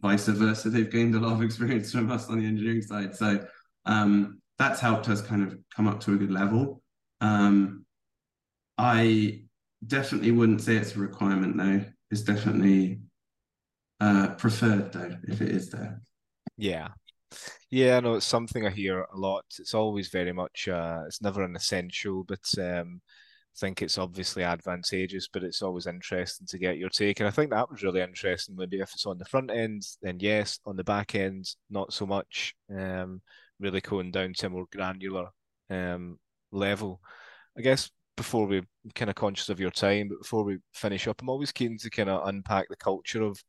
vice 0.00 0.26
versa, 0.26 0.70
they've 0.70 0.90
gained 0.90 1.14
a 1.14 1.20
lot 1.20 1.32
of 1.32 1.42
experience 1.48 1.92
from 1.92 2.10
us 2.10 2.28
on 2.28 2.38
the 2.38 2.46
engineering 2.46 2.82
side. 2.82 3.14
So 3.16 3.44
um, 3.86 4.40
that's 4.58 4.80
helped 4.80 5.08
us 5.08 5.20
kind 5.20 5.42
of 5.42 5.58
come 5.74 5.88
up 5.88 6.00
to 6.00 6.14
a 6.14 6.16
good 6.16 6.30
level. 6.30 6.82
Um, 7.20 7.84
I 8.78 9.42
definitely 9.86 10.30
wouldn't 10.30 10.60
say 10.60 10.76
it's 10.76 10.96
a 10.96 10.98
requirement 10.98 11.56
though. 11.56 11.84
It's 12.10 12.22
definitely 12.22 13.00
uh, 14.00 14.28
preferred 14.36 14.92
though, 14.92 15.16
if 15.24 15.40
it 15.40 15.50
is 15.50 15.70
there. 15.70 16.00
Yeah, 16.56 16.88
yeah, 17.70 18.00
no, 18.00 18.14
it's 18.14 18.26
something 18.26 18.66
I 18.66 18.70
hear 18.70 19.06
a 19.12 19.16
lot. 19.16 19.44
It's 19.58 19.74
always 19.74 20.08
very 20.08 20.32
much, 20.32 20.68
uh, 20.68 21.04
it's 21.06 21.22
never 21.22 21.42
an 21.42 21.56
essential, 21.56 22.24
but 22.24 22.46
um, 22.58 23.00
I 23.04 23.58
think 23.58 23.82
it's 23.82 23.98
obviously 23.98 24.44
advantageous, 24.44 25.28
but 25.32 25.42
it's 25.42 25.62
always 25.62 25.86
interesting 25.86 26.46
to 26.48 26.58
get 26.58 26.78
your 26.78 26.90
take. 26.90 27.20
And 27.20 27.26
I 27.26 27.30
think 27.30 27.50
that 27.50 27.70
was 27.70 27.82
really 27.82 28.00
interesting. 28.00 28.56
Maybe 28.56 28.80
if 28.80 28.92
it's 28.92 29.06
on 29.06 29.18
the 29.18 29.24
front 29.24 29.50
end, 29.50 29.82
then 30.02 30.18
yes. 30.20 30.58
On 30.66 30.76
the 30.76 30.84
back 30.84 31.14
end, 31.14 31.46
not 31.70 31.92
so 31.92 32.06
much. 32.06 32.54
Um, 32.74 33.22
really 33.62 33.80
going 33.80 34.10
down 34.10 34.34
to 34.34 34.46
a 34.46 34.50
more 34.50 34.66
granular 34.72 35.28
um, 35.70 36.18
level. 36.50 37.00
I 37.56 37.62
guess 37.62 37.90
before 38.16 38.46
we 38.46 38.62
kind 38.94 39.10
of 39.10 39.16
conscious 39.16 39.48
of 39.48 39.60
your 39.60 39.70
time, 39.70 40.08
but 40.08 40.18
before 40.18 40.44
we 40.44 40.58
finish 40.74 41.08
up, 41.08 41.22
I'm 41.22 41.28
always 41.30 41.52
keen 41.52 41.78
to 41.78 41.90
kind 41.90 42.10
of 42.10 42.26
unpack 42.28 42.68
the 42.68 42.76
culture 42.76 43.22
of 43.22 43.42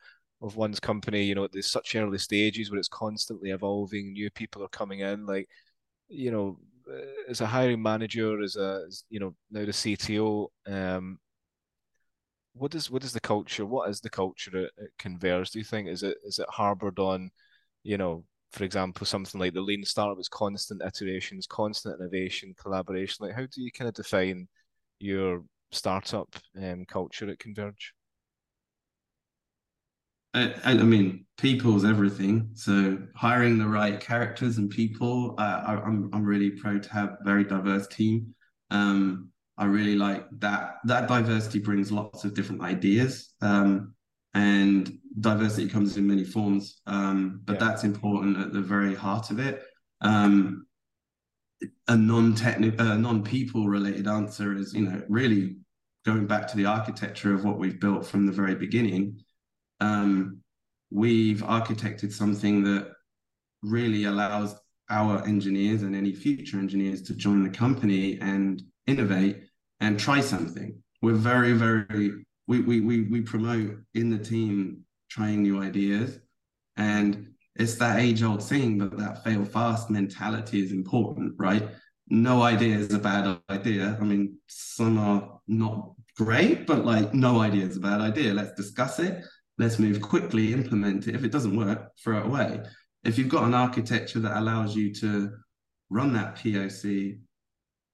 of 0.44 0.58
one's 0.58 0.80
company, 0.80 1.24
you 1.24 1.36
know, 1.36 1.48
there's 1.52 1.72
such 1.72 1.96
early 1.96 2.18
stages 2.18 2.70
where 2.70 2.78
it's 2.78 2.90
constantly 2.90 3.52
evolving, 3.52 4.12
new 4.12 4.30
people 4.30 4.62
are 4.64 4.68
coming 4.70 5.00
in, 5.00 5.26
like, 5.26 5.48
you 6.10 6.32
know, 6.32 6.60
uh, 6.92 7.30
as 7.30 7.42
a 7.42 7.46
hiring 7.48 7.82
manager, 7.82 8.42
as 8.42 8.58
a, 8.58 8.84
as, 8.88 9.06
you 9.10 9.20
know, 9.20 9.34
now 9.52 9.66
the 9.66 9.72
CTO, 9.72 10.48
um, 10.68 11.18
what 12.54 12.76
is 12.76 12.92
what 12.92 13.04
is 13.04 13.14
the 13.14 13.20
culture? 13.20 13.66
What 13.66 13.90
is 13.90 14.02
the 14.02 14.10
culture 14.10 14.58
at, 14.58 14.72
at 14.84 14.90
Converge? 15.00 15.52
Do 15.52 15.60
you 15.60 15.66
think 15.66 15.88
is 15.88 16.04
it 16.04 16.18
is 16.24 16.40
it 16.40 16.48
harbored 16.50 17.00
on, 17.00 17.32
you 17.84 17.98
know, 17.98 18.26
for 18.54 18.64
example, 18.64 19.06
something 19.06 19.42
like 19.42 19.54
the 19.54 19.62
lean 19.62 19.84
startup 19.84 20.20
is 20.20 20.30
constant 20.30 20.84
iterations, 20.84 21.48
constant 21.48 22.00
innovation, 22.00 22.54
collaboration. 22.56 23.26
Like, 23.26 23.36
how 23.36 23.48
do 23.52 23.62
you 23.62 23.72
kind 23.72 23.88
of 23.88 23.96
define 23.96 24.48
your 25.00 25.44
startup 25.72 26.36
um, 26.62 26.86
culture 26.86 27.28
at 27.30 27.40
Converge? 27.40 27.94
I, 30.36 30.54
I, 30.64 30.74
mean, 30.76 31.26
people's 31.38 31.84
everything. 31.84 32.50
So 32.54 33.00
hiring 33.16 33.58
the 33.58 33.68
right 33.68 34.00
characters 34.00 34.60
and 34.60 34.70
people, 34.70 35.34
uh, 35.40 35.64
I, 35.66 35.74
am 35.88 36.12
I'm 36.14 36.24
really 36.24 36.52
proud 36.52 36.84
to 36.84 36.94
have 36.94 37.10
a 37.10 37.24
very 37.24 37.44
diverse 37.44 37.88
team. 37.88 38.36
Um, 38.70 39.30
I 39.58 39.66
really 39.66 39.96
like 39.96 40.26
that. 40.40 40.76
That 40.86 41.08
diversity 41.08 41.60
brings 41.60 41.92
lots 41.92 42.24
of 42.24 42.36
different 42.36 42.62
ideas. 42.62 43.34
Um, 43.42 43.93
and 44.34 45.00
diversity 45.20 45.70
comes 45.70 45.98
in 45.98 46.08
many 46.08 46.24
forms. 46.24 46.82
Um, 46.88 47.42
but 47.46 47.54
Yeah. 47.54 47.60
that's 47.68 47.84
important 47.84 48.38
at 48.38 48.52
the 48.52 48.62
very 48.62 48.96
heart 48.96 49.30
of 49.32 49.40
it. 49.40 49.64
Um, 50.02 50.66
a 51.88 51.96
non-technical, 51.96 52.88
uh, 52.88 52.98
non-people 52.98 53.68
related 53.68 54.08
answer 54.08 54.56
is, 54.56 54.74
you 54.74 54.86
know, 54.86 55.02
really 55.08 55.58
going 56.06 56.28
back 56.28 56.48
to 56.48 56.58
the 56.58 56.66
architecture 56.66 57.34
of 57.34 57.46
what 57.46 57.58
we've 57.60 57.80
built 57.80 58.06
from 58.06 58.26
the 58.26 58.32
very 58.32 58.56
beginning. 58.56 59.22
Um, 59.80 60.40
we've 60.92 61.42
architected 61.42 62.12
something 62.12 62.64
that 62.64 62.92
really 63.62 64.06
allows 64.06 64.56
our 64.90 65.26
engineers 65.26 65.84
and 65.84 65.96
any 65.96 66.12
future 66.12 66.58
engineers 66.58 67.02
to 67.04 67.16
join 67.16 67.44
the 67.44 67.50
company 67.50 68.20
and 68.20 68.62
innovate 68.88 69.44
and 69.80 69.98
try 70.00 70.20
something. 70.20 70.82
We're 71.02 71.14
very, 71.14 71.54
very 71.54 72.26
we 72.48 72.62
we 72.62 72.82
we 72.82 73.02
we 73.04 73.22
promote 73.22 73.78
in 73.94 74.10
the 74.10 74.18
team 74.18 74.84
trying 75.10 75.44
new 75.44 75.62
ideas, 75.62 76.20
and 76.78 77.34
it's 77.56 77.76
that 77.76 78.00
age 78.00 78.24
old 78.24 78.44
thing, 78.44 78.80
but 78.80 78.98
that 78.98 79.24
fail 79.24 79.46
fast 79.46 79.90
mentality 79.90 80.64
is 80.64 80.72
important, 80.72 81.34
right? 81.38 81.70
No 82.10 82.42
idea 82.42 82.76
is 82.78 82.94
a 82.94 83.00
bad 83.00 83.40
idea. 83.50 83.98
I 84.00 84.04
mean, 84.04 84.38
some 84.48 84.98
are 84.98 85.40
not 85.48 85.94
great, 86.18 86.68
but 86.68 86.86
like 86.86 87.14
no 87.14 87.40
idea 87.40 87.66
is 87.66 87.78
a 87.78 87.82
bad 87.82 88.02
idea. 88.02 88.34
Let's 88.34 88.54
discuss 88.54 89.00
it. 89.00 89.24
Let's 89.58 89.80
move 89.80 90.02
quickly, 90.02 90.52
implement 90.52 91.08
it. 91.08 91.16
If 91.16 91.24
it 91.24 91.32
doesn't 91.32 91.56
work, 91.56 91.92
throw 92.04 92.20
it 92.20 92.26
away. 92.26 92.62
If 93.04 93.18
you've 93.18 93.30
got 93.30 93.44
an 93.44 93.54
architecture 93.54 94.20
that 94.20 94.38
allows 94.38 94.76
you 94.76 94.94
to 94.96 95.32
run 95.90 96.14
that 96.14 96.36
POC, 96.36 97.20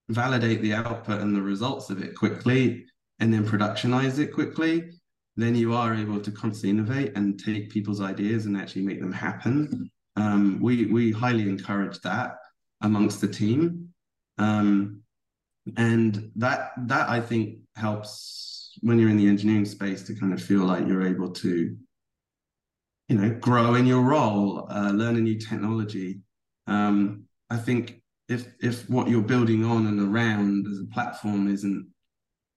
validate 0.08 0.62
the 0.62 0.74
output 0.74 1.22
and 1.22 1.36
the 1.36 1.42
results 1.42 1.90
of 1.90 2.02
it 2.02 2.16
quickly, 2.16 2.86
and 3.20 3.34
then 3.34 3.46
productionize 3.46 4.20
it 4.20 4.34
quickly, 4.34 4.92
then 5.36 5.56
you 5.56 5.74
are 5.74 5.94
able 5.94 6.20
to 6.20 6.32
constantly 6.32 6.70
innovate 6.70 7.16
and 7.16 7.40
take 7.40 7.70
people's 7.70 8.02
ideas 8.02 8.46
and 8.46 8.58
actually 8.58 8.82
make 8.82 9.00
them 9.00 9.12
happen. 9.12 9.90
Um, 10.16 10.60
we 10.62 10.86
we 10.86 11.12
highly 11.12 11.44
encourage 11.44 12.00
that 12.02 12.38
amongst 12.82 13.22
the 13.22 13.28
team, 13.28 13.90
um, 14.38 15.02
and 15.78 16.32
that 16.36 16.72
that 16.88 17.10
I 17.10 17.22
think 17.22 17.60
helps 17.76 18.78
when 18.82 19.00
you're 19.00 19.10
in 19.10 19.18
the 19.18 19.28
engineering 19.28 19.66
space 19.66 20.04
to 20.04 20.16
kind 20.16 20.34
of 20.34 20.42
feel 20.42 20.64
like 20.64 20.88
you're 20.88 21.08
able 21.08 21.32
to, 21.32 21.76
you 23.08 23.18
know, 23.18 23.30
grow 23.40 23.76
in 23.76 23.86
your 23.86 24.02
role, 24.02 24.68
uh, 24.70 24.92
learn 24.92 25.18
a 25.18 25.22
new 25.22 25.38
technology. 25.38 26.20
Um, 26.68 27.24
I 27.50 27.58
think 27.58 28.02
if 28.28 28.48
if 28.62 28.90
what 28.90 29.10
you're 29.10 29.22
building 29.22 29.66
on 29.66 29.88
and 29.88 30.00
around 30.00 30.68
as 30.68 30.80
a 30.80 30.94
platform 30.94 31.48
isn't 31.48 31.88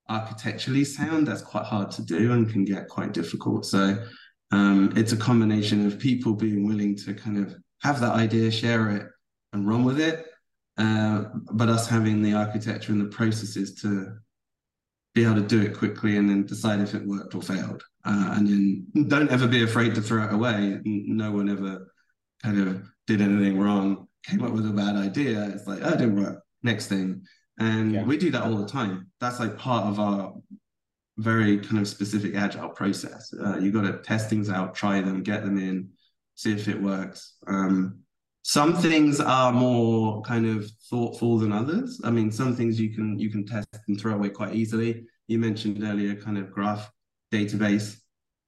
architecturally 0.09 0.85
sound, 0.85 1.27
that's 1.27 1.43
quite 1.43 1.65
hard 1.65 1.91
to 1.93 2.03
do 2.03 2.33
and 2.33 2.51
can 2.51 2.65
get 2.65 2.89
quite 2.89 3.13
difficult. 3.13 3.65
So 3.65 4.05
um, 4.51 4.93
it's 4.97 5.13
a 5.13 5.17
combination 5.17 5.87
of 5.87 5.99
people 5.99 6.35
being 6.35 6.67
willing 6.67 6.97
to 6.99 7.15
kind 7.15 7.39
of 7.39 7.55
have 7.83 8.01
that 8.01 8.13
idea, 8.13 8.51
share 8.51 8.91
it, 8.91 9.07
and 9.53 9.67
run 9.67 9.85
with 9.85 10.01
it, 10.01 10.27
uh, 10.79 11.25
but 11.53 11.69
us 11.69 11.89
having 11.89 12.23
the 12.23 12.35
architecture 12.35 12.93
and 12.93 13.01
the 13.01 13.17
processes 13.17 13.75
to 13.83 14.17
be 15.15 15.25
able 15.25 15.35
to 15.35 15.43
do 15.43 15.61
it 15.61 15.77
quickly 15.77 16.17
and 16.17 16.29
then 16.29 16.47
decide 16.47 16.81
if 16.81 16.95
it 16.95 17.07
worked 17.07 17.35
or 17.35 17.43
failed. 17.43 17.83
Uh, 18.05 18.35
and 18.37 18.49
then 18.49 18.87
don't 19.09 19.31
ever 19.31 19.47
be 19.47 19.63
afraid 19.63 19.95
to 19.95 20.01
throw 20.01 20.25
it 20.25 20.33
away. 20.33 20.81
No 20.85 21.33
one 21.33 21.51
ever 21.51 21.93
kind 22.43 22.61
of 22.67 22.83
did 23.07 23.21
anything 23.21 23.59
wrong, 23.59 24.09
came 24.25 24.43
up 24.43 24.53
with 24.53 24.67
a 24.67 24.73
bad 24.73 24.97
idea. 24.97 25.51
It's 25.55 25.67
like, 25.67 25.81
oh, 25.83 25.91
didn't 25.91 26.21
work. 26.21 26.43
Next 26.63 26.87
thing. 26.87 27.25
And 27.59 27.93
Yeah. 27.93 28.05
we 28.05 28.17
do 28.17 28.31
that 28.31 28.43
all 28.43 28.57
the 28.57 28.67
time. 28.67 29.09
That's 29.21 29.41
like 29.41 29.57
part 29.59 29.87
of 29.87 30.01
our 30.01 30.35
very 31.19 31.59
kind 31.59 31.79
of 31.79 31.87
specific 31.87 32.35
agile 32.35 32.71
process. 32.71 33.33
Uh, 33.33 33.59
you 33.59 33.71
got 33.71 33.83
to 33.83 33.99
test 33.99 34.31
things 34.31 34.49
out, 34.49 34.75
try 34.75 35.01
them, 35.01 35.23
get 35.23 35.45
them 35.45 35.59
in, 35.59 35.91
see 36.35 36.53
if 36.53 36.69
it 36.69 36.81
works. 36.81 37.37
Um, 37.47 37.99
some 38.43 38.75
things 38.75 39.21
are 39.21 39.53
more 39.53 40.23
kind 40.23 40.47
of 40.47 40.69
thoughtful 40.91 41.39
than 41.39 41.53
others. 41.53 42.01
I 42.03 42.11
mean, 42.11 42.33
some 42.33 42.57
things 42.57 42.81
you 42.81 42.93
can 42.95 43.19
you 43.19 43.31
can 43.31 43.47
test 43.47 43.69
and 43.87 44.01
throw 44.01 44.15
away 44.15 44.31
quite 44.31 44.55
easily. 44.55 45.05
You 45.29 45.39
mentioned 45.39 45.83
earlier 45.85 46.17
kind 46.17 46.39
of 46.39 46.51
graph 46.51 46.91
database 47.33 47.99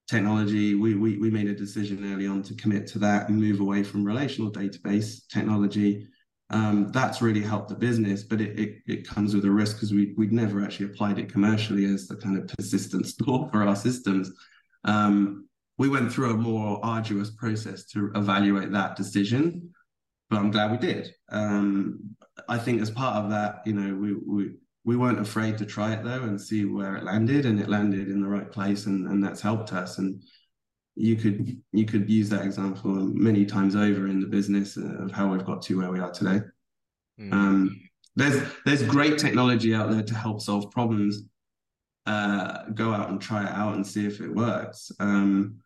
technology. 0.08 0.74
We 0.74 0.94
we 0.96 1.18
we 1.18 1.30
made 1.30 1.48
a 1.48 1.54
decision 1.54 2.12
early 2.12 2.26
on 2.26 2.42
to 2.44 2.54
commit 2.54 2.86
to 2.88 2.98
that 3.00 3.28
and 3.28 3.38
move 3.38 3.60
away 3.60 3.84
from 3.84 4.04
relational 4.04 4.50
database 4.50 5.28
technology. 5.28 6.08
Um, 6.54 6.92
that's 6.92 7.20
really 7.20 7.42
helped 7.42 7.68
the 7.68 7.74
business, 7.74 8.22
but 8.22 8.40
it, 8.40 8.56
it, 8.56 8.82
it 8.86 9.08
comes 9.08 9.34
with 9.34 9.44
a 9.44 9.50
risk 9.50 9.74
because 9.74 9.92
we, 9.92 10.14
we'd 10.16 10.32
never 10.32 10.62
actually 10.62 10.86
applied 10.86 11.18
it 11.18 11.28
commercially 11.28 11.84
as 11.84 12.06
the 12.06 12.14
kind 12.14 12.38
of 12.38 12.46
persistent 12.46 13.06
store 13.14 13.48
for 13.50 13.64
our 13.64 13.74
systems. 13.74 14.30
Um, 14.84 15.48
we 15.78 15.88
went 15.88 16.12
through 16.12 16.30
a 16.30 16.36
more 16.36 16.78
arduous 16.84 17.32
process 17.32 17.86
to 17.86 18.12
evaluate 18.14 18.70
that 18.70 18.94
decision, 18.94 19.74
but 20.30 20.38
I'm 20.38 20.52
glad 20.52 20.70
we 20.70 20.76
did. 20.76 21.12
Um, 21.28 22.14
I 22.48 22.58
think 22.58 22.80
as 22.80 22.90
part 22.90 23.16
of 23.16 23.30
that, 23.30 23.62
you 23.66 23.72
know, 23.72 23.92
we, 23.92 24.14
we, 24.14 24.52
we 24.84 24.96
weren't 24.96 25.18
afraid 25.18 25.58
to 25.58 25.66
try 25.66 25.92
it 25.92 26.04
though 26.04 26.22
and 26.22 26.40
see 26.40 26.66
where 26.66 26.94
it 26.94 27.02
landed 27.02 27.46
and 27.46 27.58
it 27.58 27.68
landed 27.68 28.06
in 28.06 28.20
the 28.20 28.28
right 28.28 28.52
place 28.52 28.86
and, 28.86 29.08
and 29.08 29.24
that's 29.24 29.40
helped 29.40 29.72
us. 29.72 29.98
And 29.98 30.22
you 30.96 31.16
could 31.16 31.60
you 31.72 31.84
could 31.84 32.08
use 32.08 32.28
that 32.30 32.44
example 32.44 32.92
many 32.92 33.44
times 33.44 33.74
over 33.74 34.06
in 34.06 34.20
the 34.20 34.26
business 34.26 34.76
of 34.76 35.10
how 35.10 35.28
we've 35.28 35.44
got 35.44 35.62
to 35.62 35.78
where 35.78 35.90
we 35.90 35.98
are 35.98 36.12
today. 36.12 36.40
Mm. 37.20 37.32
Um, 37.32 37.80
there's 38.16 38.42
there's 38.64 38.82
great 38.82 39.18
technology 39.18 39.74
out 39.74 39.90
there 39.90 40.02
to 40.02 40.14
help 40.14 40.40
solve 40.40 40.70
problems. 40.70 41.22
Uh, 42.06 42.64
go 42.74 42.92
out 42.92 43.08
and 43.08 43.20
try 43.20 43.44
it 43.44 43.50
out 43.50 43.74
and 43.74 43.86
see 43.86 44.06
if 44.06 44.20
it 44.20 44.32
works. 44.32 44.92
Um, 45.00 45.56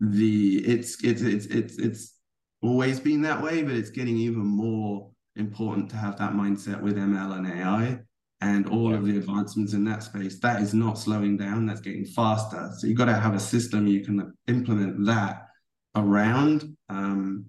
the 0.00 0.56
it's 0.66 1.02
it's 1.04 1.22
it's 1.22 1.46
it's 1.46 1.78
it's 1.78 2.14
always 2.62 2.98
been 2.98 3.22
that 3.22 3.40
way, 3.40 3.62
but 3.62 3.74
it's 3.74 3.90
getting 3.90 4.16
even 4.16 4.44
more 4.44 5.10
important 5.36 5.90
to 5.90 5.96
have 5.96 6.18
that 6.18 6.32
mindset 6.32 6.80
with 6.80 6.96
ML 6.96 7.36
and 7.36 7.46
AI 7.46 8.00
and 8.40 8.68
all 8.68 8.94
of 8.94 9.06
the 9.06 9.16
advancements 9.16 9.72
in 9.72 9.84
that 9.84 10.02
space. 10.02 10.38
That 10.40 10.60
is 10.60 10.74
not 10.74 10.98
slowing 10.98 11.36
down. 11.36 11.66
That's 11.66 11.80
getting 11.80 12.04
faster. 12.04 12.70
So 12.76 12.86
you've 12.86 12.98
got 12.98 13.06
to 13.06 13.14
have 13.14 13.34
a 13.34 13.40
system 13.40 13.86
you 13.86 14.04
can 14.04 14.32
implement 14.46 15.04
that 15.06 15.46
around. 15.94 16.76
Um, 16.88 17.46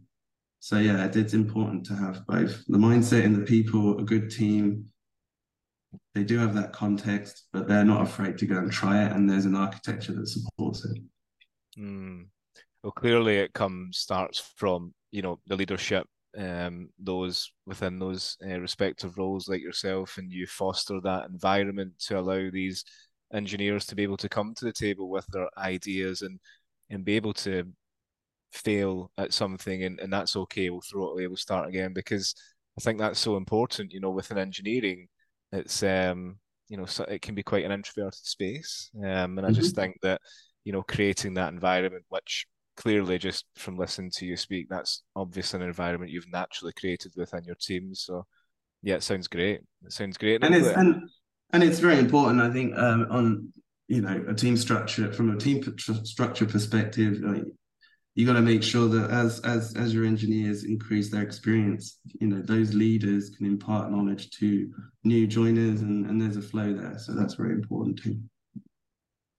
so 0.60 0.78
yeah, 0.78 1.06
it- 1.06 1.16
it's 1.16 1.34
important 1.34 1.86
to 1.88 1.96
have 1.96 2.26
both 2.26 2.64
the 2.68 2.78
mindset 2.78 3.26
and 3.26 3.36
the 3.36 3.46
people, 3.46 4.00
a 4.00 4.04
good 4.04 4.30
team. 4.32 4.86
They 6.16 6.24
do 6.24 6.38
have 6.40 6.54
that 6.56 6.74
context, 6.74 7.48
but 7.54 7.68
they're 7.68 7.86
not 7.86 8.02
afraid 8.02 8.38
to 8.40 8.46
go 8.46 8.58
and 8.58 8.72
try 8.72 9.06
it. 9.06 9.12
And 9.12 9.30
there's 9.30 9.46
an 9.46 9.56
architecture 9.56 10.14
that 10.14 10.28
supports 10.28 10.86
it. 10.86 11.02
Mm. 11.80 12.28
Well, 12.84 12.92
clearly 12.92 13.38
it 13.38 13.54
comes 13.54 13.98
starts 13.98 14.40
from 14.56 14.94
you 15.12 15.22
know 15.22 15.40
the 15.48 15.56
leadership, 15.56 16.08
um, 16.38 16.90
those 17.00 17.52
within 17.66 18.00
those 18.00 18.38
uh, 18.46 18.60
respective 18.60 19.18
roles 19.18 19.48
like 19.48 19.62
yourself, 19.62 20.18
and 20.18 20.32
you 20.32 20.46
foster 20.48 21.00
that 21.02 21.30
environment 21.30 21.94
to 22.00 22.20
allow 22.20 22.50
these 22.52 22.84
engineers 23.34 23.86
to 23.86 23.96
be 23.96 24.04
able 24.04 24.18
to 24.18 24.30
come 24.30 24.54
to 24.56 24.66
the 24.66 24.74
table 24.74 25.10
with 25.10 25.26
their 25.28 25.50
ideas 25.58 26.22
and 26.22 26.40
and 26.90 27.04
be 27.04 27.16
able 27.16 27.34
to 27.34 27.66
fail 28.52 29.12
at 29.18 29.34
something, 29.34 29.84
and, 29.84 30.00
and 30.00 30.12
that's 30.12 30.36
okay. 30.36 30.70
We'll 30.70 30.82
throw 30.82 31.08
it 31.10 31.12
away. 31.14 31.28
We'll 31.28 31.38
start 31.38 31.68
again 31.70 31.94
because 31.94 32.36
I 32.78 32.82
think 32.82 33.00
that's 33.00 33.20
so 33.20 33.38
important. 33.38 33.92
You 33.94 34.00
know, 34.00 34.12
within 34.12 34.38
engineering, 34.38 35.08
it's 35.52 35.84
um 35.84 36.38
you 36.70 36.78
know 36.78 36.86
so 36.86 37.04
it 37.06 37.22
can 37.22 37.36
be 37.36 37.44
quite 37.44 37.66
an 37.66 37.72
introverted 37.72 38.26
space, 38.26 38.90
um, 39.04 39.38
and 39.38 39.46
I 39.48 39.52
just 39.52 39.76
think 39.76 39.98
that 40.02 40.22
you 40.64 40.72
know 40.74 40.84
creating 40.84 41.34
that 41.36 41.54
environment 41.54 42.06
which 42.10 42.46
clearly 42.78 43.18
just 43.18 43.46
from 43.56 43.78
listening 43.78 44.12
to 44.12 44.26
you 44.26 44.38
speak 44.38 44.68
that's 44.70 45.04
obviously 45.16 45.60
an 45.60 45.66
environment 45.66 46.12
you've 46.12 46.32
naturally 46.32 46.74
created 46.80 47.12
within 47.18 47.44
your 47.44 47.56
team. 47.56 47.94
So 47.94 48.26
yeah 48.84 48.96
it 48.96 49.04
sounds 49.04 49.28
great. 49.28 49.62
It 49.84 49.92
sounds 49.92 50.18
great 50.18 50.44
and 50.44 50.56
it's 50.56 50.68
and, 50.68 51.10
and 51.52 51.64
it's 51.64 51.80
very 51.80 52.00
important 52.00 52.42
i 52.42 52.52
think 52.52 52.78
um, 52.78 53.08
on 53.10 53.54
you 53.88 54.02
know 54.02 54.24
a 54.28 54.34
team 54.34 54.56
structure 54.56 55.12
from 55.12 55.32
a 55.32 55.38
team 55.38 55.64
structure 56.04 56.46
perspective 56.46 57.20
like, 57.22 57.44
you 58.16 58.26
got 58.26 58.34
to 58.34 58.42
make 58.42 58.64
sure 58.64 58.88
that 58.88 59.12
as 59.12 59.40
as 59.42 59.76
as 59.76 59.94
your 59.94 60.04
engineers 60.04 60.64
increase 60.64 61.12
their 61.12 61.22
experience 61.22 62.00
you 62.20 62.28
know 62.28 62.42
those 62.42 62.74
leaders 62.74 63.30
can 63.30 63.46
impart 63.46 63.92
knowledge 63.92 64.30
to 64.32 64.72
new 65.04 65.26
joiners 65.28 65.82
and 65.82 66.06
and 66.08 66.22
there's 66.22 66.38
a 66.38 66.42
flow 66.42 66.74
there. 66.74 66.98
So 66.98 67.14
that's 67.14 67.36
very 67.36 67.54
important 67.54 68.02
too. 68.02 68.20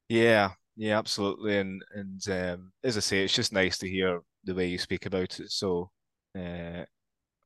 Yeah 0.09 0.53
yeah 0.79 0.99
absolutely 0.99 1.59
and 1.59 1.83
and 1.95 2.29
um, 2.31 2.72
as 2.85 2.97
i 2.97 3.01
say 3.01 3.24
it's 3.24 3.35
just 3.35 3.53
nice 3.53 3.79
to 3.79 3.89
hear 3.89 4.20
the 4.45 4.55
way 4.55 4.66
you 4.66 4.79
speak 4.79 5.07
about 5.07 5.41
it 5.41 5.51
so 5.51 5.91
uh, 6.39 6.85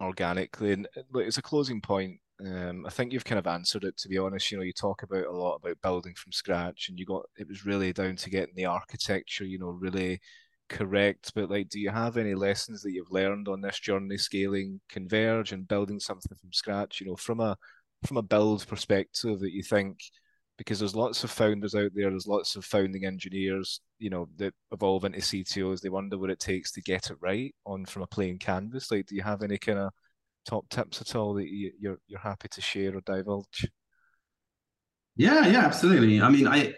organically 0.02 0.72
and 0.72 0.88
look, 1.12 1.26
it's 1.26 1.38
a 1.38 1.42
closing 1.42 1.80
point 1.80 2.18
um, 2.44 2.86
I 2.86 2.90
think 2.90 3.12
you've 3.12 3.24
kind 3.24 3.38
of 3.38 3.46
answered 3.46 3.84
it 3.84 3.96
to 3.98 4.08
be 4.08 4.18
honest. 4.18 4.50
You 4.50 4.58
know, 4.58 4.64
you 4.64 4.72
talk 4.72 5.04
about 5.04 5.26
a 5.26 5.32
lot 5.32 5.56
about 5.56 5.80
building 5.82 6.14
from 6.16 6.32
scratch, 6.32 6.88
and 6.88 6.98
you 6.98 7.06
got 7.06 7.24
it 7.36 7.48
was 7.48 7.66
really 7.66 7.92
down 7.92 8.16
to 8.16 8.30
getting 8.30 8.54
the 8.56 8.66
architecture, 8.66 9.44
you 9.44 9.58
know, 9.60 9.70
really 9.70 10.20
correct. 10.68 11.32
But 11.34 11.50
like, 11.50 11.68
do 11.68 11.80
you 11.80 11.90
have 11.90 12.16
any 12.16 12.34
lessons 12.34 12.82
that 12.82 12.92
you've 12.92 13.12
learned 13.12 13.48
on 13.48 13.60
this 13.60 13.80
journey, 13.80 14.18
scaling 14.18 14.80
Converge 14.88 15.52
and 15.52 15.68
building 15.68 16.00
something 16.00 16.36
from 16.40 16.52
scratch? 16.52 17.00
You 17.00 17.08
know, 17.08 17.16
from 17.16 17.40
a 17.40 17.56
from 18.06 18.18
a 18.18 18.22
build 18.22 18.66
perspective, 18.66 19.40
that 19.40 19.52
you 19.52 19.62
think 19.62 19.98
because 20.58 20.78
there's 20.78 20.94
lots 20.94 21.24
of 21.24 21.30
founders 21.30 21.74
out 21.74 21.90
there. 21.94 22.10
There's 22.10 22.26
lots 22.26 22.56
of 22.56 22.64
founding 22.64 23.04
engineers, 23.04 23.80
you 23.98 24.10
know, 24.10 24.28
that 24.36 24.54
evolve 24.72 25.04
into 25.04 25.20
CTOs. 25.20 25.80
They 25.80 25.88
wonder 25.88 26.18
what 26.18 26.30
it 26.30 26.40
takes 26.40 26.72
to 26.72 26.82
get 26.82 27.10
it 27.10 27.16
right 27.20 27.54
on 27.66 27.84
from 27.86 28.02
a 28.02 28.06
plain 28.06 28.38
canvas. 28.38 28.90
Like, 28.90 29.06
do 29.06 29.14
you 29.16 29.22
have 29.22 29.42
any 29.42 29.58
kind 29.58 29.78
of 29.78 29.92
top 30.46 30.68
tips 30.68 31.00
at 31.00 31.16
all 31.16 31.34
that 31.34 31.48
you, 31.48 31.72
you're 31.78 31.98
you're 32.08 32.20
happy 32.20 32.48
to 32.48 32.60
share 32.60 32.96
or 32.96 33.00
divulge? 33.02 33.66
Yeah, 35.16 35.46
yeah, 35.46 35.60
absolutely. 35.60 36.20
I 36.20 36.28
mean, 36.30 36.46
I 36.48 36.74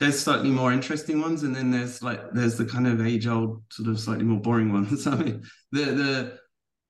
there's 0.00 0.18
slightly 0.20 0.50
more 0.50 0.72
interesting 0.72 1.20
ones, 1.20 1.42
and 1.42 1.54
then 1.54 1.70
there's 1.70 2.02
like 2.02 2.32
there's 2.32 2.56
the 2.56 2.66
kind 2.66 2.86
of 2.86 3.00
age 3.06 3.26
old 3.26 3.62
sort 3.70 3.88
of 3.88 3.98
slightly 4.00 4.24
more 4.24 4.40
boring 4.40 4.72
ones. 4.72 5.06
I 5.08 5.16
mean, 5.16 5.42
the 5.72 5.84
the 5.84 6.38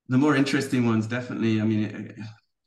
the 0.09 0.17
more 0.17 0.35
interesting 0.35 0.85
ones 0.85 1.07
definitely. 1.07 1.61
I 1.61 1.65
mean, 1.65 2.15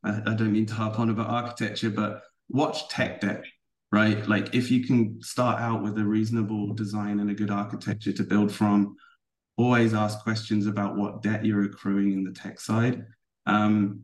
I, 0.04 0.20
I 0.26 0.34
don't 0.34 0.52
mean 0.52 0.66
to 0.66 0.74
harp 0.74 0.98
on 0.98 1.11
about 1.11 1.28
architecture, 1.28 1.90
but 1.90 2.22
watch 2.51 2.88
tech 2.88 3.20
debt, 3.20 3.44
right? 3.92 4.26
Like 4.28 4.55
if 4.55 4.70
you 4.70 4.84
can 4.84 5.20
start 5.22 5.61
out 5.61 5.82
with 5.82 5.98
a 5.98 6.05
reasonable 6.05 6.74
design 6.74 7.20
and 7.20 7.30
a 7.30 7.34
good 7.34 7.51
architecture 7.51 8.12
to 8.12 8.22
build 8.22 8.53
from, 8.53 8.96
always 9.57 9.94
ask 9.94 10.22
questions 10.22 10.66
about 10.66 10.96
what 10.96 11.22
debt 11.22 11.44
you're 11.44 11.64
accruing 11.64 12.12
in 12.12 12.24
the 12.24 12.32
tech 12.32 12.61
side. 12.61 13.05
Um, 13.46 14.03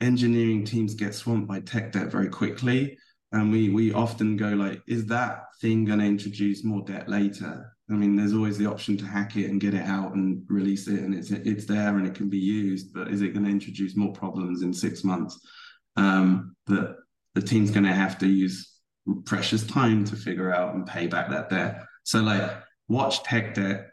engineering 0.00 0.64
teams 0.64 0.94
get 0.94 1.14
swamped 1.14 1.48
by 1.48 1.60
tech 1.60 1.92
debt 1.92 2.10
very 2.10 2.28
quickly. 2.28 2.98
And 3.32 3.50
we 3.50 3.70
we 3.70 3.92
often 3.94 4.36
go 4.36 4.48
like, 4.48 4.82
is 4.86 5.06
that 5.06 5.44
thing 5.60 5.86
going 5.86 6.00
to 6.00 6.04
introduce 6.04 6.64
more 6.64 6.82
debt 6.82 7.08
later? 7.08 7.72
I 7.90 7.94
mean, 7.94 8.14
there's 8.14 8.34
always 8.34 8.58
the 8.58 8.66
option 8.66 8.96
to 8.98 9.06
hack 9.06 9.36
it 9.36 9.50
and 9.50 9.60
get 9.60 9.74
it 9.74 9.84
out 9.86 10.14
and 10.14 10.42
release 10.48 10.86
it, 10.86 11.00
and 11.00 11.14
it's 11.14 11.30
it's 11.30 11.64
there 11.64 11.96
and 11.96 12.06
it 12.06 12.14
can 12.14 12.28
be 12.28 12.38
used. 12.38 12.92
But 12.92 13.08
is 13.08 13.22
it 13.22 13.32
going 13.32 13.44
to 13.44 13.50
introduce 13.50 13.96
more 13.96 14.12
problems 14.12 14.62
in 14.62 14.72
six 14.74 15.02
months 15.02 15.40
um, 15.96 16.54
that 16.66 16.96
the 17.34 17.42
team's 17.42 17.70
going 17.70 17.84
to 17.84 17.92
have 17.92 18.18
to 18.18 18.26
use 18.26 18.70
precious 19.24 19.66
time 19.66 20.04
to 20.06 20.16
figure 20.16 20.54
out 20.54 20.74
and 20.74 20.86
pay 20.86 21.06
back 21.06 21.30
that 21.30 21.50
debt? 21.50 21.82
So 22.04 22.20
like, 22.20 22.50
watch 22.88 23.22
tech 23.22 23.54
debt. 23.54 23.88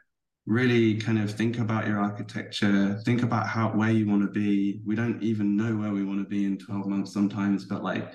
Really 0.45 0.95
kind 0.95 1.19
of 1.19 1.31
think 1.31 1.59
about 1.59 1.87
your 1.87 1.99
architecture. 1.99 2.99
Think 3.05 3.21
about 3.21 3.47
how 3.47 3.69
where 3.69 3.91
you 3.91 4.07
want 4.07 4.23
to 4.23 4.31
be. 4.31 4.81
We 4.85 4.95
don't 4.95 5.21
even 5.21 5.55
know 5.55 5.75
where 5.75 5.91
we 5.91 6.03
want 6.03 6.23
to 6.23 6.27
be 6.27 6.45
in 6.45 6.57
12 6.57 6.87
months 6.87 7.13
sometimes, 7.13 7.65
but 7.65 7.83
like 7.83 8.11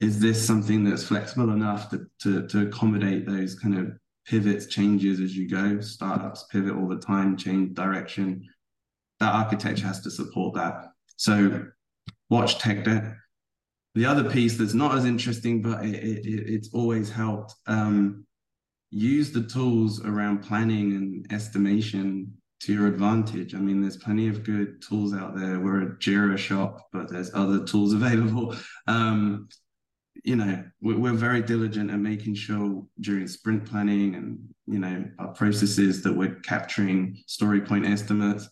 is 0.00 0.20
this 0.20 0.44
something 0.44 0.84
that's 0.84 1.04
flexible 1.04 1.50
enough 1.50 1.90
to, 1.90 2.06
to, 2.20 2.46
to 2.48 2.66
accommodate 2.66 3.26
those 3.26 3.54
kind 3.54 3.78
of 3.78 3.92
pivots, 4.26 4.66
changes 4.66 5.20
as 5.20 5.36
you 5.36 5.48
go? 5.48 5.80
Startups 5.80 6.44
pivot 6.50 6.76
all 6.76 6.88
the 6.88 6.98
time, 6.98 7.36
change 7.36 7.74
direction. 7.74 8.46
That 9.20 9.34
architecture 9.34 9.86
has 9.86 10.00
to 10.02 10.10
support 10.10 10.54
that. 10.56 10.88
So 11.16 11.66
watch 12.28 12.58
tech 12.58 12.84
debt. 12.84 13.14
The 13.94 14.06
other 14.06 14.28
piece 14.28 14.56
that's 14.56 14.74
not 14.74 14.96
as 14.96 15.04
interesting, 15.04 15.62
but 15.62 15.84
it, 15.84 15.94
it, 15.94 16.26
it's 16.26 16.70
always 16.72 17.10
helped. 17.10 17.54
Um, 17.66 18.26
use 18.90 19.32
the 19.32 19.42
tools 19.42 20.04
around 20.04 20.42
planning 20.42 20.92
and 20.92 21.32
estimation 21.32 22.32
to 22.60 22.72
your 22.72 22.86
advantage. 22.86 23.54
I 23.54 23.58
mean, 23.58 23.80
there's 23.80 23.96
plenty 23.96 24.28
of 24.28 24.44
good 24.44 24.80
tools 24.80 25.12
out 25.12 25.36
there. 25.36 25.60
We're 25.60 25.82
a 25.82 25.96
Jira 25.96 26.38
shop, 26.38 26.88
but 26.92 27.10
there's 27.10 27.34
other 27.34 27.64
tools 27.64 27.92
available. 27.98 28.56
Um, 28.86 29.48
you 30.22 30.36
know 30.36 30.64
we're, 30.80 31.12
very 31.12 31.42
diligent 31.42 31.90
at 31.90 31.98
making 31.98 32.34
sure 32.34 32.82
during 33.00 33.26
sprint 33.26 33.64
planning 33.64 34.14
and 34.14 34.38
you 34.66 34.78
know 34.78 35.04
our 35.18 35.28
processes 35.28 36.02
that 36.02 36.12
we're 36.12 36.34
capturing 36.36 37.16
story 37.26 37.60
point 37.60 37.86
estimates 37.86 38.48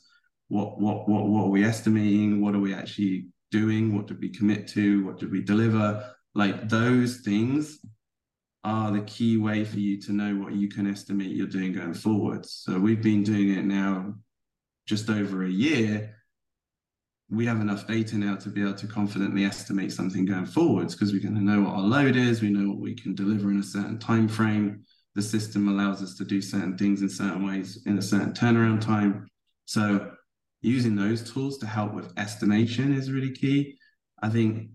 what 0.49 0.81
what 0.81 1.09
what 1.09 1.27
what 1.29 1.45
are 1.45 1.51
we 1.51 1.65
estimating 1.65 2.41
what 2.41 2.55
are 2.55 2.61
we 2.61 2.75
actually 2.75 3.27
doing 3.53 3.95
what 3.95 4.09
did 4.09 4.21
we 4.21 4.29
commit 4.29 4.67
to 4.67 5.05
what 5.05 5.19
did 5.19 5.31
we 5.31 5.41
deliver 5.41 6.13
like 6.35 6.69
those 6.69 7.19
things 7.19 7.79
are 8.65 8.91
the 8.91 9.03
key 9.03 9.37
way 9.37 9.65
for 9.65 9.79
you 9.79 10.01
to 10.01 10.13
know 10.13 10.35
what 10.35 10.55
you 10.55 10.69
can 10.69 10.91
estimate 10.91 11.31
you're 11.31 11.47
doing 11.47 11.73
going 11.73 11.95
forward 11.95 12.45
so 12.45 12.79
we've 12.79 13.03
been 13.03 13.23
doing 13.23 13.51
it 13.51 13.65
now 13.65 14.13
just 14.87 15.09
over 15.09 15.45
a 15.45 15.51
year 15.51 16.17
we 17.33 17.47
have 17.47 17.61
enough 17.61 17.87
data 17.87 18.17
now 18.17 18.37
to 18.37 18.51
be 18.51 18.61
able 18.61 18.75
to 18.75 18.87
confidently 18.87 19.45
estimate 19.45 19.91
something 19.91 20.27
going 20.27 20.45
forwards 20.45 20.95
because 20.95 21.13
we're 21.13 21.23
going 21.23 21.35
to 21.35 21.41
know 21.41 21.63
what 21.63 21.75
our 21.75 21.81
load 21.81 22.15
is, 22.15 22.43
we 22.43 22.51
know 22.51 22.69
what 22.69 22.81
we 22.81 22.95
can 22.95 23.15
deliver 23.15 23.51
in 23.51 23.59
a 23.59 23.63
certain 23.63 23.99
time 23.99 24.29
frame. 24.29 24.85
The 25.15 25.23
system 25.23 25.69
allows 25.69 26.03
us 26.03 26.15
to 26.17 26.27
do 26.27 26.43
certain 26.43 26.77
things 26.77 27.01
in 27.01 27.09
certain 27.09 27.47
ways 27.47 27.83
in 27.87 27.97
a 27.97 28.03
certain 28.03 28.33
turnaround 28.33 28.83
time. 28.83 29.29
So 29.65 30.11
using 30.63 30.97
those 30.97 31.31
tools 31.31 31.59
to 31.59 31.67
help 31.67 31.93
with 31.93 32.13
estimation 32.19 32.95
is 32.95 33.13
really 33.13 33.33
key. 33.33 33.77
I 34.23 34.29
think 34.29 34.71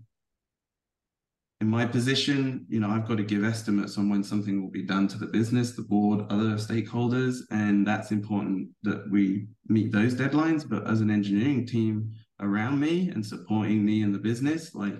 in 1.60 1.68
my 1.68 1.86
position, 1.86 2.66
you 2.68 2.78
know, 2.78 2.90
I've 2.90 3.08
got 3.08 3.16
to 3.16 3.24
give 3.24 3.42
estimates 3.42 3.98
on 3.98 4.08
when 4.08 4.22
something 4.22 4.62
will 4.62 4.70
be 4.70 4.84
done 4.84 5.08
to 5.08 5.18
the 5.18 5.26
business, 5.26 5.72
the 5.72 5.82
board, 5.82 6.24
other 6.30 6.54
stakeholders, 6.54 7.38
and 7.50 7.84
that's 7.84 8.12
important 8.12 8.68
that 8.84 9.10
we 9.10 9.48
meet 9.66 9.90
those 9.90 10.14
deadlines. 10.14 10.68
But 10.68 10.88
as 10.88 11.00
an 11.00 11.10
engineering 11.10 11.66
team, 11.66 12.12
around 12.40 12.78
me 12.78 13.10
and 13.10 13.24
supporting 13.24 13.84
me 13.84 14.02
in 14.02 14.12
the 14.12 14.18
business. 14.18 14.74
Like 14.74 14.94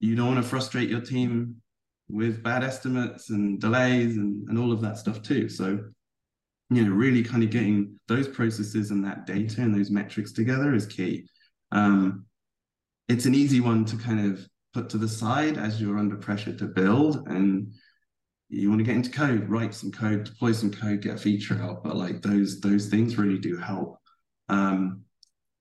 you 0.00 0.14
don't 0.14 0.34
want 0.34 0.42
to 0.42 0.48
frustrate 0.48 0.88
your 0.88 1.00
team 1.00 1.56
with 2.08 2.42
bad 2.42 2.64
estimates 2.64 3.30
and 3.30 3.60
delays 3.60 4.16
and, 4.16 4.48
and 4.48 4.58
all 4.58 4.72
of 4.72 4.80
that 4.80 4.98
stuff 4.98 5.22
too. 5.22 5.48
So, 5.48 5.80
you 6.70 6.84
know, 6.84 6.90
really 6.90 7.22
kind 7.22 7.42
of 7.42 7.50
getting 7.50 7.98
those 8.08 8.28
processes 8.28 8.90
and 8.90 9.04
that 9.04 9.26
data 9.26 9.62
and 9.62 9.74
those 9.74 9.90
metrics 9.90 10.32
together 10.32 10.74
is 10.74 10.86
key. 10.86 11.26
Um, 11.72 12.26
it's 13.08 13.24
an 13.24 13.34
easy 13.34 13.60
one 13.60 13.84
to 13.86 13.96
kind 13.96 14.32
of 14.32 14.46
put 14.74 14.90
to 14.90 14.98
the 14.98 15.08
side 15.08 15.56
as 15.56 15.80
you're 15.80 15.98
under 15.98 16.16
pressure 16.16 16.54
to 16.54 16.66
build 16.66 17.26
and 17.28 17.72
you 18.50 18.68
want 18.68 18.80
to 18.80 18.84
get 18.84 18.96
into 18.96 19.10
code, 19.10 19.48
write 19.48 19.74
some 19.74 19.92
code, 19.92 20.24
deploy 20.24 20.52
some 20.52 20.70
code, 20.70 21.02
get 21.02 21.16
a 21.16 21.18
feature 21.18 21.60
out. 21.60 21.84
But 21.84 21.96
like 21.96 22.22
those 22.22 22.60
those 22.60 22.86
things 22.86 23.18
really 23.18 23.38
do 23.38 23.56
help. 23.56 23.98
Um, 24.48 25.02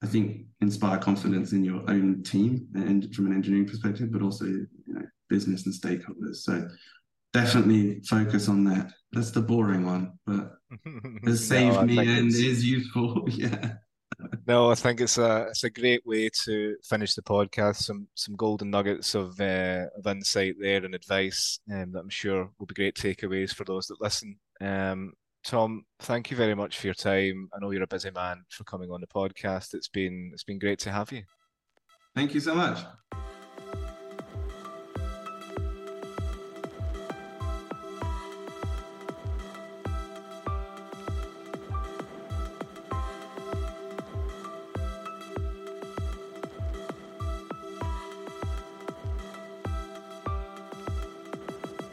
I 0.01 0.07
think 0.07 0.45
inspire 0.61 0.97
confidence 0.97 1.51
in 1.51 1.63
your 1.63 1.89
own 1.89 2.23
team 2.23 2.67
and 2.75 3.13
from 3.13 3.27
an 3.27 3.33
engineering 3.33 3.67
perspective, 3.67 4.11
but 4.11 4.21
also 4.21 4.45
you 4.45 4.69
know 4.87 5.05
business 5.29 5.65
and 5.65 5.75
stakeholders. 5.75 6.37
So 6.37 6.67
definitely 7.41 8.01
focus 8.01 8.49
on 8.49 8.63
that. 8.65 8.91
That's 9.11 9.31
the 9.31 9.41
boring 9.41 9.85
one, 9.85 10.13
but 10.25 10.57
has 11.25 11.47
saved 11.47 11.75
no, 11.75 11.83
me 11.83 11.97
and 11.97 12.27
is 12.27 12.65
useful. 12.65 13.25
yeah. 13.31 13.73
No, 14.47 14.71
I 14.71 14.75
think 14.75 14.99
it's 14.99 15.17
a 15.17 15.47
it's 15.49 15.63
a 15.63 15.69
great 15.69 16.05
way 16.05 16.29
to 16.45 16.75
finish 16.83 17.13
the 17.13 17.21
podcast. 17.21 17.77
Some 17.77 18.07
some 18.15 18.35
golden 18.35 18.71
nuggets 18.71 19.13
of 19.15 19.39
uh, 19.39 19.85
of 19.95 20.07
insight 20.07 20.55
there 20.59 20.83
and 20.83 20.95
advice 20.95 21.59
um, 21.71 21.91
that 21.91 21.99
I'm 21.99 22.09
sure 22.09 22.49
will 22.57 22.65
be 22.65 22.73
great 22.73 22.95
takeaways 22.95 23.53
for 23.53 23.63
those 23.63 23.87
that 23.87 24.01
listen. 24.01 24.37
Um, 24.59 25.13
Tom, 25.43 25.85
thank 25.99 26.31
you 26.31 26.37
very 26.37 26.55
much 26.55 26.79
for 26.79 26.87
your 26.87 26.95
time. 26.95 27.49
I 27.53 27.59
know 27.59 27.71
you're 27.71 27.83
a 27.83 27.87
busy 27.87 28.11
man 28.11 28.43
for 28.49 28.63
coming 28.63 28.91
on 28.91 29.01
the 29.01 29.07
podcast. 29.07 29.73
It's 29.73 29.87
been 29.89 30.31
it's 30.33 30.43
been 30.43 30.59
great 30.59 30.79
to 30.79 30.91
have 30.91 31.11
you. 31.11 31.23
Thank 32.15 32.33
you 32.33 32.39
so 32.39 32.55
much. 32.55 32.79